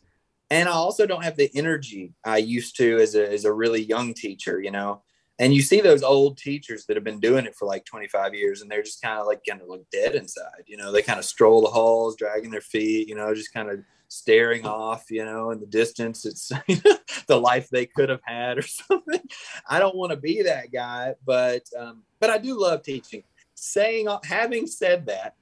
And 0.49 0.67
I 0.67 0.73
also 0.73 1.07
don't 1.07 1.25
have 1.25 1.37
the 1.37 1.51
energy 1.55 2.15
I 2.25 2.39
used 2.39 2.75
to 2.79 2.97
as 3.01 3.15
a, 3.15 3.31
as 3.31 3.45
a 3.45 3.53
really 3.53 3.83
young 3.83 4.15
teacher, 4.15 4.63
you 4.63 4.71
know 4.71 5.03
and 5.41 5.55
you 5.55 5.63
see 5.63 5.81
those 5.81 6.03
old 6.03 6.37
teachers 6.37 6.85
that 6.85 6.97
have 6.97 7.03
been 7.03 7.19
doing 7.19 7.47
it 7.47 7.57
for 7.57 7.65
like 7.65 7.87
25 7.87 8.35
years 8.35 8.61
and 8.61 8.71
they're 8.71 8.83
just 8.83 9.03
kind 9.03 9.19
of 9.19 9.27
like 9.27 9.41
kind 9.49 9.63
of 9.63 9.69
look 9.69 9.89
dead 9.91 10.15
inside 10.15 10.63
you 10.67 10.77
know? 10.77 10.93
They 10.93 11.03
kind 11.03 11.19
of 11.19 11.25
stroll 11.25 11.63
the 11.63 11.71
halls 11.71 12.15
dragging 12.15 12.51
their 12.51 12.61
feet 12.61 13.09
you 13.09 13.17
know 13.17 13.35
just 13.35 13.53
kind 13.53 13.71
of 13.71 13.81
staring 14.09 14.67
off 14.67 15.11
you 15.11 15.25
know 15.25 15.51
in 15.51 15.59
the 15.59 15.67
distance. 15.67 16.27
It's 16.27 16.49
the 17.27 17.41
life 17.41 17.71
they 17.71 17.87
could 17.87 18.11
have 18.11 18.21
had 18.23 18.59
or 18.59 18.63
something. 18.67 19.23
I 19.69 19.79
don't 19.79 19.97
want 19.97 20.11
to 20.11 20.17
be 20.17 20.43
that 20.43 20.71
guy 20.71 21.15
but 21.25 21.65
um, 21.77 22.05
but 22.21 22.31
i 22.31 22.39
do 22.39 22.61
love 22.61 22.83
teaching. 22.83 23.25
Saying 23.55 24.09
having 24.25 24.67
said 24.67 25.07
that 25.07 25.35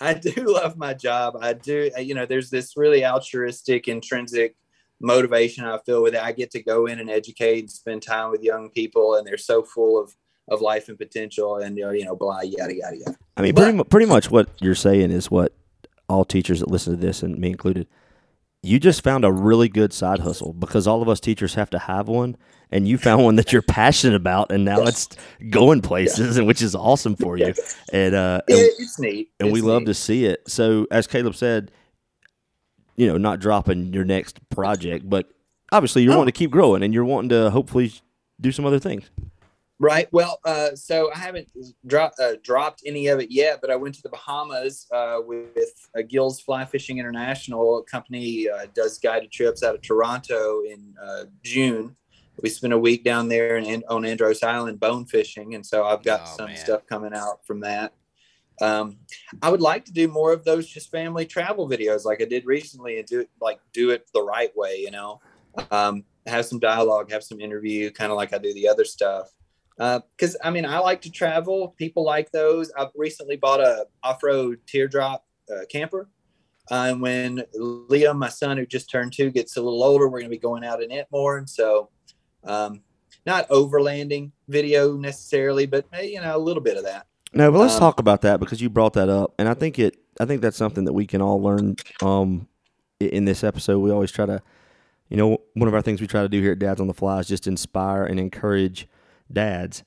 i 0.00 0.14
do 0.14 0.32
love 0.46 0.76
my 0.76 0.94
job. 0.94 1.36
I 1.40 1.54
do 1.54 1.90
you 1.98 2.14
know 2.14 2.26
there's 2.26 2.50
this 2.50 2.76
really 2.76 3.04
altruistic 3.04 3.88
intrinsic 3.88 4.56
motivation 5.00 5.64
I 5.64 5.78
feel 5.78 6.02
with 6.02 6.14
it. 6.14 6.22
I 6.22 6.32
get 6.32 6.50
to 6.52 6.62
go 6.62 6.86
in 6.86 6.98
and 6.98 7.10
educate 7.10 7.60
and 7.60 7.70
spend 7.70 8.02
time 8.02 8.30
with 8.30 8.42
young 8.42 8.70
people, 8.70 9.14
and 9.14 9.26
they're 9.26 9.36
so 9.36 9.62
full 9.62 10.00
of 10.00 10.16
of 10.48 10.62
life 10.62 10.88
and 10.88 10.98
potential, 10.98 11.56
and 11.56 11.76
you 11.76 12.04
know, 12.04 12.16
blah, 12.16 12.40
yada 12.40 12.74
yada 12.74 12.96
yada. 12.96 13.16
I 13.36 13.42
mean, 13.42 13.54
pretty 13.54 13.72
mu- 13.72 13.84
pretty 13.84 14.06
much 14.06 14.30
what 14.30 14.48
you're 14.60 14.74
saying 14.74 15.10
is 15.10 15.30
what 15.30 15.52
all 16.08 16.24
teachers 16.24 16.60
that 16.60 16.70
listen 16.70 16.94
to 16.94 17.00
this 17.00 17.22
and 17.22 17.38
me 17.38 17.50
included. 17.50 17.86
You 18.62 18.80
just 18.80 19.04
found 19.04 19.24
a 19.24 19.30
really 19.30 19.68
good 19.68 19.92
side 19.92 20.18
hustle 20.18 20.52
because 20.52 20.88
all 20.88 21.00
of 21.00 21.08
us 21.08 21.20
teachers 21.20 21.54
have 21.54 21.70
to 21.70 21.78
have 21.78 22.08
one, 22.08 22.36
and 22.72 22.88
you 22.88 22.98
found 22.98 23.22
one 23.22 23.36
that 23.36 23.52
you're 23.52 23.62
passionate 23.62 24.16
about, 24.16 24.50
and 24.50 24.64
now 24.64 24.82
it's 24.82 25.08
going 25.50 25.80
places, 25.80 26.36
and 26.36 26.46
which 26.46 26.60
is 26.60 26.74
awesome 26.74 27.14
for 27.14 27.36
you. 27.36 27.54
And 27.92 28.14
uh, 28.14 28.40
and, 28.48 28.58
It, 28.58 28.74
it's 28.78 28.98
neat, 28.98 29.30
and 29.38 29.52
we 29.52 29.60
It's 29.60 29.66
love 29.66 29.84
to 29.84 29.94
see 29.94 30.24
it. 30.24 30.42
So, 30.48 30.86
as 30.90 31.06
Caleb 31.06 31.36
said, 31.36 31.70
you 32.98 33.06
know, 33.06 33.16
not 33.16 33.38
dropping 33.40 33.92
your 33.94 34.04
next 34.04 34.38
project, 34.50 35.08
but 35.08 35.30
obviously 35.72 36.02
you're 36.02 36.12
No. 36.12 36.18
wanting 36.18 36.32
to 36.32 36.38
keep 36.38 36.50
growing, 36.50 36.82
and 36.82 36.92
you're 36.92 37.04
wanting 37.04 37.28
to 37.30 37.48
hopefully 37.50 37.92
do 38.40 38.52
some 38.52 38.66
other 38.66 38.78
things. 38.80 39.08
Right. 39.80 40.08
Well, 40.12 40.40
uh, 40.44 40.74
so 40.74 41.08
I 41.14 41.18
haven't 41.18 41.48
dropped 41.86 42.18
uh, 42.18 42.34
dropped 42.42 42.82
any 42.84 43.06
of 43.06 43.20
it 43.20 43.30
yet, 43.30 43.60
but 43.60 43.70
I 43.70 43.76
went 43.76 43.94
to 43.94 44.02
the 44.02 44.08
Bahamas 44.08 44.88
uh, 44.92 45.18
with 45.24 45.54
uh, 45.96 46.02
Gills 46.02 46.40
Fly 46.40 46.64
Fishing 46.64 46.98
International 46.98 47.78
a 47.78 47.84
company 47.84 48.48
uh, 48.50 48.66
does 48.74 48.98
guided 48.98 49.30
trips 49.30 49.62
out 49.62 49.76
of 49.76 49.82
Toronto 49.82 50.62
in 50.64 50.94
uh, 51.00 51.24
June. 51.44 51.94
We 52.42 52.48
spent 52.48 52.72
a 52.72 52.78
week 52.78 53.04
down 53.04 53.28
there 53.28 53.56
in, 53.58 53.84
on 53.88 54.04
Andros 54.04 54.42
Island 54.42 54.80
bone 54.80 55.04
fishing, 55.06 55.54
and 55.54 55.64
so 55.64 55.84
I've 55.84 56.02
got 56.02 56.22
Oh, 56.24 56.36
some 56.38 56.46
man. 56.46 56.56
stuff 56.56 56.84
coming 56.86 57.14
out 57.14 57.46
from 57.46 57.60
that. 57.60 57.92
Um, 58.60 58.96
I 59.42 59.50
would 59.50 59.60
like 59.60 59.84
to 59.86 59.92
do 59.92 60.08
more 60.08 60.32
of 60.32 60.44
those 60.44 60.66
just 60.66 60.90
family 60.90 61.26
travel 61.26 61.68
videos, 61.68 62.04
like 62.04 62.20
I 62.20 62.24
did 62.24 62.44
recently, 62.46 62.98
and 62.98 63.06
do 63.06 63.20
it 63.20 63.30
like 63.40 63.60
do 63.72 63.90
it 63.90 64.08
the 64.12 64.22
right 64.22 64.54
way. 64.56 64.78
You 64.78 64.90
know, 64.90 65.20
um, 65.70 66.04
have 66.26 66.46
some 66.46 66.58
dialogue, 66.58 67.10
have 67.10 67.24
some 67.24 67.40
interview, 67.40 67.90
kind 67.90 68.10
of 68.10 68.16
like 68.16 68.32
I 68.32 68.38
do 68.38 68.52
the 68.54 68.68
other 68.68 68.84
stuff 68.84 69.30
because 69.78 70.36
I 70.42 70.50
mean 70.50 70.64
I 70.64 70.78
like 70.78 71.00
to 71.02 71.10
travel. 71.10 71.74
People 71.78 72.04
like 72.04 72.30
those. 72.32 72.70
I've 72.76 72.90
recently 72.96 73.36
bought 73.36 73.60
a 73.60 73.86
off-road 74.02 74.58
teardrop 74.66 75.24
uh, 75.50 75.64
camper, 75.70 76.08
uh, 76.70 76.88
and 76.90 77.00
when 77.00 77.44
Liam, 77.56 78.18
my 78.18 78.28
son 78.28 78.56
who 78.56 78.66
just 78.66 78.90
turned 78.90 79.12
two, 79.12 79.30
gets 79.30 79.56
a 79.56 79.62
little 79.62 79.82
older, 79.82 80.08
we're 80.08 80.18
going 80.18 80.30
to 80.30 80.36
be 80.36 80.38
going 80.38 80.64
out 80.64 80.82
in 80.82 80.90
it 80.90 81.06
more. 81.12 81.38
And 81.38 81.48
so, 81.48 81.90
um, 82.44 82.82
not 83.24 83.48
overlanding 83.48 84.32
video 84.48 84.96
necessarily, 84.96 85.66
but 85.66 85.86
you 86.02 86.20
know 86.20 86.36
a 86.36 86.38
little 86.38 86.62
bit 86.62 86.76
of 86.76 86.84
that. 86.84 87.06
No, 87.32 87.52
but 87.52 87.58
let's 87.58 87.74
Um, 87.74 87.80
talk 87.80 88.00
about 88.00 88.22
that 88.22 88.40
because 88.40 88.60
you 88.60 88.70
brought 88.70 88.94
that 88.94 89.08
up, 89.08 89.34
and 89.38 89.48
I 89.48 89.54
think 89.54 89.78
it. 89.78 89.96
I 90.20 90.24
think 90.24 90.42
that's 90.42 90.56
something 90.56 90.84
that 90.84 90.92
we 90.92 91.06
can 91.06 91.20
all 91.22 91.40
learn. 91.40 91.76
Um, 92.02 92.48
in 92.98 93.24
this 93.24 93.44
episode, 93.44 93.78
we 93.78 93.90
always 93.92 94.10
try 94.10 94.26
to, 94.26 94.42
you 95.08 95.16
know, 95.16 95.38
one 95.54 95.68
of 95.68 95.74
our 95.74 95.82
things 95.82 96.00
we 96.00 96.08
try 96.08 96.22
to 96.22 96.28
do 96.28 96.40
here 96.40 96.52
at 96.52 96.58
Dads 96.58 96.80
on 96.80 96.88
the 96.88 96.94
Fly 96.94 97.20
is 97.20 97.28
just 97.28 97.46
inspire 97.46 98.04
and 98.04 98.18
encourage 98.18 98.88
dads. 99.32 99.84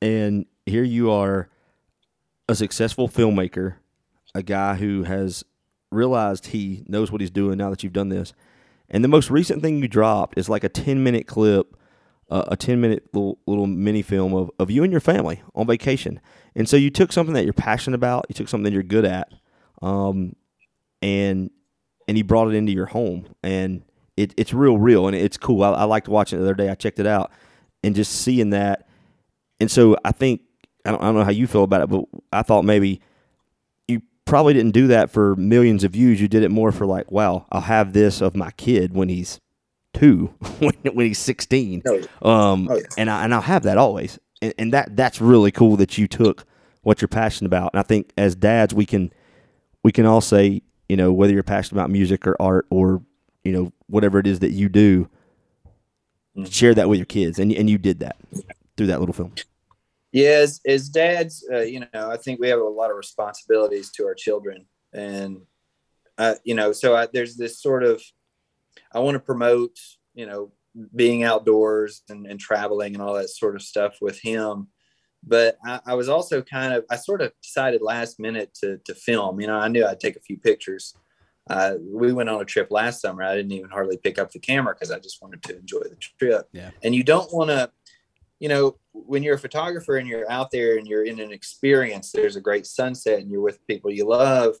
And 0.00 0.46
here 0.64 0.84
you 0.84 1.10
are, 1.10 1.48
a 2.48 2.54
successful 2.54 3.08
filmmaker, 3.08 3.74
a 4.34 4.42
guy 4.42 4.76
who 4.76 5.02
has 5.02 5.44
realized 5.90 6.46
he 6.46 6.84
knows 6.88 7.12
what 7.12 7.20
he's 7.20 7.30
doing 7.30 7.58
now 7.58 7.68
that 7.68 7.82
you've 7.82 7.92
done 7.92 8.08
this. 8.08 8.32
And 8.88 9.04
the 9.04 9.08
most 9.08 9.30
recent 9.30 9.60
thing 9.60 9.78
you 9.78 9.88
dropped 9.88 10.38
is 10.38 10.48
like 10.48 10.64
a 10.64 10.68
ten 10.70 11.02
minute 11.04 11.26
clip, 11.26 11.76
uh, 12.30 12.44
a 12.48 12.56
ten 12.56 12.80
minute 12.80 13.04
little 13.12 13.38
little 13.46 13.66
mini 13.66 14.02
film 14.02 14.34
of, 14.34 14.50
of 14.58 14.70
you 14.70 14.82
and 14.82 14.92
your 14.92 15.00
family 15.00 15.42
on 15.54 15.66
vacation. 15.66 16.20
And 16.54 16.68
so 16.68 16.76
you 16.76 16.90
took 16.90 17.12
something 17.12 17.34
that 17.34 17.44
you're 17.44 17.52
passionate 17.52 17.96
about, 17.96 18.26
you 18.28 18.34
took 18.34 18.48
something 18.48 18.72
you're 18.72 18.82
good 18.82 19.04
at, 19.04 19.32
um, 19.82 20.34
and 21.02 21.50
and 22.08 22.16
you 22.16 22.24
brought 22.24 22.48
it 22.48 22.54
into 22.54 22.72
your 22.72 22.86
home, 22.86 23.26
and 23.42 23.82
it, 24.16 24.32
it's 24.36 24.54
real, 24.54 24.78
real, 24.78 25.06
and 25.06 25.16
it's 25.16 25.36
cool. 25.36 25.62
I, 25.62 25.70
I 25.70 25.84
liked 25.84 26.08
watching 26.08 26.38
it 26.38 26.42
the 26.42 26.48
other 26.48 26.54
day. 26.54 26.68
I 26.68 26.74
checked 26.74 26.98
it 26.98 27.06
out, 27.06 27.30
and 27.82 27.94
just 27.94 28.12
seeing 28.12 28.50
that, 28.50 28.88
and 29.60 29.70
so 29.70 29.96
I 30.04 30.12
think 30.12 30.40
I 30.84 30.92
don't, 30.92 31.02
I 31.02 31.06
don't 31.06 31.16
know 31.16 31.24
how 31.24 31.30
you 31.30 31.46
feel 31.46 31.64
about 31.64 31.82
it, 31.82 31.88
but 31.88 32.04
I 32.32 32.42
thought 32.42 32.64
maybe 32.64 33.00
you 33.88 34.02
probably 34.24 34.54
didn't 34.54 34.72
do 34.72 34.86
that 34.86 35.10
for 35.10 35.36
millions 35.36 35.84
of 35.84 35.92
views. 35.92 36.20
You 36.20 36.28
did 36.28 36.42
it 36.42 36.50
more 36.50 36.72
for 36.72 36.86
like, 36.86 37.10
wow, 37.10 37.46
I'll 37.52 37.60
have 37.62 37.92
this 37.92 38.20
of 38.20 38.34
my 38.34 38.50
kid 38.52 38.94
when 38.94 39.08
he's 39.08 39.40
two, 39.98 40.26
when, 40.58 40.74
when 40.94 41.06
he's 41.06 41.18
sixteen, 41.18 41.82
Oh, 41.86 41.94
yeah. 41.94 42.06
um, 42.22 42.68
Oh, 42.70 42.76
yeah. 42.76 42.82
and 42.98 43.10
I 43.10 43.24
and 43.24 43.34
I'll 43.34 43.40
have 43.40 43.62
that 43.64 43.78
always, 43.78 44.18
and, 44.42 44.54
and 44.58 44.72
that 44.72 44.96
that's 44.96 45.20
really 45.20 45.50
cool 45.50 45.76
that 45.76 45.96
you 45.98 46.06
took 46.06 46.44
what 46.82 47.00
you're 47.00 47.08
passionate 47.08 47.48
about. 47.48 47.72
And 47.72 47.80
I 47.80 47.82
think 47.82 48.12
as 48.16 48.34
dads, 48.34 48.72
we 48.74 48.86
can 48.86 49.12
we 49.82 49.92
can 49.92 50.06
all 50.06 50.20
say, 50.20 50.62
you 50.88 50.96
know, 50.96 51.12
whether 51.12 51.32
you're 51.32 51.42
passionate 51.42 51.80
about 51.80 51.90
music 51.90 52.26
or 52.26 52.36
art 52.40 52.66
or 52.70 53.02
you 53.44 53.52
know 53.52 53.72
whatever 53.88 54.18
it 54.18 54.26
is 54.26 54.40
that 54.40 54.50
you 54.52 54.68
do, 54.68 55.08
Mhm. 56.36 56.52
share 56.52 56.74
that 56.74 56.88
with 56.88 56.98
your 56.98 57.06
kids, 57.06 57.38
and 57.38 57.50
and 57.52 57.68
you 57.70 57.78
did 57.78 58.00
that 58.00 58.16
through 58.76 58.86
that 58.88 59.00
little 59.00 59.14
film. 59.14 59.32
Yeah, 60.12 60.28
as, 60.42 60.60
as 60.66 60.88
dads, 60.88 61.46
uh, 61.52 61.60
you 61.60 61.80
know, 61.80 62.10
I 62.10 62.16
think 62.16 62.40
we 62.40 62.48
have 62.48 62.60
a 62.60 62.64
lot 62.64 62.90
of 62.90 62.96
responsibilities 62.96 63.90
to 63.92 64.06
our 64.06 64.14
children, 64.14 64.66
and 64.92 65.38
uh, 66.18 66.34
you 66.44 66.54
know, 66.54 66.72
so 66.72 66.94
I, 66.96 67.06
there's 67.12 67.36
this 67.36 67.60
sort 67.60 67.82
of, 67.84 68.02
I 68.96 69.00
want 69.00 69.14
to 69.14 69.20
promote, 69.20 69.78
you 70.14 70.26
know, 70.26 70.52
being 70.94 71.22
outdoors 71.22 72.02
and, 72.08 72.26
and 72.26 72.40
traveling 72.40 72.94
and 72.94 73.02
all 73.02 73.14
that 73.14 73.30
sort 73.30 73.54
of 73.54 73.62
stuff 73.62 73.98
with 74.00 74.18
him, 74.20 74.68
but 75.22 75.58
I, 75.64 75.80
I 75.86 75.94
was 75.94 76.08
also 76.08 76.42
kind 76.42 76.72
of, 76.72 76.84
I 76.90 76.96
sort 76.96 77.20
of 77.20 77.32
decided 77.42 77.82
last 77.82 78.18
minute 78.18 78.54
to 78.60 78.78
to 78.86 78.94
film. 78.94 79.40
You 79.40 79.48
know, 79.48 79.58
I 79.58 79.68
knew 79.68 79.84
I'd 79.86 80.00
take 80.00 80.16
a 80.16 80.20
few 80.20 80.38
pictures. 80.38 80.94
Uh, 81.48 81.74
we 81.80 82.12
went 82.12 82.28
on 82.28 82.40
a 82.40 82.44
trip 82.44 82.68
last 82.70 83.00
summer. 83.00 83.22
I 83.22 83.36
didn't 83.36 83.52
even 83.52 83.70
hardly 83.70 83.98
pick 83.98 84.18
up 84.18 84.32
the 84.32 84.40
camera 84.40 84.74
because 84.74 84.90
I 84.90 84.98
just 84.98 85.20
wanted 85.22 85.42
to 85.44 85.58
enjoy 85.58 85.80
the 85.80 85.96
trip. 86.18 86.48
Yeah. 86.52 86.70
And 86.82 86.94
you 86.94 87.04
don't 87.04 87.32
want 87.32 87.50
to, 87.50 87.70
you 88.40 88.48
know, 88.48 88.76
when 88.92 89.22
you're 89.22 89.36
a 89.36 89.38
photographer 89.38 89.96
and 89.96 90.08
you're 90.08 90.30
out 90.30 90.50
there 90.50 90.76
and 90.78 90.86
you're 90.86 91.04
in 91.04 91.20
an 91.20 91.32
experience, 91.32 92.12
there's 92.12 92.36
a 92.36 92.40
great 92.40 92.66
sunset 92.66 93.20
and 93.20 93.30
you're 93.30 93.40
with 93.48 93.64
people 93.66 93.90
you 93.92 94.08
love, 94.08 94.56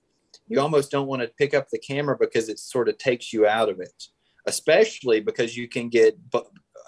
you 0.48 0.60
almost 0.60 0.90
don't 0.90 1.08
want 1.08 1.22
to 1.22 1.28
pick 1.38 1.54
up 1.54 1.68
the 1.70 1.78
camera 1.78 2.16
because 2.18 2.48
it 2.48 2.58
sort 2.58 2.88
of 2.88 2.98
takes 2.98 3.32
you 3.32 3.46
out 3.46 3.68
of 3.68 3.80
it, 3.80 4.04
especially 4.46 5.20
because 5.20 5.56
you 5.56 5.68
can 5.68 5.88
get 5.88 6.18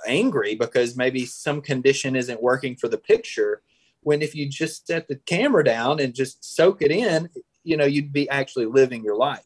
angry 0.06 0.54
because 0.54 0.96
maybe 0.96 1.26
some 1.26 1.60
condition 1.60 2.16
isn't 2.16 2.42
working 2.42 2.76
for 2.76 2.88
the 2.88 2.98
picture. 2.98 3.62
When 4.02 4.22
if 4.22 4.34
you 4.34 4.48
just 4.48 4.86
set 4.86 5.08
the 5.08 5.16
camera 5.16 5.64
down 5.64 6.00
and 6.00 6.14
just 6.14 6.44
soak 6.44 6.82
it 6.82 6.90
in, 6.90 7.28
you 7.64 7.76
know, 7.76 7.84
you'd 7.84 8.12
be 8.12 8.28
actually 8.28 8.66
living 8.66 9.02
your 9.02 9.16
life. 9.16 9.44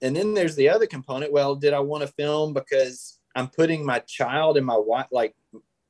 And 0.00 0.16
then 0.16 0.34
there's 0.34 0.56
the 0.56 0.68
other 0.68 0.86
component. 0.86 1.32
Well, 1.32 1.54
did 1.54 1.74
I 1.74 1.80
want 1.80 2.02
to 2.02 2.08
film 2.08 2.52
because 2.52 3.18
I'm 3.34 3.48
putting 3.48 3.84
my 3.84 4.00
child 4.00 4.56
and 4.56 4.66
my 4.66 4.76
wife, 4.76 5.06
like 5.10 5.34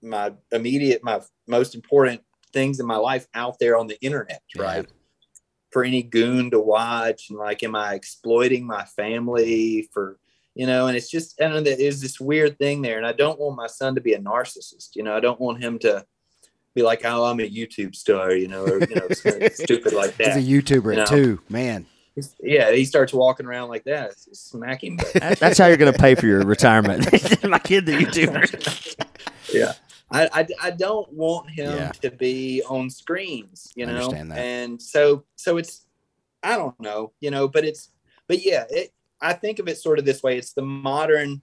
my 0.02 0.32
immediate, 0.50 1.04
my 1.04 1.20
most 1.46 1.74
important 1.74 2.22
things 2.52 2.80
in 2.80 2.86
my 2.86 2.96
life 2.96 3.26
out 3.34 3.58
there 3.58 3.78
on 3.78 3.86
the 3.86 4.00
internet, 4.02 4.42
right? 4.56 4.86
For 5.70 5.84
any 5.84 6.02
goon 6.02 6.50
to 6.50 6.60
watch, 6.60 7.30
and 7.30 7.38
like, 7.38 7.62
am 7.62 7.74
I 7.74 7.94
exploiting 7.94 8.66
my 8.66 8.84
family 8.84 9.88
for, 9.92 10.18
you 10.55 10.66
know? 10.66 10.86
And 10.86 10.96
it's 10.96 11.11
just, 11.11 11.40
I 11.40 11.44
don't 11.44 11.64
know, 11.64 11.74
there's 11.74 12.00
this 12.00 12.20
weird 12.20 12.59
thing 12.59 12.82
there, 12.82 12.96
and 12.98 13.07
I 13.07 13.12
don't 13.12 13.38
want 13.38 13.57
my 13.57 13.66
son 13.66 13.94
to 13.94 14.00
be 14.00 14.14
a 14.14 14.18
narcissist. 14.18 14.94
You 14.94 15.03
know, 15.03 15.16
I 15.16 15.20
don't 15.20 15.40
want 15.40 15.62
him 15.62 15.78
to 15.80 16.05
be 16.74 16.82
like, 16.82 17.03
oh, 17.05 17.24
I'm 17.24 17.40
a 17.40 17.48
YouTube 17.48 17.94
star, 17.94 18.32
you 18.32 18.48
know, 18.48 18.64
or 18.64 18.78
you 18.80 18.94
know, 18.94 19.09
stupid 19.53 19.92
like 19.92 20.16
that 20.16 20.36
He's 20.36 20.48
a 20.48 20.62
YouTuber 20.62 20.92
You 20.92 20.98
know. 21.00 21.05
two, 21.07 21.40
man. 21.50 21.84
yeah, 22.42 22.70
he 22.72 22.84
starts 22.84 23.12
walking 23.12 23.46
around 23.46 23.68
like 23.68 23.84
that. 23.84 24.05
It's- 24.11 24.26
it's 24.28 24.40
Smack 24.40 24.82
him. 24.84 24.98
That's 25.14 25.59
how 25.59 25.66
you're 25.66 25.76
going 25.76 25.92
to 25.92 25.98
pay 25.98 26.14
for 26.14 26.26
your 26.26 26.40
retirement. 26.46 27.05
My 27.44 27.59
kid, 27.59 27.84
the 27.86 27.92
YouTuber. 27.92 29.07
yeah. 29.53 29.72
I, 30.11 30.28
I, 30.32 30.46
I 30.62 30.70
don't 30.72 31.11
want 31.12 31.48
him 31.50 31.72
Yeah. 31.74 31.92
to 32.03 32.11
be 32.11 32.62
on 32.68 32.90
screens, 32.90 33.72
you 33.76 33.86
I 33.86 33.88
know, 33.92 33.94
understand 33.96 34.32
that. 34.32 34.38
and 34.38 34.82
so 34.82 35.24
so 35.36 35.57
it's 35.57 35.86
I 36.42 36.57
don't 36.59 36.78
know, 36.80 37.12
you 37.20 37.30
know, 37.30 37.48
but 37.48 37.64
it's 37.64 37.88
but 38.28 38.44
yeah, 38.44 38.64
it 38.68 38.92
I 39.23 39.33
think 39.33 39.59
of 39.59 39.68
it 39.68 39.79
sort 39.79 39.99
of 39.99 40.05
this 40.05 40.23
way. 40.23 40.37
It's 40.37 40.53
the 40.53 40.62
modern, 40.62 41.41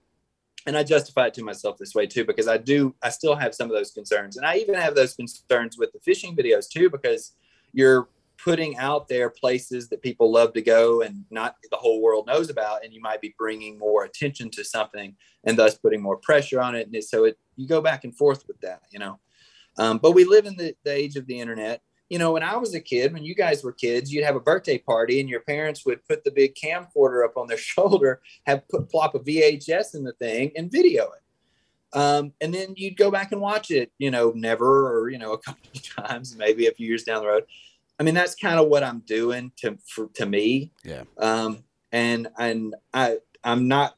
and 0.66 0.76
I 0.76 0.84
justify 0.84 1.28
it 1.28 1.34
to 1.34 1.42
myself 1.42 1.78
this 1.78 1.94
way 1.94 2.06
too 2.06 2.24
because 2.24 2.46
I 2.46 2.58
do 2.58 2.94
I 3.02 3.08
still 3.08 3.34
have 3.34 3.54
some 3.54 3.70
of 3.70 3.76
those 3.76 3.90
concerns, 3.90 4.36
and 4.36 4.46
I 4.46 4.56
even 4.56 4.74
have 4.74 4.94
those 4.94 5.14
concerns 5.14 5.78
with 5.78 5.92
the 5.92 6.00
fishing 6.00 6.36
videos 6.36 6.68
too 6.68 6.90
because 6.90 7.32
you're 7.72 8.08
putting 8.42 8.76
out 8.78 9.08
there 9.08 9.28
places 9.28 9.88
that 9.88 10.02
people 10.02 10.32
love 10.32 10.52
to 10.54 10.62
go 10.62 11.02
and 11.02 11.24
not 11.30 11.56
the 11.70 11.76
whole 11.76 12.00
world 12.00 12.26
knows 12.26 12.48
about 12.48 12.82
and 12.82 12.92
you 12.92 13.00
might 13.00 13.20
be 13.20 13.34
bringing 13.38 13.78
more 13.78 14.04
attention 14.04 14.48
to 14.50 14.64
something 14.64 15.14
and 15.44 15.58
thus 15.58 15.74
putting 15.74 16.00
more 16.00 16.16
pressure 16.16 16.58
on 16.58 16.74
it. 16.74 16.88
And 16.90 17.04
so 17.04 17.24
it 17.24 17.38
you 17.56 17.68
go 17.68 17.82
back 17.82 18.04
and 18.04 18.16
forth 18.16 18.46
with 18.46 18.60
that 18.60 18.82
you 18.90 18.98
know. 18.98 19.18
Um, 19.78 19.98
but 19.98 20.12
we 20.12 20.24
live 20.24 20.46
in 20.46 20.56
the, 20.56 20.74
the 20.84 20.92
age 20.92 21.16
of 21.16 21.26
the 21.26 21.38
internet 21.38 21.82
you 22.10 22.18
know 22.18 22.32
when 22.32 22.42
i 22.42 22.56
was 22.56 22.74
a 22.74 22.80
kid 22.80 23.12
when 23.14 23.24
you 23.24 23.34
guys 23.34 23.64
were 23.64 23.72
kids 23.72 24.12
you'd 24.12 24.24
have 24.24 24.36
a 24.36 24.40
birthday 24.40 24.76
party 24.76 25.20
and 25.20 25.28
your 25.30 25.40
parents 25.40 25.86
would 25.86 26.04
put 26.06 26.22
the 26.24 26.30
big 26.30 26.54
camcorder 26.54 27.24
up 27.24 27.36
on 27.38 27.46
their 27.46 27.56
shoulder 27.72 28.20
have 28.46 28.68
put 28.68 28.90
plop 28.90 29.14
a 29.14 29.20
vhs 29.20 29.94
in 29.94 30.04
the 30.04 30.12
thing 30.14 30.50
and 30.56 30.70
video 30.70 31.04
it 31.04 31.22
um, 31.92 32.32
and 32.40 32.54
then 32.54 32.72
you'd 32.76 32.96
go 32.96 33.10
back 33.10 33.32
and 33.32 33.40
watch 33.40 33.70
it 33.70 33.90
you 33.98 34.10
know 34.10 34.32
never 34.36 34.92
or 34.92 35.08
you 35.08 35.18
know 35.18 35.32
a 35.32 35.38
couple 35.46 35.62
of 35.74 35.82
times 36.08 36.36
maybe 36.36 36.66
a 36.66 36.72
few 36.72 36.86
years 36.86 37.04
down 37.04 37.22
the 37.22 37.28
road 37.28 37.44
i 37.98 38.02
mean 38.02 38.14
that's 38.14 38.34
kind 38.34 38.60
of 38.60 38.68
what 38.68 38.84
i'm 38.84 39.00
doing 39.00 39.50
to 39.56 39.78
for, 39.86 40.08
to 40.14 40.26
me 40.26 40.70
Yeah. 40.84 41.04
um, 41.18 41.64
and 41.92 42.28
and 42.38 42.74
i 42.92 43.18
i'm 43.44 43.66
not 43.68 43.94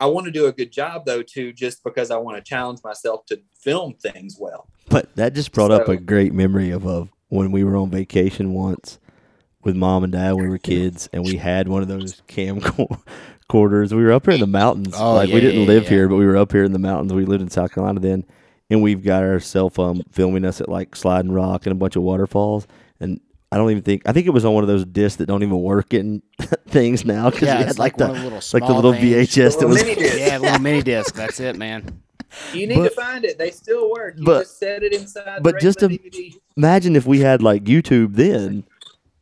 I 0.00 0.06
want 0.06 0.26
to 0.26 0.32
do 0.32 0.46
a 0.46 0.52
good 0.52 0.72
job 0.72 1.06
though 1.06 1.22
too, 1.22 1.52
just 1.52 1.82
because 1.84 2.10
I 2.10 2.16
want 2.16 2.36
to 2.36 2.42
challenge 2.42 2.80
myself 2.82 3.24
to 3.26 3.40
film 3.58 3.94
things 3.94 4.36
well. 4.38 4.68
But 4.88 5.14
that 5.16 5.34
just 5.34 5.52
brought 5.52 5.70
up 5.70 5.88
a 5.88 5.96
great 5.96 6.32
memory 6.32 6.70
of, 6.70 6.86
of 6.86 7.10
when 7.28 7.52
we 7.52 7.64
were 7.64 7.76
on 7.76 7.90
vacation 7.90 8.52
once 8.52 8.98
with 9.62 9.76
mom 9.76 10.04
and 10.04 10.12
dad 10.12 10.32
when 10.34 10.44
we 10.44 10.50
were 10.50 10.58
kids, 10.74 11.08
and 11.12 11.24
we 11.24 11.36
had 11.36 11.68
one 11.68 11.82
of 11.82 11.88
those 11.88 12.22
camcorders. 12.28 12.98
We 13.94 14.02
were 14.02 14.12
up 14.12 14.24
here 14.24 14.34
in 14.34 14.40
the 14.40 14.46
mountains. 14.46 14.94
Oh, 14.98 15.14
like 15.14 15.28
yeah, 15.28 15.34
we 15.34 15.40
didn't 15.40 15.60
yeah, 15.62 15.66
live 15.66 15.84
yeah. 15.84 15.88
here, 15.90 16.08
but 16.08 16.16
we 16.16 16.26
were 16.26 16.36
up 16.36 16.50
here 16.52 16.64
in 16.64 16.72
the 16.72 16.78
mountains. 16.78 17.12
We 17.12 17.24
lived 17.24 17.42
in 17.42 17.50
South 17.50 17.72
Carolina 17.72 18.00
then, 18.00 18.24
and 18.70 18.82
we've 18.82 19.02
got 19.02 19.22
our 19.22 19.38
cell 19.38 19.70
phone 19.70 19.98
um, 19.98 20.02
filming 20.10 20.44
us 20.44 20.60
at 20.60 20.68
like 20.68 20.96
Sliding 20.96 21.30
Rock 21.32 21.66
and 21.66 21.72
a 21.72 21.76
bunch 21.76 21.94
of 21.94 22.02
waterfalls. 22.02 22.66
And 23.00 23.20
I 23.52 23.56
don't 23.56 23.70
even 23.70 23.82
think 23.82 24.02
I 24.06 24.12
think 24.12 24.26
it 24.26 24.30
was 24.30 24.44
on 24.44 24.54
one 24.54 24.64
of 24.64 24.68
those 24.68 24.84
discs 24.84 25.16
that 25.18 25.26
don't 25.26 25.42
even 25.42 25.60
work 25.60 25.94
in 25.94 26.22
things 26.68 27.04
now 27.04 27.30
because 27.30 27.46
Yeah, 27.46 27.58
we 27.58 27.62
had 27.62 27.70
it's 27.70 27.78
like, 27.78 27.98
like, 27.98 27.98
the 27.98 28.06
one 28.06 28.16
of 28.16 28.22
the 28.22 28.30
little 28.30 28.60
like 28.60 28.66
the 28.66 28.74
little. 28.74 28.92
VHS 28.94 29.60
that 29.60 29.68
was. 29.68 29.84
mini 29.84 29.94
disc. 29.94 30.18
Yeah, 30.18 30.38
little 30.38 30.58
mini 30.58 30.82
disc. 30.82 31.14
That's 31.14 31.38
it, 31.38 31.56
man. 31.56 32.02
You 32.52 32.66
need 32.66 32.76
But- 32.76 32.88
to 32.90 32.94
find 32.94 33.24
it; 33.24 33.38
they 33.38 33.50
still 33.50 33.90
work. 33.90 34.14
You 34.18 34.24
but- 34.24 34.40
just 34.42 34.58
set 34.58 34.82
it 34.82 34.92
inside. 34.92 35.42
but 35.42 35.54
the 35.54 35.60
just 35.60 35.82
a- 35.82 35.88
DVD. 35.88 36.34
Imagine 36.56 36.96
if 36.96 37.06
we 37.06 37.20
had 37.20 37.42
like 37.42 37.64
YouTube 37.64 38.14
then, 38.14 38.64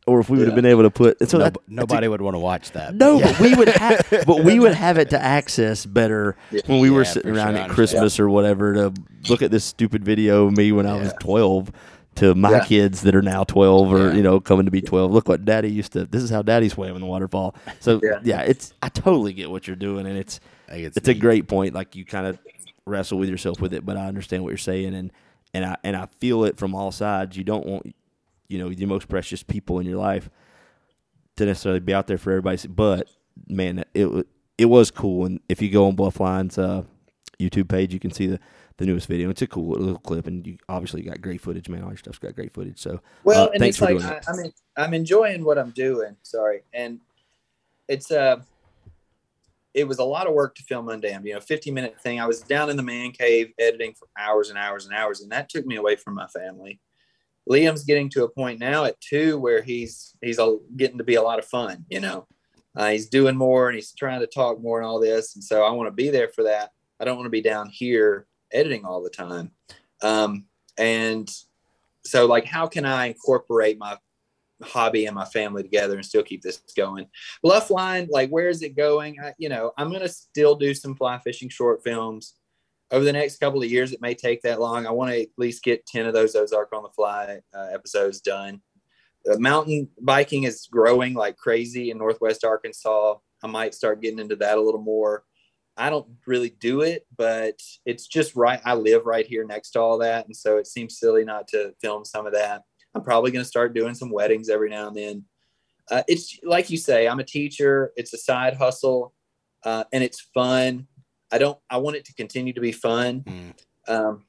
or 0.05 0.19
if 0.19 0.29
we 0.29 0.37
would 0.37 0.47
have 0.47 0.55
been 0.55 0.65
able 0.65 0.83
to 0.83 0.89
put. 0.91 1.29
So 1.29 1.37
No- 1.37 1.43
that, 1.45 1.57
nobody 1.67 2.07
would 2.07 2.21
want 2.21 2.35
to 2.35 2.39
watch 2.39 2.71
that. 2.71 2.93
No, 2.95 3.17
Yeah. 3.19 3.31
but 3.31 3.39
we 3.39 3.55
would 3.55 3.69
have, 3.69 4.05
but 4.27 4.43
we 4.43 4.59
would 4.59 4.73
have 4.73 4.97
it 4.97 5.09
to 5.11 5.21
access 5.21 5.85
better 5.85 6.35
Yeah. 6.51 6.61
when 6.67 6.79
we 6.79 6.89
were 6.89 7.05
sitting 7.05 7.31
around 7.35 7.55
sure, 7.55 7.63
at 7.65 7.69
Christmas 7.69 8.19
or 8.19 8.29
whatever 8.29 8.73
to 8.73 8.93
look 9.29 9.41
at 9.41 9.51
this 9.51 9.63
stupid 9.63 10.03
video 10.03 10.45
of 10.47 10.57
me 10.57 10.71
when 10.71 10.85
I 10.85 10.95
was 10.97 11.13
twelve 11.19 11.71
to 12.15 12.35
my 12.35 12.51
Yeah. 12.51 12.65
kids 12.65 13.01
that 13.01 13.15
are 13.15 13.23
now 13.23 13.43
twelve 13.43 13.91
or 13.91 14.09
Yeah. 14.09 14.13
you 14.13 14.21
know 14.21 14.39
coming 14.39 14.65
to 14.65 14.71
be 14.71 14.81
twelve. 14.81 15.11
Look 15.11 15.27
what 15.27 15.45
Daddy 15.45 15.71
used 15.71 15.93
to. 15.93 16.05
This 16.05 16.21
is 16.21 16.29
how 16.29 16.41
Daddy 16.43 16.69
swam 16.69 16.93
in 16.95 17.01
the 17.01 17.07
waterfall. 17.07 17.55
So 17.79 17.99
yeah. 18.03 18.19
Yeah. 18.23 18.41
it's 18.41 18.73
I 18.83 18.89
totally 18.89 19.33
get 19.33 19.49
what 19.49 19.65
you're 19.67 19.75
doing, 19.75 20.05
and 20.05 20.17
it's 20.17 20.39
I 20.69 20.73
think 20.73 20.93
it's 20.97 21.07
a 21.07 21.13
great 21.15 21.47
point. 21.47 21.73
Like 21.73 21.95
you 21.95 22.05
kind 22.05 22.27
of 22.27 22.37
wrestle 22.85 23.17
with 23.17 23.29
yourself 23.29 23.61
with 23.61 23.73
it, 23.73 23.85
but 23.85 23.97
I 23.97 24.07
understand 24.07 24.43
what 24.43 24.49
you're 24.49 24.57
saying, 24.57 24.93
and 24.93 25.11
and 25.53 25.65
I 25.65 25.77
and 25.83 25.95
I 25.95 26.07
feel 26.19 26.43
it 26.43 26.57
from 26.57 26.75
all 26.75 26.91
sides. 26.91 27.37
You 27.37 27.43
don't 27.43 27.65
want 27.65 27.95
you 28.47 28.57
know 28.57 28.69
your 28.69 28.87
most 28.87 29.07
precious 29.07 29.43
people 29.43 29.79
in 29.79 29.85
your 29.85 29.99
life 29.99 30.29
to 31.37 31.45
necessarily 31.45 31.79
be 31.79 31.93
out 31.93 32.07
there 32.07 32.17
for 32.17 32.31
everybody. 32.31 32.67
But 32.67 33.07
man, 33.47 33.83
it 33.93 34.27
it 34.57 34.65
was 34.65 34.91
cool. 34.91 35.25
And 35.25 35.39
if 35.49 35.61
you 35.61 35.69
go 35.69 35.87
on 35.87 35.95
Bluffline's 35.95 36.57
uh, 36.57 36.83
YouTube 37.39 37.67
page, 37.69 37.93
you 37.93 37.99
can 37.99 38.11
see 38.11 38.27
the, 38.27 38.39
the 38.77 38.85
newest 38.85 39.07
video. 39.07 39.29
It's 39.29 39.41
a 39.41 39.47
cool 39.47 39.71
little 39.71 39.99
clip, 39.99 40.27
and 40.27 40.45
you 40.45 40.57
obviously 40.69 41.01
got 41.01 41.21
great 41.21 41.41
footage, 41.41 41.69
man. 41.69 41.83
All 41.83 41.89
your 41.89 41.97
stuff's 41.97 42.19
got 42.19 42.35
great 42.35 42.53
footage. 42.53 42.79
So 42.79 43.01
Well, 43.23 43.45
uh, 43.45 43.49
and 43.51 43.59
thanks 43.59 43.77
it's 43.77 43.77
for 43.77 43.93
like 43.93 43.97
doing 43.99 44.05
I. 44.05 44.31
I 44.31 44.35
mean, 44.35 44.53
I'm 44.77 44.93
enjoying 44.93 45.43
what 45.43 45.57
I'm 45.57 45.71
doing. 45.71 46.15
Sorry, 46.23 46.63
and 46.73 46.99
it's 47.87 48.11
uh 48.11 48.41
it 49.73 49.87
was 49.87 49.99
a 49.99 50.03
lot 50.03 50.27
of 50.27 50.33
work 50.33 50.55
to 50.55 50.63
film 50.63 50.87
Undammed. 50.87 51.25
You 51.25 51.33
know, 51.33 51.39
15 51.39 51.73
minute 51.73 51.99
thing. 51.99 52.19
I 52.19 52.27
was 52.27 52.41
down 52.41 52.69
in 52.69 52.77
the 52.77 52.83
man 52.83 53.11
cave 53.11 53.53
editing 53.59 53.93
for 53.93 54.07
hours 54.17 54.49
and 54.49 54.57
hours 54.57 54.85
and 54.85 54.95
hours, 54.95 55.21
and 55.21 55.31
that 55.31 55.49
took 55.49 55.65
me 55.65 55.75
away 55.75 55.95
from 55.95 56.15
my 56.15 56.27
family. 56.27 56.79
Liam's 57.49 57.83
getting 57.83 58.09
to 58.09 58.23
a 58.23 58.29
point 58.29 58.59
now 58.59 58.85
at 58.85 58.99
two 59.01 59.37
where 59.37 59.61
he's 59.61 60.15
he's 60.21 60.39
a, 60.39 60.57
getting 60.77 60.97
to 60.97 61.03
be 61.03 61.15
a 61.15 61.21
lot 61.21 61.39
of 61.39 61.45
fun. 61.45 61.85
You 61.89 61.99
know, 61.99 62.27
uh, 62.75 62.89
he's 62.89 63.09
doing 63.09 63.35
more 63.35 63.67
and 63.67 63.75
he's 63.75 63.93
trying 63.93 64.21
to 64.21 64.27
talk 64.27 64.61
more 64.61 64.79
and 64.79 64.87
all 64.87 64.99
this, 64.99 65.35
and 65.35 65.43
so 65.43 65.63
I 65.63 65.71
want 65.71 65.87
to 65.87 65.91
be 65.91 66.09
there 66.09 66.29
for 66.29 66.43
that. 66.43 66.71
I 66.99 67.05
don't 67.05 67.17
want 67.17 67.25
to 67.25 67.31
be 67.31 67.41
down 67.41 67.69
here 67.69 68.27
editing 68.51 68.85
all 68.85 69.01
the 69.01 69.09
time. 69.09 69.51
Um, 70.01 70.45
and 70.77 71.29
so, 72.05 72.25
like, 72.25 72.45
how 72.45 72.67
can 72.67 72.85
I 72.85 73.07
incorporate 73.07 73.77
my 73.77 73.97
hobby 74.61 75.05
and 75.05 75.15
my 75.15 75.25
family 75.25 75.63
together 75.63 75.95
and 75.95 76.05
still 76.05 76.23
keep 76.23 76.41
this 76.41 76.61
going? 76.75 77.07
Bluffline, 77.43 78.07
like, 78.09 78.29
where 78.29 78.49
is 78.49 78.61
it 78.61 78.75
going? 78.75 79.17
I, 79.21 79.33
you 79.37 79.49
know, 79.49 79.71
I'm 79.77 79.91
gonna 79.91 80.09
still 80.09 80.55
do 80.55 80.73
some 80.73 80.95
fly 80.95 81.19
fishing 81.19 81.49
short 81.49 81.83
films 81.83 82.35
over 82.91 83.03
the 83.03 83.13
next 83.13 83.39
couple 83.39 83.61
of 83.61 83.71
years. 83.71 83.91
It 83.91 84.01
may 84.01 84.13
take 84.13 84.41
that 84.43 84.59
long. 84.59 84.85
I 84.85 84.91
want 84.91 85.11
to 85.11 85.21
at 85.21 85.29
least 85.37 85.63
get 85.63 85.85
ten 85.85 86.05
of 86.05 86.13
those 86.13 86.35
Ozark 86.35 86.71
on 86.73 86.83
the 86.83 86.89
Fly 86.89 87.39
uh, 87.53 87.67
episodes 87.73 88.21
done. 88.21 88.61
Uh, 89.29 89.37
mountain 89.37 89.89
biking 90.01 90.43
is 90.43 90.67
growing 90.69 91.13
like 91.13 91.37
crazy 91.37 91.91
in 91.91 91.97
Northwest 91.97 92.43
Arkansas. 92.43 93.15
I 93.41 93.47
might 93.47 93.73
start 93.73 94.01
getting 94.01 94.19
into 94.19 94.35
that 94.37 94.57
a 94.57 94.61
little 94.61 94.81
more. 94.81 95.23
I 95.75 95.89
don't 95.89 96.07
really 96.27 96.51
do 96.51 96.81
it, 96.81 97.07
but 97.17 97.59
it's 97.85 98.05
just 98.05 98.35
right. 98.35 98.61
I 98.63 98.75
live 98.75 99.05
right 99.05 99.25
here 99.25 99.43
next 99.43 99.71
to 99.71 99.79
all 99.79 99.97
that. 99.99 100.27
And 100.27 100.35
so 100.35 100.57
it 100.57 100.67
seems 100.67 100.99
silly 100.99 101.25
not 101.25 101.47
to 101.47 101.73
film 101.81 102.05
some 102.05 102.27
of 102.27 102.33
that. 102.33 102.61
I'm 102.95 103.03
probably 103.03 103.31
going 103.31 103.43
to 103.43 103.49
start 103.49 103.73
doing 103.73 103.95
some 103.95 104.11
weddings 104.11 104.49
every 104.49 104.69
now 104.69 104.87
and 104.87 104.97
then. 104.97 105.25
Uh, 105.89 106.03
it's 106.07 106.39
like 106.43 106.69
you 106.69 106.77
say, 106.77 107.07
I'm 107.07 107.19
a 107.19 107.25
teacher. 107.25 107.91
It's 107.95 108.13
a 108.13 108.17
side 108.17 108.55
hustle 108.55 109.13
uh, 109.63 109.83
and 109.91 110.03
it's 110.03 110.21
fun. 110.33 110.87
I 111.31 111.37
don't, 111.37 111.57
I 111.69 111.77
want 111.77 111.95
it 111.95 112.05
to 112.05 112.13
continue 112.13 112.53
to 112.53 112.61
be 112.61 112.71
fun. 112.71 113.21
Mm. 113.21 113.53
Um, 113.87 114.25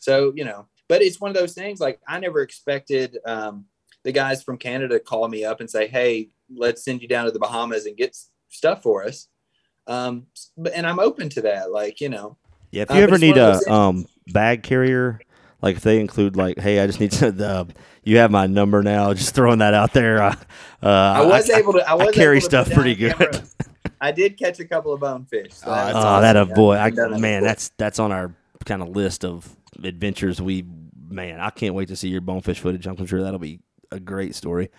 so, 0.00 0.32
you 0.34 0.44
know, 0.44 0.66
but 0.88 1.00
it's 1.00 1.20
one 1.20 1.30
of 1.30 1.36
those 1.36 1.54
things 1.54 1.80
like 1.80 2.00
I 2.06 2.18
never 2.18 2.40
expected 2.40 3.18
um, 3.24 3.66
the 4.04 4.12
guys 4.12 4.42
from 4.42 4.58
Canada 4.58 4.98
to 4.98 5.00
call 5.00 5.28
me 5.28 5.44
up 5.44 5.60
and 5.60 5.70
say, 5.70 5.86
Hey, 5.86 6.30
let's 6.54 6.84
send 6.84 7.00
you 7.00 7.08
down 7.08 7.26
to 7.26 7.30
the 7.30 7.38
Bahamas 7.38 7.86
and 7.86 7.96
get 7.96 8.16
stuff 8.48 8.82
for 8.82 9.04
us. 9.04 9.28
Um, 9.86 10.26
but, 10.56 10.72
and 10.74 10.86
I'm 10.86 10.98
open 11.00 11.28
to 11.30 11.42
that. 11.42 11.72
Like, 11.72 12.00
you 12.00 12.08
know, 12.08 12.36
Yeah, 12.70 12.82
if 12.82 12.90
Uh, 12.90 12.94
you 12.94 13.00
but 13.00 13.08
ever 13.08 13.18
need 13.18 13.38
a 13.38 13.72
um 13.72 14.06
bag 14.32 14.62
carrier, 14.62 15.20
like 15.62 15.76
if 15.76 15.82
they 15.82 16.00
include 16.00 16.36
like, 16.36 16.58
hey, 16.58 16.80
I 16.80 16.86
just 16.86 17.00
need 17.00 17.12
to, 17.12 17.30
the, 17.32 17.68
you 18.04 18.18
have 18.18 18.30
my 18.30 18.46
number 18.46 18.82
now. 18.82 19.14
Just 19.14 19.34
throwing 19.34 19.60
that 19.60 19.74
out 19.74 19.92
there. 19.92 20.22
Uh, 20.22 20.34
uh, 20.82 20.86
I 20.88 21.24
was 21.24 21.48
able 21.50 21.72
to, 21.74 21.88
I 21.88 21.94
was 21.94 22.14
carry 22.14 22.36
able 22.38 22.40
to 22.40 22.44
stuff 22.64 22.70
pretty 22.70 22.96
camera. 22.96 23.30
good. 23.30 23.42
I 24.00 24.10
did 24.12 24.36
catch 24.36 24.58
a 24.58 24.64
couple 24.64 24.92
of 24.92 25.00
bonefish. 25.00 25.54
So 25.54 25.66
Oh, 25.68 25.70
that's 25.74 25.96
Oh, 25.96 26.20
that 26.20 26.36
a 26.36 26.46
boy! 26.46 26.74
I, 26.76 26.90
man, 26.90 27.42
that's 27.44 27.70
that's 27.78 27.98
on 28.00 28.10
our 28.10 28.34
kind 28.64 28.82
of 28.82 28.88
list 28.88 29.24
of 29.24 29.48
adventures. 29.82 30.42
We 30.42 30.64
man, 31.08 31.38
I 31.40 31.50
can't 31.50 31.74
wait 31.74 31.88
to 31.88 31.96
see 31.96 32.08
your 32.08 32.20
bonefish 32.20 32.58
footage. 32.60 32.86
I'm 32.86 33.06
sure 33.06 33.22
that'll 33.22 33.38
be 33.38 33.60
a 33.92 34.00
great 34.00 34.34
story. 34.34 34.70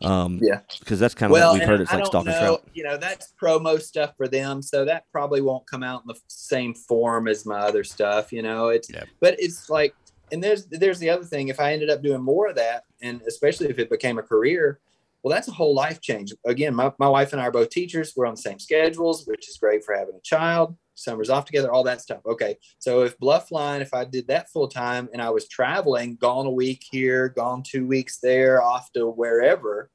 Um, 0.00 0.40
Yeah. 0.42 0.60
because 0.80 0.98
that's 0.98 1.14
kind 1.14 1.30
of 1.30 1.34
well, 1.34 1.52
what 1.52 1.60
we've 1.60 1.68
heard. 1.68 1.80
It's 1.80 1.92
I 1.92 1.96
like 1.98 2.06
stalking 2.06 2.32
trout. 2.32 2.64
You 2.74 2.82
know, 2.82 2.96
that's 2.96 3.32
promo 3.40 3.80
stuff 3.80 4.16
for 4.16 4.26
them, 4.26 4.60
so 4.62 4.84
that 4.84 5.04
probably 5.12 5.40
won't 5.42 5.64
come 5.66 5.84
out 5.84 6.02
in 6.02 6.08
the 6.08 6.18
same 6.26 6.74
form 6.74 7.28
as 7.28 7.46
my 7.46 7.60
other 7.60 7.84
stuff. 7.84 8.32
You 8.32 8.42
know, 8.42 8.68
it's 8.70 8.90
Yep. 8.90 9.06
but 9.20 9.36
it's 9.38 9.70
like, 9.70 9.94
and 10.32 10.42
there's 10.42 10.66
there's 10.66 10.98
the 10.98 11.10
other 11.10 11.24
thing. 11.24 11.48
If 11.48 11.60
I 11.60 11.72
ended 11.72 11.90
up 11.90 12.02
doing 12.02 12.22
more 12.22 12.48
of 12.48 12.56
that, 12.56 12.84
and 13.00 13.22
especially 13.22 13.68
if 13.68 13.78
it 13.78 13.90
became 13.90 14.18
a 14.18 14.22
career, 14.22 14.80
well, 15.22 15.32
that's 15.32 15.48
a 15.48 15.52
whole 15.52 15.74
life 15.74 16.00
change. 16.00 16.32
Again, 16.44 16.74
my, 16.74 16.92
my 16.98 17.08
wife 17.08 17.32
and 17.32 17.40
I 17.40 17.46
are 17.46 17.52
both 17.52 17.70
teachers. 17.70 18.12
We're 18.16 18.26
on 18.26 18.34
the 18.34 18.40
same 18.40 18.58
schedules, 18.58 19.24
which 19.26 19.48
is 19.48 19.56
great 19.58 19.84
for 19.84 19.94
having 19.94 20.16
a 20.16 20.20
child. 20.20 20.76
Summers 20.94 21.30
off 21.30 21.44
together, 21.44 21.72
all 21.72 21.84
that 21.84 22.00
stuff. 22.00 22.20
Okay. 22.26 22.56
So 22.78 23.02
if 23.02 23.18
Bluffline, 23.18 23.80
if 23.80 23.94
I 23.94 24.04
did 24.04 24.26
that 24.28 24.50
full 24.50 24.68
time 24.68 25.08
and 25.12 25.22
I 25.22 25.30
was 25.30 25.48
traveling, 25.48 26.16
gone 26.16 26.46
a 26.46 26.50
week 26.50 26.84
here, 26.90 27.28
gone 27.28 27.62
two 27.62 27.86
weeks 27.86 28.18
there, 28.18 28.62
off 28.62 28.92
to 28.92 29.08
wherever, 29.08 29.90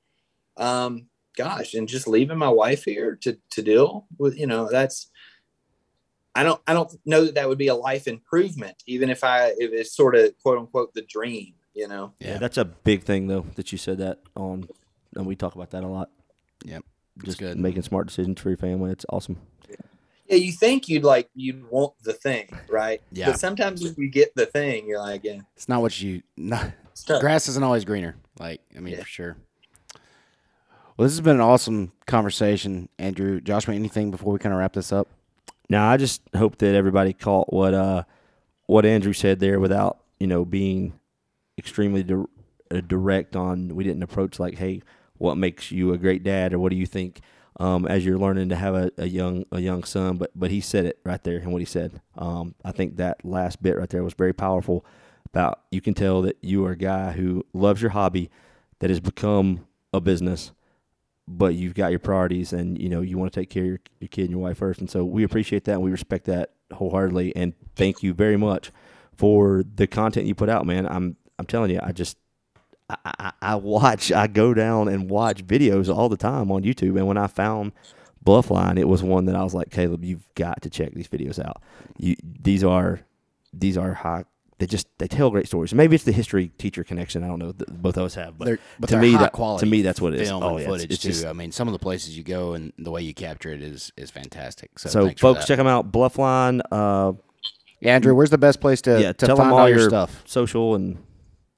um, 0.56 1.08
gosh, 1.36 1.76
and 1.76 1.88
just 1.88 2.08
leaving 2.08 2.38
my 2.38 2.50
wife 2.50 2.84
here 2.84 3.16
to, 3.22 3.38
to 3.52 3.62
deal 3.62 4.08
with, 4.18 4.38
you 4.38 4.48
know, 4.48 4.70
that's, 4.72 5.12
I 6.38 6.44
don't, 6.44 6.62
I 6.68 6.74
don't 6.74 6.92
know 7.06 7.26
that 7.26 7.36
that 7.36 7.50
would 7.50 7.58
be 7.58 7.68
a 7.68 7.76
life 7.76 8.08
improvement, 8.08 8.84
even 8.86 9.10
if 9.10 9.24
I, 9.24 9.48
if 9.58 9.72
it's 9.74 9.96
sort 9.96 10.16
of 10.16 10.38
quote 10.42 10.58
unquote 10.60 10.94
the 10.94 11.02
dream, 11.02 11.54
you 11.74 11.88
know? 11.88 12.14
Yeah, 12.20 12.38
that's 12.38 12.58
a 12.58 12.66
big 12.66 13.04
thing 13.04 13.28
though 13.28 13.46
that 13.56 13.72
you 13.72 13.78
said 13.78 13.98
that 14.00 14.20
on, 14.36 14.68
and 15.16 15.26
we 15.26 15.36
talk 15.36 15.56
about 15.56 15.72
that 15.72 15.84
a 15.84 15.88
lot. 15.88 16.10
Yep. 16.64 16.84
Just 17.24 17.40
good. 17.40 17.58
making 17.58 17.82
smart 17.82 18.08
decisions 18.08 18.40
for 18.40 18.50
your 18.50 18.58
family. 18.58 18.92
It's 18.92 19.06
awesome. 19.10 19.38
Yeah, 20.30 20.36
you 20.36 20.52
think 20.52 20.90
you'd 20.90 21.04
like 21.06 21.30
you'd 21.36 21.70
want 21.70 21.94
the 22.04 22.14
thing, 22.14 22.50
right? 22.70 23.02
Yeah. 23.12 23.28
But 23.28 23.40
sometimes 23.40 23.82
when 23.82 23.96
you 23.98 24.10
get 24.10 24.36
the 24.36 24.46
thing, 24.46 24.88
you're 24.88 25.00
like, 25.00 25.24
yeah, 25.24 25.40
It's 25.56 25.70
not 25.70 25.82
what 25.82 26.00
you. 26.02 26.22
Not, 26.36 26.72
it's 26.92 27.06
grass 27.06 27.48
isn't 27.48 27.64
always 27.64 27.86
greener. 27.86 28.16
Like 28.38 28.62
I 28.76 28.80
mean, 28.82 28.94
Yeah. 28.96 29.00
for 29.02 29.08
sure. 29.08 29.38
Well, 30.96 31.06
this 31.06 31.14
has 31.14 31.22
been 31.22 31.36
an 31.36 31.42
awesome 31.42 31.92
conversation, 32.08 32.90
Andrew. 33.00 33.40
Joshua, 33.40 33.74
anything 33.76 34.12
before 34.12 34.34
we 34.34 34.40
kind 34.40 34.52
of 34.54 34.60
wrap 34.60 34.74
this 34.74 34.92
up? 34.92 35.08
Now, 35.70 35.90
I 35.90 35.98
just 35.98 36.22
hope 36.36 36.58
that 36.60 36.76
everybody 36.76 37.14
caught 37.14 37.52
what 37.52 37.74
uh, 37.74 38.04
what 38.68 38.86
Andrew 38.86 39.14
said 39.14 39.40
there 39.40 39.60
without 39.60 40.00
you 40.20 40.28
know 40.28 40.46
being 40.46 41.00
extremely 41.58 42.04
di- 42.04 42.26
uh, 42.72 42.82
direct 42.88 43.36
on. 43.36 43.76
We 43.76 43.84
didn't 43.84 44.04
approach 44.04 44.40
like, 44.40 44.56
hey, 44.56 44.82
what 45.18 45.38
makes 45.38 45.72
you 45.72 45.94
a 45.94 45.98
great 45.98 46.24
dad, 46.24 46.54
or 46.54 46.60
what 46.60 46.70
do 46.70 46.78
you 46.78 46.86
think 46.86 47.22
um, 47.60 47.86
as 47.86 48.06
you're 48.06 48.18
learning 48.18 48.50
to 48.50 48.56
have 48.56 48.76
a, 48.76 48.92
a 48.98 49.08
young 49.08 49.46
a 49.52 49.60
young 49.60 49.84
son? 49.84 50.18
But 50.18 50.32
but 50.36 50.52
he 50.52 50.62
said 50.62 50.86
it 50.86 51.00
right 51.04 51.22
there, 51.24 51.38
and 51.38 51.52
what 51.52 51.62
he 51.62 51.66
said. 51.66 52.02
Um, 52.18 52.56
I 52.64 52.72
think 52.72 52.96
that 52.98 53.26
last 53.26 53.62
bit 53.62 53.78
right 53.78 53.90
there 53.90 54.04
was 54.04 54.14
very 54.14 54.34
powerful. 54.34 54.86
About 55.26 55.60
you 55.72 55.82
can 55.82 55.94
tell 55.94 56.22
that 56.22 56.38
you 56.42 56.66
are 56.66 56.72
a 56.72 56.78
guy 56.78 57.12
who 57.12 57.46
loves 57.54 57.82
your 57.82 57.92
hobby, 57.92 58.30
that 58.80 58.90
has 58.90 59.02
become 59.02 59.68
a 59.94 60.00
business 60.00 60.52
but 61.28 61.56
you've 61.56 61.74
got 61.74 61.92
your 61.92 62.00
priorities 62.00 62.54
and 62.54 62.80
you 62.82 62.90
know 62.90 63.02
you 63.02 63.18
want 63.18 63.32
to 63.32 63.40
take 63.40 63.50
care 63.50 63.64
of 63.64 63.68
your, 63.70 63.80
your 64.00 64.08
kid 64.08 64.24
and 64.24 64.32
your 64.32 64.40
wife 64.40 64.58
first. 64.58 64.80
And 64.80 64.90
so 64.90 65.04
we 65.04 65.24
appreciate 65.24 65.66
that 65.66 65.74
and 65.74 65.82
we 65.82 65.92
respect 65.92 66.26
that 66.26 66.52
wholeheartedly. 66.74 67.36
And 67.36 67.54
thank 67.76 68.02
you 68.02 68.14
very 68.14 68.38
much 68.38 68.72
for 69.16 69.64
the 69.76 69.88
content 69.88 70.28
you 70.28 70.36
put 70.36 70.50
out 70.50 70.66
man. 70.66 70.88
I'm 70.88 71.18
i'm 71.40 71.46
telling 71.46 71.70
you 71.70 71.80
i 71.84 71.92
just 71.92 72.18
I, 72.90 72.98
I, 73.06 73.32
I 73.42 73.56
watch 73.56 74.12
i 74.12 74.28
go 74.28 74.54
down 74.54 74.88
and 74.88 75.10
watch 75.10 75.46
videos 75.46 75.94
all 75.94 76.10
the 76.10 76.18
time 76.18 76.52
on 76.52 76.64
youtube. 76.64 76.98
And 76.98 77.08
when 77.08 77.18
i 77.18 77.28
found 77.28 77.74
bluffline 78.26 78.78
it 78.78 78.88
was 78.88 79.04
one 79.04 79.26
that 79.26 79.36
i 79.36 79.44
was 79.44 79.54
like 79.54 79.70
caleb 79.70 80.04
you've 80.04 80.28
got 80.36 80.62
to 80.62 80.70
check 80.70 80.94
these 80.94 81.08
videos 81.08 81.44
out. 81.44 81.62
You 81.98 82.16
these 82.24 82.64
are 82.64 83.02
these 83.54 83.78
are 83.78 83.94
high 83.94 84.26
they 84.60 84.66
just 84.66 84.88
they 84.98 85.08
tell 85.08 85.30
great 85.30 85.46
stories 85.48 85.74
maybe 85.74 85.94
it's 85.96 86.04
the 86.04 86.12
history 86.12 86.50
teacher 86.58 86.84
connection 86.84 87.24
i 87.24 87.28
don't 87.28 87.40
know 87.40 87.52
that 87.52 87.82
both 87.82 87.96
of 87.98 88.04
us 88.04 88.16
have 88.16 88.38
but 88.38 88.46
They're, 88.46 88.60
but 88.80 88.90
to 88.90 88.98
me 88.98 89.12
high 89.12 89.22
that 89.24 89.32
quality 89.34 89.66
to 89.66 89.70
me 89.70 89.82
that's 89.84 90.02
what 90.02 90.14
it 90.14 90.22
is 90.22 90.30
film 90.30 90.42
oh 90.44 90.58
yeah, 90.58 90.64
it's- 90.64 90.68
footage 90.68 90.92
it's 90.94 91.02
too. 91.02 91.10
just- 91.10 91.26
I 91.26 91.34
mean, 91.34 91.52
some 91.52 91.68
of 91.68 91.74
the 91.74 91.80
places 91.80 92.18
you 92.18 92.24
go 92.24 92.54
and 92.54 92.74
the 92.80 92.90
way 92.92 93.02
you 93.02 93.14
capture 93.14 93.52
it 93.52 93.62
is 93.62 93.92
is 93.98 94.10
fantastic. 94.12 94.78
So, 94.80 94.90
So, 94.90 95.06
thanks 95.06 95.22
for 95.22 95.28
folks, 95.28 95.42
that. 95.42 95.48
check 95.48 95.58
them 95.58 95.68
out. 95.68 95.92
Bluffline, 95.92 96.62
uh, 96.72 97.14
Yeah, 97.80 97.94
Andrew, 97.96 98.16
where's 98.16 98.32
the 98.32 98.38
best 98.40 98.60
place 98.60 98.82
to, 98.82 99.00
yeah, 99.02 99.14
to 99.14 99.26
tell 99.28 99.36
find 99.36 99.48
them 99.48 99.54
all 99.54 99.60
all 99.62 99.70
your 99.70 99.80
your 99.80 99.90
stuff 99.90 100.24
social 100.26 100.74
and 100.76 100.98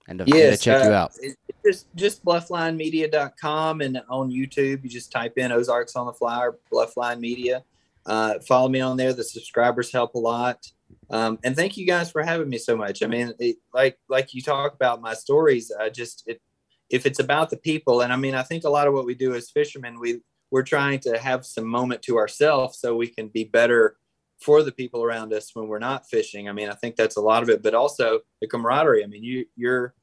and 0.07 0.19
to, 0.19 0.25
Yes, 0.27 0.59
check 0.61 0.83
you 0.83 0.89
uh, 0.91 0.93
out? 0.93 1.11
it- 1.21 1.37
it's 1.63 1.83
just 1.95 1.95
just 1.95 2.25
blufflinemedia.com 2.25 3.81
and 3.81 4.01
on 4.09 4.29
YouTube, 4.31 4.83
you 4.83 4.89
just 4.89 5.11
type 5.11 5.37
in 5.37 5.51
Ozarks 5.51 5.95
on 5.95 6.05
the 6.05 6.13
Fly 6.13 6.45
or 6.45 6.57
Bluffline 6.71 7.19
Media. 7.19 7.63
Uh, 8.05 8.39
follow 8.47 8.69
me 8.69 8.79
on 8.81 8.97
there. 8.97 9.13
The 9.13 9.23
subscribers 9.23 9.91
help 9.91 10.15
a 10.15 10.19
lot. 10.19 10.71
Um, 11.11 11.39
and 11.43 11.55
thank 11.55 11.77
you 11.77 11.87
guys 11.87 12.11
for 12.11 12.21
having 12.21 12.49
me 12.49 12.57
so 12.57 12.77
much. 12.77 13.01
I 13.01 13.07
mean, 13.07 13.33
it, 13.39 13.57
like 13.73 13.97
like 14.09 14.33
you 14.33 14.41
talk 14.41 14.73
about 14.73 15.01
my 15.01 15.13
stories, 15.13 15.71
I 15.71 15.89
just 15.89 16.23
it, 16.27 16.41
if 16.89 17.05
it's 17.05 17.19
about 17.19 17.49
the 17.49 17.57
people, 17.57 18.01
and 18.01 18.13
I 18.13 18.15
mean, 18.15 18.35
I 18.35 18.43
think 18.43 18.63
a 18.63 18.69
lot 18.69 18.87
of 18.87 18.93
what 18.93 19.05
we 19.05 19.15
do 19.15 19.33
as 19.33 19.49
fishermen, 19.49 19.99
we 19.99 20.21
we're 20.51 20.63
trying 20.63 20.99
to 21.01 21.17
have 21.17 21.45
some 21.45 21.65
moment 21.65 22.01
to 22.03 22.17
ourselves 22.17 22.79
so 22.79 22.95
we 22.95 23.07
can 23.07 23.27
be 23.27 23.43
better 23.43 23.97
for 24.39 24.63
the 24.63 24.71
people 24.71 25.03
around 25.03 25.33
us 25.33 25.51
when 25.53 25.67
we're 25.67 25.79
not 25.79 26.09
fishing. 26.09 26.47
I 26.47 26.53
mean, 26.53 26.69
I 26.69 26.73
think 26.73 26.95
that's 26.95 27.17
a 27.17 27.21
lot 27.21 27.43
of 27.43 27.49
it, 27.49 27.61
but 27.61 27.75
also 27.75 28.21
the 28.41 28.47
camaraderie. 28.47 29.03
I 29.03 29.07
mean, 29.07 29.23
you 29.23 29.45
you're 29.55 29.93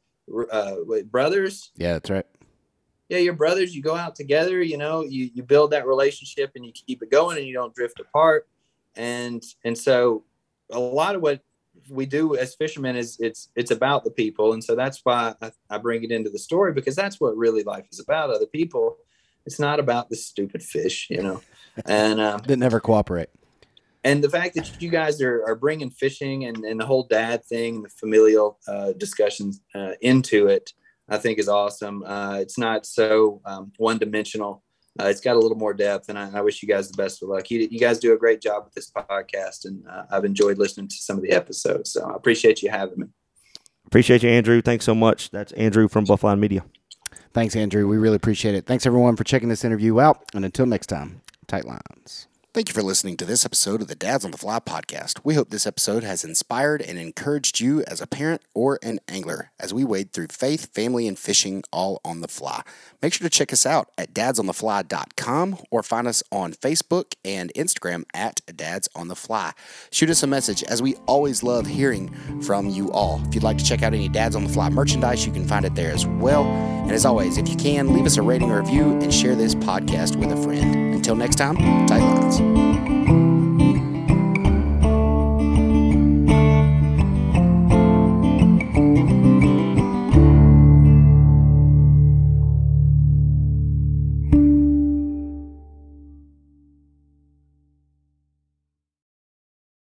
uh, 0.51 0.73
what, 0.85 1.11
brothers. 1.11 1.71
Yeah, 1.77 1.95
that's 1.95 2.11
right. 2.11 2.27
Yeah, 3.09 3.19
you're 3.19 3.35
brothers. 3.35 3.75
You 3.75 3.83
go 3.83 3.95
out 3.95 4.17
together. 4.17 4.63
You 4.63 4.77
know, 4.77 5.03
you 5.03 5.31
you 5.33 5.43
build 5.43 5.71
that 5.71 5.87
relationship 5.87 6.53
and 6.57 6.65
you 6.65 6.73
keep 6.73 7.03
it 7.03 7.11
going, 7.11 7.39
and 7.39 7.47
you 7.47 7.55
don't 7.55 7.75
drift 7.75 8.01
apart. 8.01 8.49
And 8.97 9.43
and 9.65 9.77
so 9.77 10.25
a 10.71 10.79
lot 10.81 11.15
of 11.15 11.23
what 11.23 11.41
we 11.91 12.07
do 12.07 12.37
as 12.37 12.55
fishermen 12.55 12.97
is 12.97 13.19
it's 13.21 13.49
it's 13.55 13.71
about 13.71 14.05
the 14.05 14.11
people, 14.11 14.53
and 14.53 14.63
so 14.65 14.75
that's 14.75 15.01
why 15.05 15.35
I, 15.43 15.53
I 15.71 15.79
bring 15.79 16.05
it 16.05 16.11
into 16.11 16.31
the 16.31 16.39
story 16.39 16.73
because 16.73 16.97
that's 16.97 17.21
what 17.21 17.37
really 17.37 17.63
life 17.63 17.87
is 17.93 18.01
about. 18.01 18.31
Other 18.31 18.47
people. 18.47 18.97
It's 19.45 19.61
not 19.61 19.79
about 19.79 20.11
the 20.11 20.17
stupid 20.17 20.61
fish, 20.63 21.07
you 21.09 21.23
know. 21.23 21.41
And 21.85 22.21
um, 22.21 22.41
Didn't 22.41 22.63
ever 22.65 22.81
cooperate. 22.81 23.29
and 24.03 24.25
the 24.25 24.31
fact 24.31 24.55
that 24.57 24.83
you 24.83 24.89
guys 24.89 25.21
are, 25.21 25.45
are 25.47 25.55
bringing 25.55 25.91
fishing 25.91 26.47
and, 26.47 26.65
and 26.65 26.81
the 26.81 26.87
whole 26.87 27.05
dad 27.05 27.45
thing, 27.45 27.83
the 27.83 27.89
familial 27.91 28.59
uh, 28.67 28.93
discussions 28.93 29.61
uh, 29.75 29.93
into 30.01 30.47
it, 30.49 30.73
I 31.09 31.19
think 31.19 31.39
is 31.39 31.49
awesome. 31.49 32.03
Uh, 32.03 32.39
it's 32.41 32.59
not 32.59 32.87
so 32.87 33.41
um, 33.45 33.73
one 33.77 33.99
dimensional. 33.99 34.65
Uh, 34.99 35.07
it's 35.07 35.21
got 35.21 35.37
a 35.37 35.39
little 35.39 35.57
more 35.57 35.75
depth, 35.75 36.09
and 36.09 36.19
I, 36.19 36.31
I 36.39 36.41
wish 36.41 36.63
you 36.63 36.69
guys 36.69 36.91
the 36.91 36.97
best 36.97 37.23
of 37.23 37.29
luck. 37.29 37.51
You, 37.51 37.67
you 37.71 37.79
guys 37.79 37.99
do 37.99 38.13
a 38.13 38.17
great 38.17 38.41
job 38.41 38.65
with 38.65 38.75
this 38.75 38.91
podcast, 38.91 39.65
and 39.65 39.87
uh, 39.89 40.05
I've 40.11 40.25
enjoyed 40.25 40.59
listening 40.59 40.89
to 40.89 40.97
some 40.97 41.17
of 41.17 41.23
the 41.23 41.33
episodes. 41.33 41.93
So 41.93 42.09
I 42.11 42.15
appreciate 42.15 42.63
you 42.63 42.71
having 42.71 43.01
me. 43.01 43.07
appreciate 43.87 44.23
you, 44.23 44.31
Andrew. 44.31 44.63
Thanks 44.63 44.85
so 44.85 44.95
much. 44.95 45.31
That's 45.31 45.53
Andrew 45.53 45.89
from 45.89 46.07
Bluffline 46.07 46.39
Media. 46.39 46.65
Thanks, 47.33 47.55
Andrew. 47.55 47.87
We 47.87 47.99
really 47.99 48.17
appreciate 48.17 48.55
it. 48.55 48.67
Thanks, 48.67 48.87
everyone, 48.87 49.17
for 49.17 49.25
checking 49.25 49.49
this 49.49 49.65
interview 49.65 50.01
out. 50.01 50.25
And 50.35 50.45
until 50.45 50.67
next 50.67 50.87
time, 50.87 51.21
tight 51.47 51.67
lines. 51.67 52.29
Thank 52.57 52.71
you 52.71 52.73
for 52.73 52.83
listening 52.83 53.19
to 53.19 53.27
this 53.27 53.45
episode 53.45 53.83
of 53.83 53.89
the 53.89 53.95
Dads 53.95 54.25
on 54.25 54.31
the 54.31 54.39
Fly 54.39 54.61
podcast. 54.61 55.21
We 55.23 55.35
hope 55.35 55.51
this 55.51 55.67
episode 55.67 56.03
has 56.05 56.25
inspired 56.25 56.81
and 56.81 56.99
encouraged 56.99 57.61
you 57.61 57.85
as 57.87 58.01
a 58.01 58.07
parent 58.07 58.41
or 58.55 58.79
an 58.83 58.99
angler 59.09 59.51
as 59.61 59.75
we 59.75 59.85
wade 59.85 60.15
through 60.15 60.29
faith, 60.29 60.73
family, 60.73 61.07
and 61.07 61.19
fishing 61.19 61.65
all 61.71 62.01
on 62.03 62.23
the 62.23 62.29
fly. 62.29 62.63
Make 63.03 63.13
sure 63.13 63.29
to 63.29 63.31
check 63.31 63.53
us 63.53 63.67
out 63.67 63.91
at 63.99 64.15
dadsonthefly.com 64.15 65.59
or 65.71 65.83
find 65.83 66.09
us 66.09 66.23
on 66.33 66.55
Facebook 66.55 67.13
and 67.27 67.53
Instagram 67.55 68.05
at 68.15 68.41
Dads 68.57 68.89
on 68.95 69.09
the 69.09 69.17
Fly. 69.17 69.53
Shoot 69.91 70.09
us 70.09 70.23
a 70.23 70.27
message 70.27 70.63
as 70.63 70.81
we 70.81 70.95
always 71.05 71.43
love 71.43 71.67
hearing 71.67 72.09
from 72.41 72.71
you 72.71 72.91
all. 72.91 73.21
If 73.29 73.35
you'd 73.35 73.45
like 73.45 73.59
to 73.59 73.65
check 73.67 73.83
out 73.83 73.93
any 73.93 74.09
Dads 74.09 74.35
on 74.35 74.45
the 74.45 74.51
Fly 74.51 74.71
merchandise, 74.71 75.27
you 75.27 75.33
can 75.35 75.47
find 75.47 75.67
it 75.67 75.75
there 75.75 75.93
as 75.93 76.07
well. 76.07 76.45
And 76.45 76.93
as 76.93 77.05
always, 77.05 77.37
if 77.37 77.51
you 77.51 77.57
can, 77.57 77.93
leave 77.93 78.07
us 78.07 78.17
a 78.17 78.23
rating 78.23 78.51
or 78.51 78.63
review 78.63 78.93
and 78.93 79.13
share 79.13 79.35
this 79.35 79.55
podcast 79.55 80.17
with 80.17 80.33
a 80.33 80.43
friend. 80.43 80.86
Until 81.07 81.15
next 81.19 81.37
time, 81.37 81.55
tight 81.87 82.01
lines. 82.01 82.96